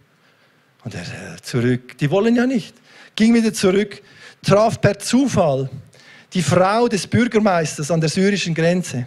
Und 0.84 0.96
er, 0.96 1.02
äh, 1.02 1.42
zurück. 1.42 1.98
Die 1.98 2.10
wollen 2.10 2.36
ja 2.36 2.46
nicht. 2.46 2.76
Ging 3.16 3.34
wieder 3.34 3.54
zurück, 3.54 4.02
traf 4.42 4.80
per 4.80 4.98
Zufall 5.00 5.70
die 6.34 6.42
Frau 6.42 6.88
des 6.88 7.08
Bürgermeisters 7.08 7.92
an 7.92 8.00
der 8.00 8.10
syrischen 8.10 8.54
Grenze. 8.54 9.06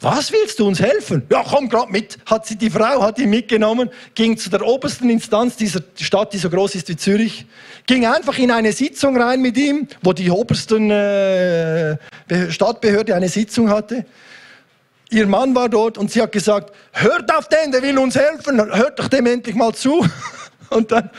Was 0.00 0.30
willst 0.30 0.58
du 0.58 0.66
uns 0.66 0.78
helfen? 0.78 1.22
Ja, 1.30 1.42
komm 1.42 1.70
grad 1.70 1.90
mit. 1.90 2.18
Hat 2.26 2.46
sie 2.46 2.56
die 2.56 2.68
Frau 2.68 3.02
hat 3.02 3.18
ihn 3.18 3.30
mitgenommen, 3.30 3.88
ging 4.14 4.36
zu 4.36 4.50
der 4.50 4.62
obersten 4.66 5.08
Instanz 5.08 5.56
dieser 5.56 5.80
Stadt, 5.98 6.34
die 6.34 6.38
so 6.38 6.50
groß 6.50 6.74
ist 6.74 6.88
wie 6.90 6.96
Zürich, 6.96 7.46
ging 7.86 8.04
einfach 8.04 8.36
in 8.36 8.50
eine 8.50 8.72
Sitzung 8.72 9.20
rein 9.20 9.40
mit 9.40 9.56
ihm, 9.56 9.88
wo 10.02 10.12
die 10.12 10.30
obersten 10.30 10.90
äh, 10.90 11.96
Stadtbehörde 12.50 13.14
eine 13.14 13.30
Sitzung 13.30 13.70
hatte. 13.70 14.04
Ihr 15.08 15.26
Mann 15.26 15.54
war 15.54 15.70
dort 15.70 15.96
und 15.96 16.10
sie 16.10 16.20
hat 16.20 16.32
gesagt, 16.32 16.74
hört 16.92 17.34
auf 17.34 17.48
den, 17.48 17.72
der 17.72 17.80
will 17.80 17.96
uns 17.96 18.16
helfen, 18.16 18.58
hört 18.58 18.98
doch 18.98 19.08
dem 19.08 19.24
endlich 19.26 19.54
mal 19.54 19.72
zu. 19.72 20.06
Und 20.70 20.90
dann 20.90 21.10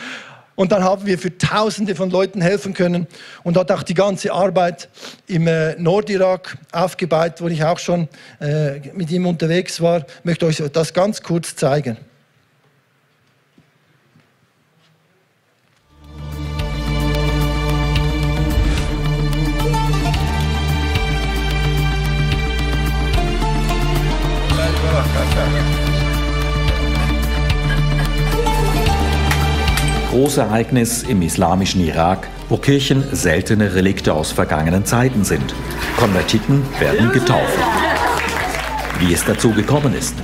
und 0.57 0.71
dann 0.71 0.83
haben 0.83 1.05
wir 1.05 1.19
für 1.19 1.37
Tausende 1.37 1.95
von 1.95 2.09
Leuten 2.09 2.41
helfen 2.41 2.73
können 2.73 3.05
und 3.43 3.55
hat 3.57 3.71
auch 3.71 3.83
die 3.83 3.93
ganze 3.93 4.33
Arbeit 4.33 4.89
im 5.27 5.47
äh, 5.47 5.75
Nordirak 5.75 6.57
aufgebaut, 6.71 7.35
wo 7.39 7.47
ich 7.47 7.63
auch 7.63 7.77
schon 7.77 8.09
äh, 8.41 8.79
mit 8.93 9.11
ihm 9.11 9.27
unterwegs 9.27 9.79
war. 9.79 9.99
Ich 9.99 10.25
möchte 10.25 10.47
euch 10.47 10.61
das 10.73 10.93
ganz 10.93 11.21
kurz 11.21 11.55
zeigen. 11.55 11.97
Großereignis 30.17 31.03
im 31.03 31.21
islamischen 31.21 31.79
Irak, 31.79 32.27
wo 32.49 32.57
Kirchen 32.57 33.03
seltene 33.11 33.75
Relikte 33.75 34.15
aus 34.15 34.31
vergangenen 34.31 34.83
Zeiten 34.83 35.23
sind. 35.23 35.53
Konvertiten 35.95 36.63
werden 36.79 37.11
getauft. 37.11 37.59
Wie 38.97 39.13
es 39.13 39.23
dazu 39.25 39.51
gekommen 39.51 39.93
ist. 39.93 40.15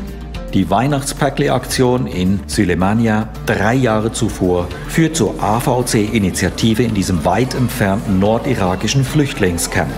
Die 0.51 0.67
Weihnachtspäckle-Aktion 0.67 2.07
in 2.07 2.39
Sülemania 2.47 3.29
drei 3.45 3.75
Jahre 3.75 4.11
zuvor 4.11 4.67
führt 4.87 5.15
zur 5.15 5.35
AVC-Initiative 5.39 6.81
in 6.81 6.95
diesem 6.95 7.23
weit 7.23 7.53
entfernten 7.53 8.17
nordirakischen 8.17 9.03
Flüchtlingscamp. 9.03 9.93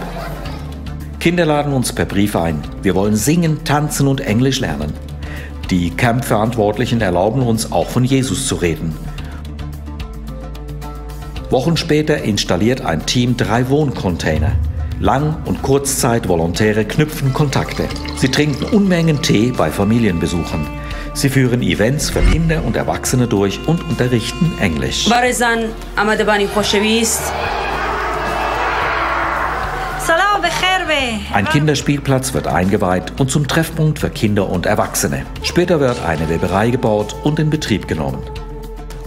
Kinder 1.21 1.45
laden 1.45 1.71
uns 1.71 1.93
per 1.93 2.03
Brief 2.03 2.35
ein. 2.35 2.61
Wir 2.81 2.95
wollen 2.95 3.15
singen, 3.15 3.63
tanzen 3.63 4.09
und 4.09 4.19
Englisch 4.19 4.59
lernen. 4.59 4.91
Die 5.69 5.89
Camp-Verantwortlichen 5.91 6.99
erlauben 6.99 7.43
uns 7.43 7.71
auch 7.71 7.87
von 7.87 8.03
Jesus 8.03 8.45
zu 8.45 8.55
reden. 8.55 8.93
Wochen 11.55 11.77
später 11.77 12.17
installiert 12.17 12.81
ein 12.81 13.05
Team 13.05 13.37
drei 13.37 13.69
Wohncontainer. 13.69 14.51
Lang- 14.99 15.37
und 15.45 15.61
Kurzzeit-Volontäre 15.61 16.83
knüpfen 16.83 17.31
Kontakte. 17.31 17.87
Sie 18.17 18.29
trinken 18.29 18.65
Unmengen 18.75 19.21
Tee 19.21 19.53
bei 19.55 19.71
Familienbesuchen. 19.71 20.67
Sie 21.13 21.29
führen 21.29 21.61
Events 21.61 22.09
für 22.09 22.19
Kinder 22.19 22.61
und 22.65 22.75
Erwachsene 22.75 23.27
durch 23.27 23.57
und 23.67 23.87
unterrichten 23.87 24.51
Englisch. 24.59 25.07
Ein 31.31 31.45
Kinderspielplatz 31.45 32.33
wird 32.33 32.47
eingeweiht 32.47 33.13
und 33.17 33.31
zum 33.31 33.47
Treffpunkt 33.47 33.99
für 33.99 34.09
Kinder 34.09 34.49
und 34.49 34.65
Erwachsene. 34.65 35.25
Später 35.41 35.79
wird 35.79 36.03
eine 36.03 36.27
Weberei 36.27 36.69
gebaut 36.69 37.15
und 37.23 37.39
in 37.39 37.49
Betrieb 37.49 37.87
genommen 37.87 38.21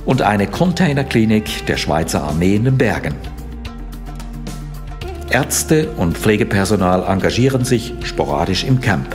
und 0.09 0.23
eine 0.23 0.47
Containerklinik 0.47 1.67
der 1.67 1.77
Schweizer 1.77 2.25
Armee 2.25 2.55
in 2.55 2.65
den 2.65 2.79
Bergen. 2.79 3.15
Ärzte 5.29 5.91
und 5.99 6.17
Pflegepersonal 6.17 7.05
engagieren 7.07 7.67
sich 7.67 7.93
sporadisch 8.05 8.65
im 8.65 8.81
Camp. 8.81 9.15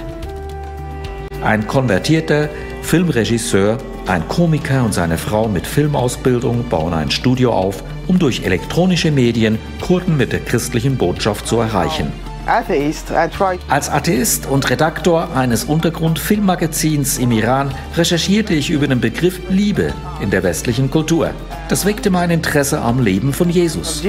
Ein 1.43 1.65
konvertierter 1.65 2.47
Filmregisseur, 2.83 3.79
ein 4.05 4.27
Komiker 4.27 4.85
und 4.85 4.93
seine 4.93 5.17
Frau 5.17 5.47
mit 5.47 5.65
Filmausbildung 5.65 6.69
bauen 6.69 6.93
ein 6.93 7.09
Studio 7.09 7.53
auf, 7.53 7.83
um 8.05 8.19
durch 8.19 8.43
elektronische 8.43 9.09
Medien 9.09 9.57
Kurden 9.81 10.15
mit 10.15 10.31
der 10.31 10.41
christlichen 10.41 10.95
Botschaft 10.95 11.47
zu 11.47 11.57
erreichen. 11.57 12.11
Als 12.45 13.89
Atheist 13.89 14.47
und 14.47 14.69
Redaktor 14.69 15.29
eines 15.33 15.63
Untergrund-Filmmagazins 15.63 17.17
im 17.17 17.31
Iran 17.31 17.73
recherchierte 17.95 18.53
ich 18.53 18.69
über 18.69 18.85
den 18.85 18.99
Begriff 18.99 19.39
Liebe 19.49 19.93
in 20.19 20.29
der 20.29 20.43
westlichen 20.43 20.91
Kultur. 20.91 21.31
Das 21.69 21.85
weckte 21.85 22.09
mein 22.09 22.31
Interesse 22.31 22.81
am 22.81 23.01
Leben 23.01 23.31
von 23.31 23.49
Jesus. 23.49 24.03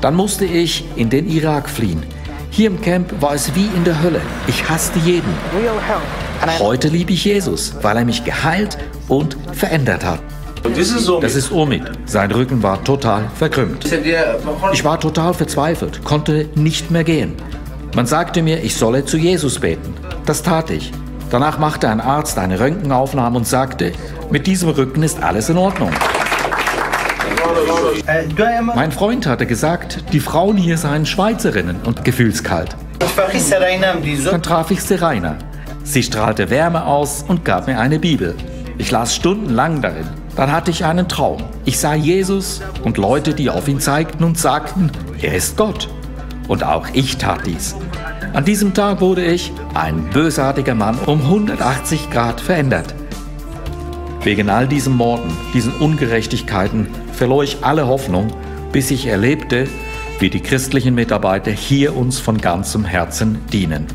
Dann 0.00 0.14
musste 0.14 0.46
ich 0.46 0.84
in 0.96 1.10
den 1.10 1.28
Irak 1.28 1.68
fliehen. 1.68 2.02
Hier 2.50 2.68
im 2.68 2.80
Camp 2.80 3.20
war 3.20 3.34
es 3.34 3.54
wie 3.54 3.66
in 3.76 3.84
der 3.84 4.02
Hölle. 4.02 4.20
Ich 4.46 4.66
hasste 4.66 4.98
jeden. 5.00 5.34
Heute 6.58 6.88
liebe 6.88 7.12
ich 7.12 7.24
Jesus, 7.24 7.74
weil 7.82 7.98
er 7.98 8.04
mich 8.06 8.24
geheilt 8.24 8.78
und 9.08 9.36
verändert 9.52 10.04
hat. 10.04 10.20
Das 11.20 11.34
ist 11.34 11.52
Omid. 11.52 11.82
Sein 12.06 12.30
Rücken 12.30 12.62
war 12.62 12.82
total 12.82 13.28
verkrümmt. 13.34 13.84
Ich 14.72 14.84
war 14.84 14.98
total 14.98 15.34
verzweifelt, 15.34 16.02
konnte 16.02 16.48
nicht 16.54 16.90
mehr 16.90 17.04
gehen. 17.04 17.34
Man 17.94 18.06
sagte 18.06 18.42
mir, 18.42 18.62
ich 18.64 18.74
solle 18.74 19.04
zu 19.04 19.16
Jesus 19.16 19.60
beten. 19.60 19.94
Das 20.26 20.42
tat 20.42 20.70
ich. 20.70 20.90
Danach 21.30 21.58
machte 21.58 21.88
ein 21.88 22.00
Arzt 22.00 22.38
eine 22.38 22.58
Röntgenaufnahme 22.58 23.36
und 23.36 23.46
sagte, 23.46 23.92
mit 24.30 24.48
diesem 24.48 24.70
Rücken 24.70 25.04
ist 25.04 25.22
alles 25.22 25.48
in 25.48 25.56
Ordnung. 25.56 25.90
Mein 28.74 28.90
Freund 28.90 29.26
hatte 29.26 29.46
gesagt, 29.46 30.12
die 30.12 30.18
Frauen 30.18 30.56
hier 30.56 30.76
seien 30.76 31.06
Schweizerinnen 31.06 31.76
und 31.84 32.04
gefühlskalt. 32.04 32.74
Dann 32.98 34.42
traf 34.42 34.70
ich 34.72 34.82
Serena. 34.82 35.36
Sie 35.84 36.02
strahlte 36.02 36.50
Wärme 36.50 36.84
aus 36.84 37.24
und 37.28 37.44
gab 37.44 37.68
mir 37.68 37.78
eine 37.78 38.00
Bibel. 38.00 38.34
Ich 38.76 38.90
las 38.90 39.14
stundenlang 39.14 39.82
darin. 39.82 40.08
Dann 40.34 40.50
hatte 40.50 40.72
ich 40.72 40.84
einen 40.84 41.08
Traum. 41.08 41.44
Ich 41.64 41.78
sah 41.78 41.94
Jesus 41.94 42.60
und 42.82 42.98
Leute, 42.98 43.34
die 43.34 43.50
auf 43.50 43.68
ihn 43.68 43.78
zeigten 43.78 44.24
und 44.24 44.36
sagten, 44.36 44.90
er 45.22 45.34
ist 45.34 45.56
Gott. 45.56 45.88
Und 46.48 46.64
auch 46.64 46.86
ich 46.92 47.16
tat 47.16 47.46
dies. 47.46 47.74
An 48.32 48.44
diesem 48.44 48.74
Tag 48.74 49.00
wurde 49.00 49.24
ich, 49.24 49.52
ein 49.74 50.10
bösartiger 50.10 50.74
Mann, 50.74 50.98
um 51.06 51.20
180 51.20 52.10
Grad 52.10 52.40
verändert. 52.40 52.94
Wegen 54.22 54.50
all 54.50 54.66
diesen 54.66 54.96
Morden, 54.96 55.36
diesen 55.52 55.72
Ungerechtigkeiten 55.74 56.88
verlor 57.12 57.44
ich 57.44 57.58
alle 57.62 57.86
Hoffnung, 57.86 58.28
bis 58.72 58.90
ich 58.90 59.06
erlebte, 59.06 59.68
wie 60.18 60.30
die 60.30 60.40
christlichen 60.40 60.94
Mitarbeiter 60.94 61.50
hier 61.50 61.96
uns 61.96 62.18
von 62.18 62.38
ganzem 62.38 62.84
Herzen 62.84 63.38
dienen. 63.52 63.86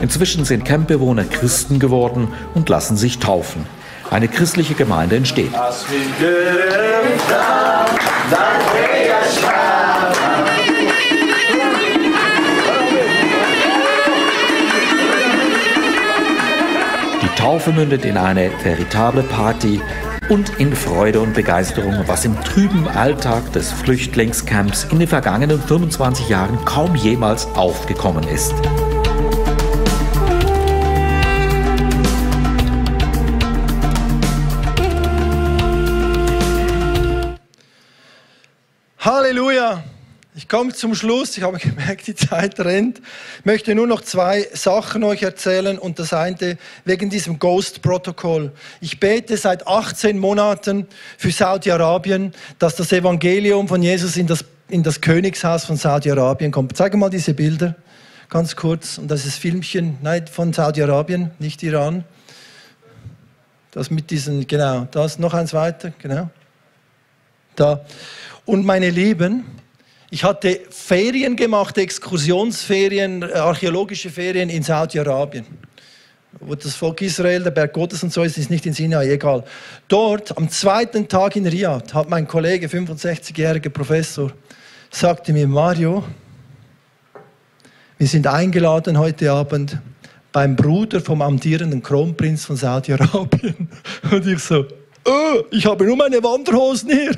Inzwischen 0.00 0.44
sind 0.44 0.64
Campbewohner 0.64 1.24
Christen 1.24 1.78
geworden 1.78 2.28
und 2.54 2.68
lassen 2.68 2.96
sich 2.96 3.18
taufen. 3.18 3.66
Eine 4.10 4.28
christliche 4.28 4.74
Gemeinde 4.74 5.16
entsteht. 5.16 5.52
Taufe 17.36 17.72
mündet 17.72 18.04
in 18.04 18.16
eine 18.16 18.50
veritable 18.62 19.22
Party 19.22 19.80
und 20.28 20.58
in 20.58 20.74
Freude 20.74 21.20
und 21.20 21.34
Begeisterung, 21.34 22.04
was 22.06 22.24
im 22.24 22.40
trüben 22.42 22.88
Alltag 22.88 23.52
des 23.52 23.70
Flüchtlingscamps 23.70 24.84
in 24.90 24.98
den 24.98 25.08
vergangenen 25.08 25.60
25 25.60 26.28
Jahren 26.28 26.64
kaum 26.64 26.94
jemals 26.94 27.46
aufgekommen 27.54 28.24
ist. 28.28 28.54
Halleluja! 38.98 39.93
Ich 40.36 40.48
komme 40.48 40.72
zum 40.72 40.96
Schluss. 40.96 41.36
Ich 41.36 41.44
habe 41.44 41.58
gemerkt, 41.60 42.08
die 42.08 42.14
Zeit 42.16 42.58
rennt. 42.58 43.00
Ich 43.38 43.44
möchte 43.44 43.72
nur 43.74 43.86
noch 43.86 44.00
zwei 44.00 44.48
Sachen 44.52 45.04
euch 45.04 45.22
erzählen 45.22 45.78
und 45.78 46.00
das 46.00 46.12
eine 46.12 46.58
wegen 46.84 47.08
diesem 47.08 47.38
Ghost-Protokoll. 47.38 48.50
Ich 48.80 48.98
bete 48.98 49.36
seit 49.36 49.68
18 49.68 50.18
Monaten 50.18 50.88
für 51.16 51.30
Saudi-Arabien, 51.30 52.32
dass 52.58 52.74
das 52.74 52.90
Evangelium 52.90 53.68
von 53.68 53.80
Jesus 53.80 54.16
in 54.16 54.26
das, 54.26 54.44
in 54.68 54.82
das 54.82 55.00
Königshaus 55.00 55.66
von 55.66 55.76
Saudi-Arabien 55.76 56.50
kommt. 56.50 56.76
Zeige 56.76 56.96
mal 56.96 57.10
diese 57.10 57.32
Bilder, 57.32 57.76
ganz 58.28 58.56
kurz. 58.56 58.98
Und 58.98 59.12
das 59.12 59.26
ist 59.26 59.36
Filmchen 59.36 59.98
nein, 60.02 60.26
von 60.26 60.52
Saudi-Arabien, 60.52 61.30
nicht 61.38 61.62
Iran. 61.62 62.02
Das 63.70 63.88
mit 63.88 64.10
diesen, 64.10 64.48
genau, 64.48 64.88
das, 64.90 65.20
noch 65.20 65.32
eins 65.32 65.54
weiter, 65.54 65.92
genau. 65.98 66.28
Da. 67.54 67.84
Und 68.44 68.66
meine 68.66 68.90
Lieben, 68.90 69.44
ich 70.10 70.22
hatte 70.22 70.60
Ferien 70.70 71.36
gemacht, 71.36 71.76
Exkursionsferien, 71.78 73.22
archäologische 73.32 74.10
Ferien 74.10 74.48
in 74.48 74.62
Saudi-Arabien. 74.62 75.46
Wo 76.40 76.54
das 76.54 76.74
Volk 76.74 77.00
Israel, 77.00 77.42
der 77.42 77.50
Berg 77.50 77.72
Gottes 77.72 78.02
und 78.02 78.12
so 78.12 78.22
ist, 78.22 78.36
ist 78.36 78.50
nicht 78.50 78.66
in 78.66 78.72
Sinai, 78.72 79.10
egal. 79.10 79.44
Dort, 79.88 80.36
am 80.36 80.48
zweiten 80.48 81.08
Tag 81.08 81.36
in 81.36 81.46
Riyadh, 81.46 81.94
hat 81.94 82.10
mein 82.10 82.26
Kollege, 82.26 82.66
65-jähriger 82.66 83.70
Professor, 83.70 84.32
sagte 84.90 85.32
mir, 85.32 85.46
Mario, 85.46 86.04
wir 87.98 88.06
sind 88.08 88.26
eingeladen 88.26 88.98
heute 88.98 89.30
Abend 89.30 89.78
beim 90.32 90.56
Bruder 90.56 91.00
vom 91.00 91.22
amtierenden 91.22 91.82
Kronprinz 91.82 92.44
von 92.44 92.56
Saudi-Arabien. 92.56 93.68
Und 94.10 94.26
ich 94.26 94.40
so, 94.40 94.66
oh, 95.06 95.44
ich 95.50 95.64
habe 95.64 95.84
nur 95.84 95.96
meine 95.96 96.22
Wanderhosen 96.22 96.90
hier. 96.90 97.16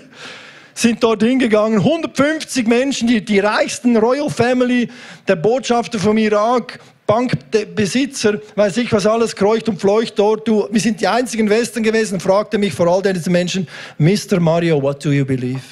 Sind 0.77 1.03
dort 1.03 1.22
hingegangen, 1.22 1.79
150 1.79 2.66
Menschen, 2.66 3.09
die, 3.09 3.24
die 3.24 3.39
reichsten 3.39 3.97
Royal 3.97 4.29
Family, 4.29 4.91
der 5.27 5.37
Botschafter 5.37 5.99
vom 5.99 6.18
Irak, 6.18 6.79
Bankbesitzer, 7.07 8.41
weiß 8.57 8.77
ich 8.77 8.93
was 8.93 9.07
alles, 9.07 9.35
kreucht 9.35 9.70
und 9.70 9.81
fleucht 9.81 10.18
dort. 10.18 10.47
Du, 10.47 10.68
wir 10.70 10.81
sind 10.81 11.01
die 11.01 11.09
einzigen 11.09 11.49
Western 11.49 11.83
gewesen, 11.83 12.20
fragte 12.20 12.59
mich 12.59 12.74
vor 12.74 12.89
all 12.89 13.01
diesen 13.01 13.33
Menschen, 13.33 13.66
Mr. 13.97 14.39
Mario, 14.39 14.83
what 14.83 15.03
do 15.03 15.12
you 15.12 15.24
believe? 15.24 15.62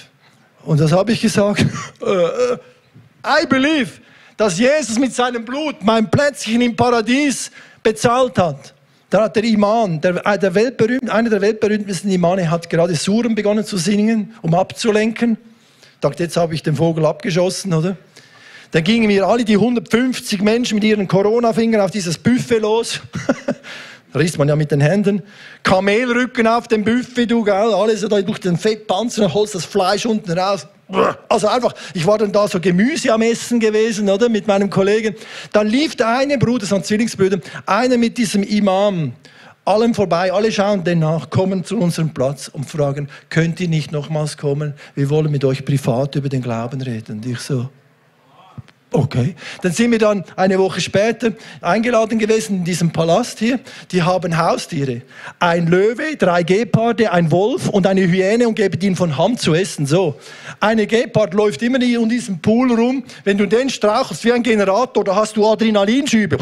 Und 0.65 0.81
das 0.81 0.91
habe 0.91 1.13
ich 1.13 1.21
gesagt, 1.21 1.61
äh, 2.03 2.11
äh, 2.11 2.59
I 3.27 3.47
believe, 3.47 3.91
dass 4.39 4.59
Jesus 4.59 4.99
mit 4.99 5.15
seinem 5.15 5.45
Blut 5.45 5.77
mein 5.83 6.11
Plätzchen 6.11 6.63
im 6.63 6.75
Paradies 6.75 7.51
bezahlt 7.83 8.39
hat. 8.39 8.74
Da 9.11 9.25
hat 9.25 9.37
der 9.37 9.45
Iman, 9.45 10.01
der, 10.01 10.27
äh, 10.27 10.39
der 10.39 10.55
weltberühmt, 10.55 11.11
einer 11.11 11.31
der 11.31 11.41
weltberühmtesten 11.41 12.11
Imane, 12.11 12.51
hat 12.51 12.69
gerade 12.71 12.95
Suren 12.95 13.35
begonnen 13.35 13.65
zu 13.65 13.77
singen, 13.77 14.35
um 14.43 14.55
abzulenken. 14.55 15.37
Dachte, 16.01 16.25
jetzt 16.25 16.37
habe 16.37 16.55
ich 16.55 16.63
den 16.63 16.77
Vogel 16.77 17.07
abgeschossen, 17.07 17.73
oder? 17.73 17.97
Dann 18.73 18.83
gingen 18.83 19.09
wir 19.09 19.27
alle 19.27 19.45
die 19.45 19.55
150 19.55 20.43
Menschen 20.43 20.75
mit 20.75 20.85
ihren 20.85 21.07
Corona-Fingern 21.07 21.81
auf 21.81 21.93
dieses 21.93 22.19
Buffet 22.19 22.59
los. 22.59 23.01
Riss 24.15 24.37
man 24.37 24.49
ja 24.49 24.57
mit 24.57 24.71
den 24.71 24.81
Händen. 24.81 25.23
Kamelrücken 25.63 26.47
auf 26.47 26.69
dem 26.69 26.85
Buffet, 26.85 27.27
du, 27.27 27.45
gell? 27.45 27.55
Alles 27.55 28.01
da 28.01 28.21
durch 28.21 28.39
den 28.39 28.57
Fettpanzer, 28.57 29.33
holst 29.33 29.55
das 29.55 29.65
Fleisch 29.65 30.07
unten 30.07 30.33
raus. 30.37 30.67
Also 31.28 31.49
einfach, 31.49 31.74
ich 31.95 32.07
war 32.07 32.18
dann 32.18 32.30
da 32.30 32.47
so 32.47 32.61
Gemüse 32.61 33.12
am 33.12 33.22
Essen 33.22 33.59
gewesen, 33.59 34.09
oder? 34.09 34.28
Mit 34.28 34.47
meinem 34.47 34.70
Kollegen. 34.70 35.14
Dann 35.53 35.66
lief 35.66 35.97
der 35.97 36.09
eine 36.09 36.39
Bruder, 36.39 36.61
das 36.61 36.70
waren 36.70 36.85
Zwillingsbrüder, 36.85 37.39
einer 37.66 37.97
mit 37.97 38.18
diesem 38.18 38.43
Imam 38.43 39.14
allem 39.64 39.95
vorbei, 39.95 40.32
alle 40.32 40.53
schauen 40.53 40.85
den 40.85 40.99
nach, 40.99 41.30
kommen 41.30 41.64
zu 41.64 41.78
unserem 41.78 42.12
Platz 42.12 42.49
und 42.49 42.68
fragen, 42.68 43.09
könnt 43.30 43.61
ihr 43.61 43.68
nicht 43.68 43.93
nochmals 43.93 44.37
kommen? 44.37 44.74
Wir 44.95 45.09
wollen 45.11 45.30
mit 45.30 45.45
euch 45.45 45.64
privat 45.64 46.14
über 46.16 46.28
den 46.28 46.43
Glauben 46.43 46.80
reden. 46.82 47.16
Und 47.16 47.26
ich 47.26 47.39
so, 47.39 47.68
Okay. 48.95 49.34
Dann 49.61 49.72
sind 49.72 49.90
wir 49.90 49.99
dann 49.99 50.22
eine 50.36 50.57
Woche 50.57 50.80
später 50.80 51.32
eingeladen 51.61 52.16
gewesen 52.16 52.59
in 52.59 52.64
diesem 52.64 52.92
Palast 52.92 53.40
hier. 53.40 53.59
Die 53.90 54.05
haben 54.05 54.38
Haustiere. 54.38 55.03
Ein 55.40 55.66
Löwe, 55.66 56.16
drei 56.16 56.45
Geparde, 56.45 57.11
ein 57.11 57.32
Wolf 57.32 57.68
und 57.68 57.88
eine 57.88 58.03
Hyäne 58.03 58.47
und 58.47 58.55
geben 58.55 58.80
ihnen 58.80 58.95
von 58.95 59.18
Hand 59.18 59.40
zu 59.40 59.53
essen. 59.53 59.84
So. 59.86 60.14
Eine 60.61 60.86
Gepard 60.86 61.34
läuft 61.34 61.61
immer 61.62 61.82
in 61.82 62.09
diesem 62.09 62.38
Pool 62.38 62.72
rum. 62.72 63.03
Wenn 63.24 63.36
du 63.36 63.47
den 63.47 63.68
strauchelst 63.68 64.24
wie 64.24 64.32
ein 64.32 64.45
Generator, 64.45 65.03
da 65.03 65.16
hast 65.16 65.36
du 65.36 65.45
Adrenalinschübe. 65.45 66.38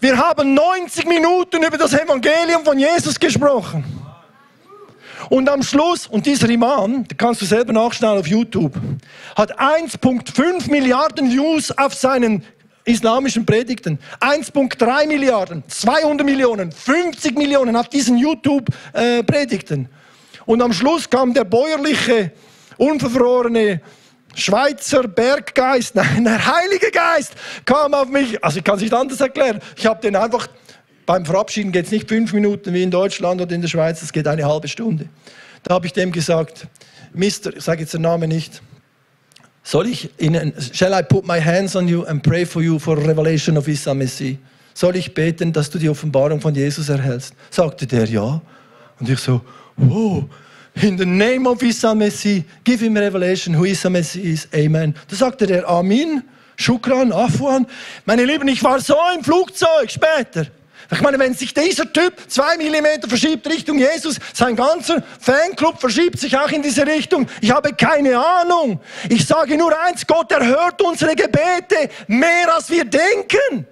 Wir 0.00 0.16
haben 0.16 0.54
90 0.54 1.04
Minuten 1.06 1.62
über 1.62 1.76
das 1.76 1.92
Evangelium 1.92 2.64
von 2.64 2.78
Jesus 2.78 3.20
gesprochen. 3.20 4.03
Und 5.30 5.48
am 5.48 5.62
Schluss, 5.62 6.06
und 6.06 6.26
dieser 6.26 6.48
Imam, 6.48 7.06
da 7.08 7.14
kannst 7.16 7.40
du 7.42 7.46
selber 7.46 7.72
nachschauen 7.72 8.18
auf 8.18 8.26
YouTube, 8.26 8.74
hat 9.36 9.58
1,5 9.58 10.70
Milliarden 10.70 11.30
Views 11.30 11.70
auf 11.76 11.94
seinen 11.94 12.44
islamischen 12.84 13.46
Predigten. 13.46 13.98
1,3 14.20 15.06
Milliarden, 15.06 15.64
200 15.66 16.24
Millionen, 16.24 16.70
50 16.70 17.36
Millionen 17.36 17.76
auf 17.76 17.88
diesen 17.88 18.18
YouTube-Predigten. 18.18 19.88
Und 20.46 20.62
am 20.62 20.72
Schluss 20.72 21.08
kam 21.08 21.32
der 21.32 21.44
bäuerliche, 21.44 22.32
unverfrorene 22.76 23.80
Schweizer 24.34 25.06
Berggeist, 25.06 25.94
nein, 25.94 26.24
der 26.24 26.44
Heilige 26.44 26.90
Geist 26.90 27.34
kam 27.64 27.94
auf 27.94 28.08
mich. 28.08 28.42
Also 28.44 28.58
ich 28.58 28.64
kann 28.64 28.76
es 28.76 28.82
nicht 28.82 28.92
anders 28.92 29.20
erklären. 29.20 29.60
Ich 29.76 29.86
habe 29.86 30.00
den 30.00 30.16
einfach 30.16 30.48
beim 31.06 31.24
Verabschieden 31.24 31.72
geht 31.72 31.86
es 31.86 31.92
nicht 31.92 32.08
fünf 32.08 32.32
Minuten 32.32 32.72
wie 32.72 32.82
in 32.82 32.90
Deutschland 32.90 33.40
oder 33.40 33.54
in 33.54 33.60
der 33.60 33.68
Schweiz, 33.68 34.02
es 34.02 34.12
geht 34.12 34.26
eine 34.26 34.44
halbe 34.44 34.68
Stunde. 34.68 35.08
Da 35.62 35.74
habe 35.74 35.86
ich 35.86 35.92
dem 35.92 36.12
gesagt, 36.12 36.66
Mister, 37.12 37.56
ich 37.56 37.64
sage 37.64 37.82
jetzt 37.82 37.94
den 37.94 38.02
Namen 38.02 38.28
nicht, 38.28 38.62
soll 39.62 39.86
ich 39.86 40.10
Ihnen, 40.20 40.52
shall 40.72 40.92
I 40.92 41.02
put 41.02 41.26
my 41.26 41.40
hands 41.40 41.74
on 41.74 41.88
you 41.88 42.04
and 42.04 42.22
pray 42.22 42.44
for 42.44 42.60
you 42.60 42.78
for 42.78 42.98
revelation 42.98 43.56
of 43.56 43.66
Isa? 43.66 43.94
Soll 44.74 44.96
ich 44.96 45.14
beten, 45.14 45.52
dass 45.52 45.70
du 45.70 45.78
die 45.78 45.88
Offenbarung 45.88 46.40
von 46.40 46.54
Jesus 46.54 46.88
erhältst? 46.88 47.34
Sagte 47.50 47.86
der 47.86 48.04
ja. 48.06 48.42
Und 49.00 49.08
ich 49.08 49.20
so, 49.20 49.40
wow, 49.76 50.24
in 50.82 50.98
the 50.98 51.06
name 51.06 51.48
of 51.48 51.62
Isa 51.62 51.94
Messi, 51.94 52.44
give 52.64 52.84
him 52.84 52.96
revelation 52.96 53.56
who 53.56 53.64
Isa 53.64 53.88
Messi 53.88 54.20
is. 54.20 54.48
Amen. 54.52 54.94
Da 55.08 55.16
sagte 55.16 55.46
der 55.46 55.68
Amin, 55.68 56.22
Shukran, 56.56 57.12
Afwan. 57.12 57.66
Meine 58.04 58.24
Lieben, 58.24 58.48
ich 58.48 58.62
war 58.62 58.80
so 58.80 58.96
im 59.16 59.24
Flugzeug 59.24 59.90
später. 59.90 60.46
Ich 60.90 61.00
meine, 61.00 61.18
wenn 61.18 61.34
sich 61.34 61.54
dieser 61.54 61.90
Typ 61.92 62.14
zwei 62.28 62.56
Millimeter 62.56 63.08
verschiebt 63.08 63.46
Richtung 63.46 63.78
Jesus, 63.78 64.16
sein 64.32 64.54
ganzer 64.54 65.02
Fanclub 65.20 65.80
verschiebt 65.80 66.18
sich 66.18 66.36
auch 66.36 66.50
in 66.50 66.62
diese 66.62 66.86
Richtung. 66.86 67.26
Ich 67.40 67.50
habe 67.50 67.72
keine 67.72 68.18
Ahnung. 68.18 68.80
Ich 69.08 69.26
sage 69.26 69.56
nur 69.56 69.78
eins, 69.86 70.06
Gott 70.06 70.30
erhört 70.32 70.80
unsere 70.82 71.14
Gebete 71.14 71.88
mehr 72.06 72.54
als 72.54 72.70
wir 72.70 72.84
denken. 72.84 73.66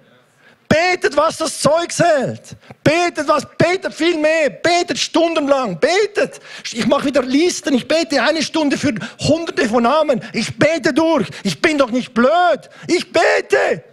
Betet, 0.67 1.15
was 1.15 1.37
das 1.37 1.59
Zeug 1.59 1.91
hält. 1.95 2.55
Betet 2.83 3.27
was, 3.27 3.45
betet 3.57 3.93
viel 3.93 4.17
mehr, 4.17 4.49
betet 4.49 4.97
stundenlang, 4.97 5.79
betet. 5.79 6.39
Ich 6.71 6.87
mache 6.87 7.05
wieder 7.05 7.21
Listen, 7.21 7.75
ich 7.75 7.87
bete 7.87 8.19
eine 8.23 8.41
Stunde 8.41 8.75
für 8.75 8.93
hunderte 9.19 9.69
von 9.69 9.83
Namen. 9.83 10.19
Ich 10.33 10.57
bete 10.57 10.91
durch. 10.91 11.27
Ich 11.43 11.61
bin 11.61 11.77
doch 11.77 11.91
nicht 11.91 12.13
blöd. 12.15 12.69
Ich 12.87 13.11
bete. 13.11 13.83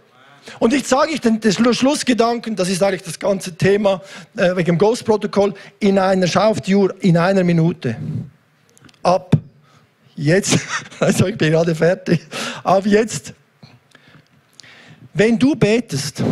Und 0.59 0.73
ich 0.73 0.87
sage 0.87 1.11
ich 1.11 1.21
den, 1.21 1.39
den 1.39 1.51
Schlussgedanken, 1.51 2.55
das 2.55 2.69
ist 2.69 2.81
eigentlich 2.81 3.03
das 3.03 3.19
ganze 3.19 3.55
Thema 3.55 4.01
äh, 4.35 4.55
wegen 4.55 4.65
dem 4.65 4.77
Ghost-Protokoll, 4.77 5.53
in 5.79 5.99
einer 5.99 6.27
Schau 6.27 6.49
auf 6.49 6.61
die 6.61 6.75
Uhr, 6.75 6.95
in 7.01 7.17
einer 7.17 7.43
Minute. 7.43 7.95
Ab 9.03 9.35
jetzt, 10.15 10.59
also 10.99 11.27
ich 11.27 11.37
bin 11.37 11.51
gerade 11.51 11.75
fertig, 11.75 12.21
ab 12.63 12.85
jetzt. 12.85 13.33
Wenn 15.13 15.37
du 15.37 15.55
betest, 15.55 16.23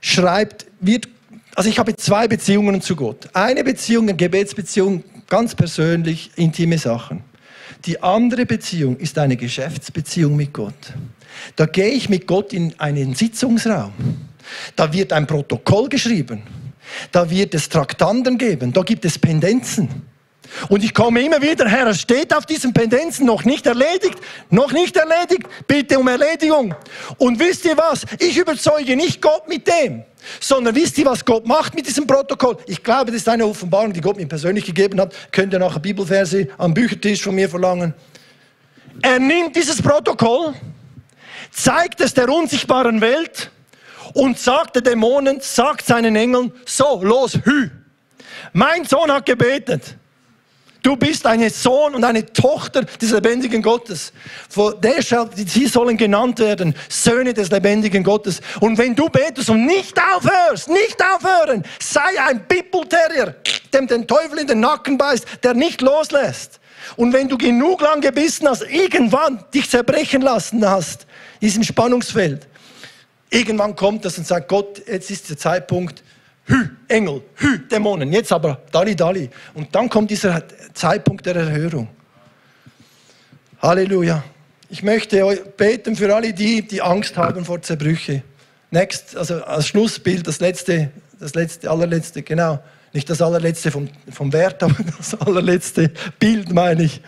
schreibt, 0.00 0.66
wird, 0.80 1.08
also 1.54 1.68
ich 1.70 1.78
habe 1.78 1.96
zwei 1.96 2.28
Beziehungen 2.28 2.80
zu 2.82 2.94
Gott. 2.94 3.28
Eine 3.32 3.64
Beziehung, 3.64 4.04
eine 4.04 4.16
Gebetsbeziehung, 4.16 5.02
ganz 5.28 5.54
persönlich, 5.54 6.30
intime 6.36 6.78
Sachen. 6.78 7.24
Die 7.84 8.02
andere 8.02 8.44
Beziehung 8.44 8.96
ist 8.98 9.18
eine 9.18 9.36
Geschäftsbeziehung 9.36 10.36
mit 10.36 10.52
Gott. 10.52 10.74
Da 11.56 11.66
gehe 11.66 11.88
ich 11.88 12.08
mit 12.08 12.26
Gott 12.26 12.52
in 12.52 12.74
einen 12.78 13.14
Sitzungsraum. 13.14 13.92
Da 14.76 14.92
wird 14.92 15.12
ein 15.12 15.26
Protokoll 15.26 15.88
geschrieben. 15.88 16.42
Da 17.12 17.28
wird 17.28 17.54
es 17.54 17.68
Traktanten 17.68 18.38
geben. 18.38 18.72
Da 18.72 18.82
gibt 18.82 19.04
es 19.04 19.18
Pendenzen. 19.18 20.08
Und 20.68 20.82
ich 20.82 20.94
komme 20.94 21.22
immer 21.22 21.40
wieder, 21.42 21.68
Herr, 21.68 21.88
es 21.88 22.00
steht 22.00 22.34
auf 22.34 22.46
diesen 22.46 22.72
Pendenzen 22.72 23.26
noch 23.26 23.44
nicht 23.44 23.66
erledigt, 23.66 24.18
noch 24.50 24.72
nicht 24.72 24.96
erledigt, 24.96 25.42
bitte 25.66 25.98
um 25.98 26.08
Erledigung. 26.08 26.74
Und 27.18 27.38
wisst 27.38 27.64
ihr 27.64 27.76
was? 27.76 28.04
Ich 28.18 28.36
überzeuge 28.36 28.96
nicht 28.96 29.20
Gott 29.20 29.48
mit 29.48 29.66
dem, 29.66 30.04
sondern 30.40 30.74
wisst 30.74 30.98
ihr, 30.98 31.06
was 31.06 31.24
Gott 31.24 31.46
macht 31.46 31.74
mit 31.74 31.86
diesem 31.86 32.06
Protokoll? 32.06 32.56
Ich 32.66 32.82
glaube, 32.82 33.06
das 33.06 33.16
ist 33.16 33.28
eine 33.28 33.44
Offenbarung, 33.44 33.92
die 33.92 34.00
Gott 34.00 34.16
mir 34.16 34.26
persönlich 34.26 34.64
gegeben 34.64 35.00
hat. 35.00 35.14
Könnt 35.32 35.52
ihr 35.52 35.58
nachher 35.58 35.80
Bibelverse 35.80 36.48
am 36.56 36.72
Büchertisch 36.72 37.22
von 37.22 37.34
mir 37.34 37.48
verlangen. 37.48 37.94
Er 39.02 39.18
nimmt 39.18 39.54
dieses 39.54 39.80
Protokoll, 39.80 40.54
zeigt 41.62 42.00
es 42.00 42.14
der 42.14 42.28
unsichtbaren 42.28 43.00
Welt 43.00 43.50
und 44.14 44.38
sagt 44.38 44.76
den 44.76 44.84
Dämonen, 44.84 45.40
sagt 45.40 45.86
seinen 45.86 46.16
Engeln, 46.16 46.52
so, 46.64 47.02
los, 47.02 47.38
hü. 47.44 47.70
Mein 48.52 48.84
Sohn 48.84 49.10
hat 49.10 49.26
gebetet. 49.26 49.96
Du 50.82 50.96
bist 50.96 51.26
ein 51.26 51.50
Sohn 51.50 51.94
und 51.96 52.04
eine 52.04 52.24
Tochter 52.24 52.82
des 52.82 53.10
lebendigen 53.10 53.60
Gottes. 53.60 54.12
Der 54.80 55.02
shall, 55.02 55.28
sie 55.34 55.66
sollen 55.66 55.96
genannt 55.96 56.38
werden, 56.38 56.74
Söhne 56.88 57.34
des 57.34 57.50
lebendigen 57.50 58.04
Gottes. 58.04 58.40
Und 58.60 58.78
wenn 58.78 58.94
du 58.94 59.08
betest 59.08 59.50
und 59.50 59.66
nicht 59.66 59.98
aufhörst, 59.98 60.68
nicht 60.68 60.96
aufhören, 61.02 61.64
sei 61.80 62.20
ein 62.26 62.46
Bippelterrier, 62.46 63.34
dem 63.74 63.88
den 63.88 64.06
Teufel 64.06 64.38
in 64.38 64.46
den 64.46 64.60
Nacken 64.60 64.96
beißt, 64.96 65.26
der 65.42 65.54
nicht 65.54 65.80
loslässt. 65.80 66.60
Und 66.96 67.12
wenn 67.12 67.28
du 67.28 67.36
genug 67.36 67.80
lang 67.80 68.00
gebissen 68.00 68.48
hast, 68.48 68.62
irgendwann 68.62 69.44
dich 69.52 69.68
zerbrechen 69.68 70.22
lassen 70.22 70.64
hast, 70.64 71.07
diesem 71.40 71.62
Spannungsfeld. 71.62 72.46
Irgendwann 73.30 73.76
kommt 73.76 74.04
das 74.04 74.18
und 74.18 74.26
sagt, 74.26 74.48
Gott, 74.48 74.82
jetzt 74.86 75.10
ist 75.10 75.28
der 75.28 75.36
Zeitpunkt, 75.36 76.02
Hü, 76.44 76.68
Engel, 76.88 77.22
Hü, 77.34 77.58
Dämonen, 77.58 78.12
jetzt 78.12 78.32
aber 78.32 78.62
Dali, 78.72 78.96
Dali. 78.96 79.28
Und 79.54 79.74
dann 79.74 79.88
kommt 79.88 80.10
dieser 80.10 80.42
Zeitpunkt 80.72 81.26
der 81.26 81.36
Erhörung. 81.36 81.88
Halleluja. 83.60 84.24
Ich 84.70 84.82
möchte 84.82 85.24
beten 85.56 85.96
für 85.96 86.14
alle 86.14 86.32
die, 86.32 86.66
die 86.66 86.80
Angst 86.80 87.16
haben 87.16 87.44
vor 87.44 87.60
Zerbrüche. 87.60 88.22
Next, 88.70 89.16
also 89.16 89.42
als 89.44 89.66
Schlussbild, 89.66 90.26
das 90.26 90.40
letzte, 90.40 90.90
das 91.18 91.34
letzte, 91.34 91.70
allerletzte, 91.70 92.22
genau. 92.22 92.60
Nicht 92.92 93.10
das 93.10 93.20
allerletzte 93.20 93.70
vom, 93.70 93.88
vom 94.10 94.32
Wert, 94.32 94.62
aber 94.62 94.76
das 94.96 95.14
allerletzte 95.20 95.90
Bild 96.18 96.52
meine 96.52 96.84
ich. 96.84 97.00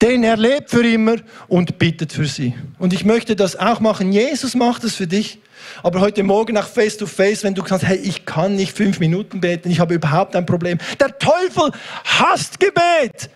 Denn 0.00 0.24
er 0.24 0.36
lebt 0.36 0.70
für 0.70 0.86
immer 0.86 1.16
und 1.48 1.78
bittet 1.78 2.12
für 2.12 2.26
sie. 2.26 2.54
Und 2.78 2.92
ich 2.92 3.04
möchte 3.04 3.36
das 3.36 3.56
auch 3.56 3.80
machen. 3.80 4.12
Jesus 4.12 4.54
macht 4.54 4.84
es 4.84 4.94
für 4.94 5.06
dich. 5.06 5.40
Aber 5.82 6.00
heute 6.00 6.22
Morgen 6.22 6.54
nach 6.54 6.68
Face 6.68 6.96
to 6.96 7.06
Face, 7.06 7.44
wenn 7.44 7.54
du 7.54 7.64
sagst, 7.66 7.86
hey, 7.86 7.98
ich 7.98 8.24
kann 8.24 8.56
nicht 8.56 8.76
fünf 8.76 8.98
Minuten 8.98 9.40
beten, 9.40 9.70
ich 9.70 9.78
habe 9.78 9.94
überhaupt 9.94 10.34
ein 10.34 10.46
Problem. 10.46 10.78
Der 10.98 11.18
Teufel 11.18 11.70
hasst 12.04 12.58
Gebet. 12.58 13.30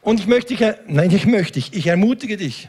Und 0.00 0.20
ich 0.20 0.26
möchte 0.26 0.54
dich, 0.54 0.66
nein, 0.86 1.10
ich 1.10 1.26
möchte 1.26 1.54
dich, 1.54 1.72
ich 1.72 1.86
ermutige 1.86 2.36
dich. 2.36 2.68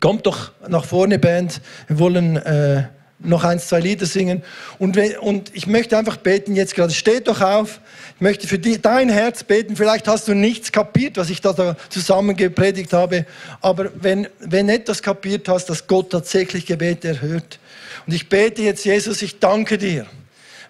Kommt 0.00 0.26
doch 0.26 0.52
nach 0.68 0.84
vorne, 0.84 1.18
Band. 1.18 1.60
Wir 1.86 1.98
wollen 1.98 2.36
äh, 2.36 2.84
noch 3.22 3.44
ein, 3.44 3.58
zwei 3.58 3.80
Lieder 3.80 4.06
singen. 4.06 4.42
Und, 4.78 4.96
und 5.18 5.54
ich 5.54 5.66
möchte 5.66 5.96
einfach 5.96 6.16
beten 6.16 6.56
jetzt 6.56 6.74
gerade. 6.74 6.92
Steht 6.92 7.28
doch 7.28 7.40
auf. 7.40 7.80
Ich 8.16 8.20
möchte 8.20 8.46
für 8.46 8.58
die, 8.58 8.80
dein 8.80 9.08
Herz 9.08 9.44
beten. 9.44 9.76
Vielleicht 9.76 10.08
hast 10.08 10.28
du 10.28 10.34
nichts 10.34 10.72
kapiert, 10.72 11.16
was 11.16 11.30
ich 11.30 11.40
da 11.40 11.76
zusammen 11.88 12.36
gepredigt 12.36 12.92
habe. 12.92 13.26
Aber 13.60 13.90
wenn, 13.94 14.28
wenn 14.40 14.68
etwas 14.68 15.02
kapiert 15.02 15.48
hast, 15.48 15.66
dass 15.66 15.86
Gott 15.86 16.10
tatsächlich 16.10 16.66
Gebete 16.66 17.08
erhört. 17.08 17.58
Und 18.06 18.14
ich 18.14 18.28
bete 18.28 18.62
jetzt, 18.62 18.84
Jesus, 18.84 19.22
ich 19.22 19.38
danke 19.38 19.78
dir 19.78 20.06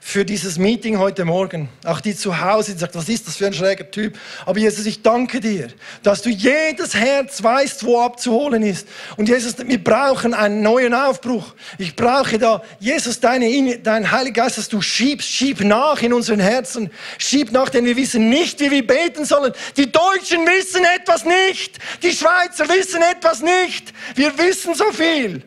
für 0.02 0.24
dieses 0.24 0.58
Meeting 0.58 0.98
heute 0.98 1.26
Morgen. 1.26 1.68
Auch 1.84 2.00
die 2.00 2.16
zu 2.16 2.40
Hause, 2.40 2.72
die 2.72 2.78
sagt, 2.78 2.94
was 2.94 3.08
ist 3.08 3.28
das 3.28 3.36
für 3.36 3.46
ein 3.46 3.52
schräger 3.52 3.88
Typ? 3.88 4.18
Aber 4.46 4.58
Jesus, 4.58 4.86
ich 4.86 5.02
danke 5.02 5.40
dir, 5.40 5.68
dass 6.02 6.22
du 6.22 6.30
jedes 6.30 6.94
Herz 6.94 7.42
weißt, 7.42 7.84
wo 7.84 8.00
abzuholen 8.00 8.62
ist. 8.62 8.88
Und 9.16 9.28
Jesus, 9.28 9.54
wir 9.58 9.84
brauchen 9.84 10.32
einen 10.32 10.62
neuen 10.62 10.94
Aufbruch. 10.94 11.54
Ich 11.76 11.94
brauche 11.94 12.38
da, 12.38 12.62
Jesus, 12.80 13.20
deine, 13.20 13.78
dein 13.78 14.10
Heiliger 14.10 14.42
Geist, 14.42 14.56
dass 14.56 14.70
du 14.70 14.80
schiebst, 14.80 15.28
schieb 15.28 15.60
nach 15.60 16.00
in 16.00 16.14
unseren 16.14 16.40
Herzen. 16.40 16.90
Schieb 17.18 17.52
nach, 17.52 17.68
denn 17.68 17.84
wir 17.84 17.96
wissen 17.96 18.30
nicht, 18.30 18.58
wie 18.60 18.70
wir 18.70 18.86
beten 18.86 19.26
sollen. 19.26 19.52
Die 19.76 19.92
Deutschen 19.92 20.46
wissen 20.46 20.82
etwas 20.96 21.26
nicht. 21.26 21.78
Die 22.02 22.12
Schweizer 22.12 22.66
wissen 22.68 23.02
etwas 23.02 23.42
nicht. 23.42 23.92
Wir 24.14 24.36
wissen 24.38 24.74
so 24.74 24.90
viel. 24.92 25.42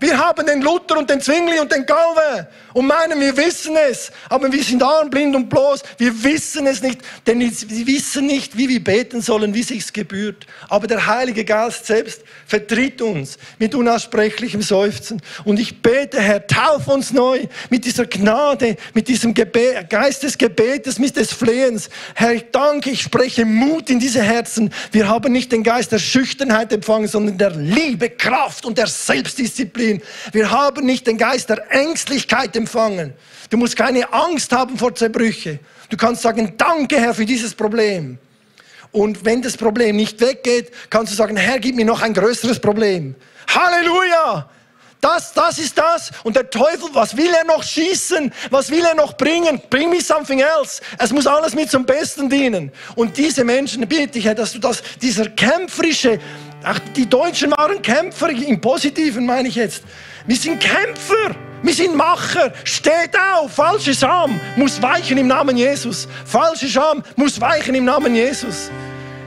Wir 0.00 0.16
haben 0.16 0.46
den 0.46 0.62
Luther 0.62 0.96
und 0.96 1.10
den 1.10 1.20
Zwingli 1.20 1.60
und 1.60 1.70
den 1.70 1.84
Galve 1.84 2.48
und 2.72 2.86
meinen, 2.86 3.20
wir 3.20 3.36
wissen 3.36 3.76
es, 3.90 4.12
aber 4.28 4.52
wir 4.52 4.62
sind 4.62 4.82
armblind 4.82 5.34
und 5.34 5.48
bloß. 5.48 5.82
Wir 5.98 6.22
wissen 6.22 6.66
es 6.66 6.82
nicht, 6.82 7.00
denn 7.26 7.40
wir 7.40 7.86
wissen 7.86 8.26
nicht, 8.26 8.56
wie 8.56 8.68
wir 8.68 8.82
beten 8.82 9.20
sollen, 9.20 9.54
wie 9.54 9.62
sich's 9.62 9.92
gebührt. 9.92 10.46
Aber 10.68 10.86
der 10.86 11.06
Heilige 11.06 11.44
Geist 11.44 11.86
selbst 11.86 12.22
vertritt 12.46 13.02
uns 13.02 13.38
mit 13.58 13.74
unaussprechlichem 13.74 14.62
Seufzen. 14.62 15.20
Und 15.44 15.58
ich 15.58 15.82
bete, 15.82 16.20
Herr, 16.20 16.46
tauf 16.46 16.88
uns 16.88 17.12
neu 17.12 17.46
mit 17.70 17.84
dieser 17.84 18.06
Gnade, 18.06 18.76
mit 18.94 19.08
diesem 19.08 19.34
Geist 19.34 20.22
des 20.22 20.38
Gebetes, 20.38 20.98
mit 20.98 21.16
des 21.16 21.32
Flehens. 21.32 21.90
Herr, 22.14 22.34
ich 22.34 22.46
danke, 22.52 22.90
ich 22.90 23.02
spreche 23.02 23.44
Mut 23.44 23.90
in 23.90 23.98
diese 23.98 24.22
Herzen. 24.22 24.72
Wir 24.92 25.08
haben 25.08 25.32
nicht 25.32 25.52
den 25.52 25.62
Geist 25.62 25.92
der 25.92 25.98
Schüchternheit 25.98 26.72
empfangen, 26.72 27.08
sondern 27.08 27.38
der 27.38 27.50
Liebe, 27.50 28.10
Kraft 28.10 28.64
und 28.64 28.78
der 28.78 28.86
Selbstdisziplin. 28.86 30.02
Wir 30.32 30.50
haben 30.50 30.86
nicht 30.86 31.06
den 31.06 31.18
Geist 31.18 31.50
der 31.50 31.70
Ängstlichkeit 31.70 32.56
empfangen. 32.60 33.14
Du 33.48 33.56
musst 33.56 33.76
keine 33.76 34.12
Angst 34.12 34.52
haben 34.52 34.78
vor 34.78 34.94
Zerbrüche. 34.94 35.58
Du 35.88 35.96
kannst 35.96 36.22
sagen, 36.22 36.54
danke 36.56 37.00
Herr 37.00 37.14
für 37.14 37.26
dieses 37.26 37.54
Problem. 37.54 38.18
Und 38.92 39.24
wenn 39.24 39.40
das 39.42 39.56
Problem 39.56 39.96
nicht 39.96 40.20
weggeht, 40.20 40.70
kannst 40.88 41.12
du 41.12 41.16
sagen, 41.16 41.36
Herr, 41.36 41.58
gib 41.58 41.76
mir 41.76 41.84
noch 41.84 42.02
ein 42.02 42.14
größeres 42.14 42.58
Problem. 42.58 43.14
Halleluja! 43.48 44.48
Das, 45.00 45.32
das 45.32 45.58
ist 45.58 45.78
das. 45.78 46.10
Und 46.24 46.36
der 46.36 46.50
Teufel, 46.50 46.90
was 46.92 47.16
will 47.16 47.32
er 47.32 47.44
noch 47.44 47.62
schießen? 47.62 48.32
Was 48.50 48.70
will 48.70 48.84
er 48.84 48.94
noch 48.94 49.16
bringen? 49.16 49.60
Bring 49.70 49.88
me 49.88 50.00
something 50.00 50.40
else. 50.40 50.82
Es 50.98 51.10
muss 51.10 51.26
alles 51.26 51.54
mit 51.54 51.70
zum 51.70 51.86
Besten 51.86 52.28
dienen. 52.28 52.70
Und 52.96 53.16
diese 53.16 53.42
Menschen 53.44 53.88
bitte 53.88 54.18
ich, 54.18 54.26
dass 54.34 54.52
du 54.52 54.58
das, 54.58 54.82
dieser 55.00 55.26
kämpferische, 55.30 56.18
ach, 56.62 56.78
die 56.94 57.08
Deutschen 57.08 57.52
waren 57.52 57.80
Kämpfer, 57.80 58.28
im 58.28 58.60
Positiven 58.60 59.24
meine 59.24 59.48
ich 59.48 59.54
jetzt. 59.54 59.84
Wir 60.26 60.36
sind 60.36 60.60
Kämpfer. 60.60 61.34
Wir 61.62 61.74
sind 61.74 61.96
Macher. 61.96 62.52
Steht 62.64 63.16
auf. 63.34 63.52
Falsche 63.52 63.94
Scham 63.94 64.40
muss 64.56 64.80
weichen 64.80 65.18
im 65.18 65.26
Namen 65.26 65.56
Jesus. 65.56 66.08
Falsche 66.24 66.68
Scham 66.68 67.02
muss 67.16 67.40
weichen 67.40 67.74
im 67.74 67.84
Namen 67.84 68.14
Jesus. 68.14 68.70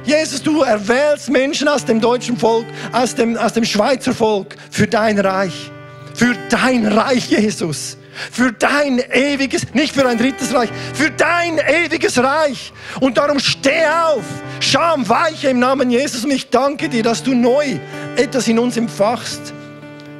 Jesus, 0.03 0.41
du 0.41 0.61
erwählst 0.61 1.29
Menschen 1.29 1.67
aus 1.67 1.85
dem 1.85 2.01
deutschen 2.01 2.37
Volk, 2.37 2.65
aus 2.91 3.15
dem, 3.15 3.37
aus 3.37 3.53
dem 3.53 3.63
Schweizer 3.63 4.13
Volk 4.13 4.55
für 4.69 4.87
dein 4.87 5.19
Reich. 5.19 5.71
Für 6.13 6.35
dein 6.49 6.85
Reich, 6.85 7.29
Jesus. 7.29 7.97
Für 8.31 8.51
dein 8.51 8.99
ewiges, 9.11 9.73
nicht 9.73 9.95
für 9.95 10.07
ein 10.07 10.17
drittes 10.17 10.53
Reich, 10.53 10.69
für 10.93 11.09
dein 11.09 11.57
ewiges 11.57 12.17
Reich. 12.19 12.71
Und 12.99 13.17
darum 13.17 13.39
steh 13.39 13.87
auf. 13.87 14.23
Scham 14.59 15.07
weiche 15.09 15.49
im 15.49 15.59
Namen 15.59 15.89
Jesus. 15.89 16.23
Und 16.23 16.31
ich 16.31 16.49
danke 16.49 16.89
dir, 16.89 17.01
dass 17.01 17.23
du 17.23 17.33
neu 17.33 17.79
etwas 18.15 18.47
in 18.47 18.59
uns 18.59 18.77
empfachst. 18.77 19.53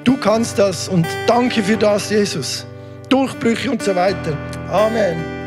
Du 0.04 0.18
kannst 0.18 0.60
das 0.60 0.88
und 0.90 1.08
danke 1.28 1.64
für 1.64 1.78
das, 1.78 2.10
Jesus. 2.10 2.66
Durchbrüche 3.10 3.72
und 3.72 3.82
so 3.82 3.96
weiter. 3.96 4.38
Amen. 4.70 5.43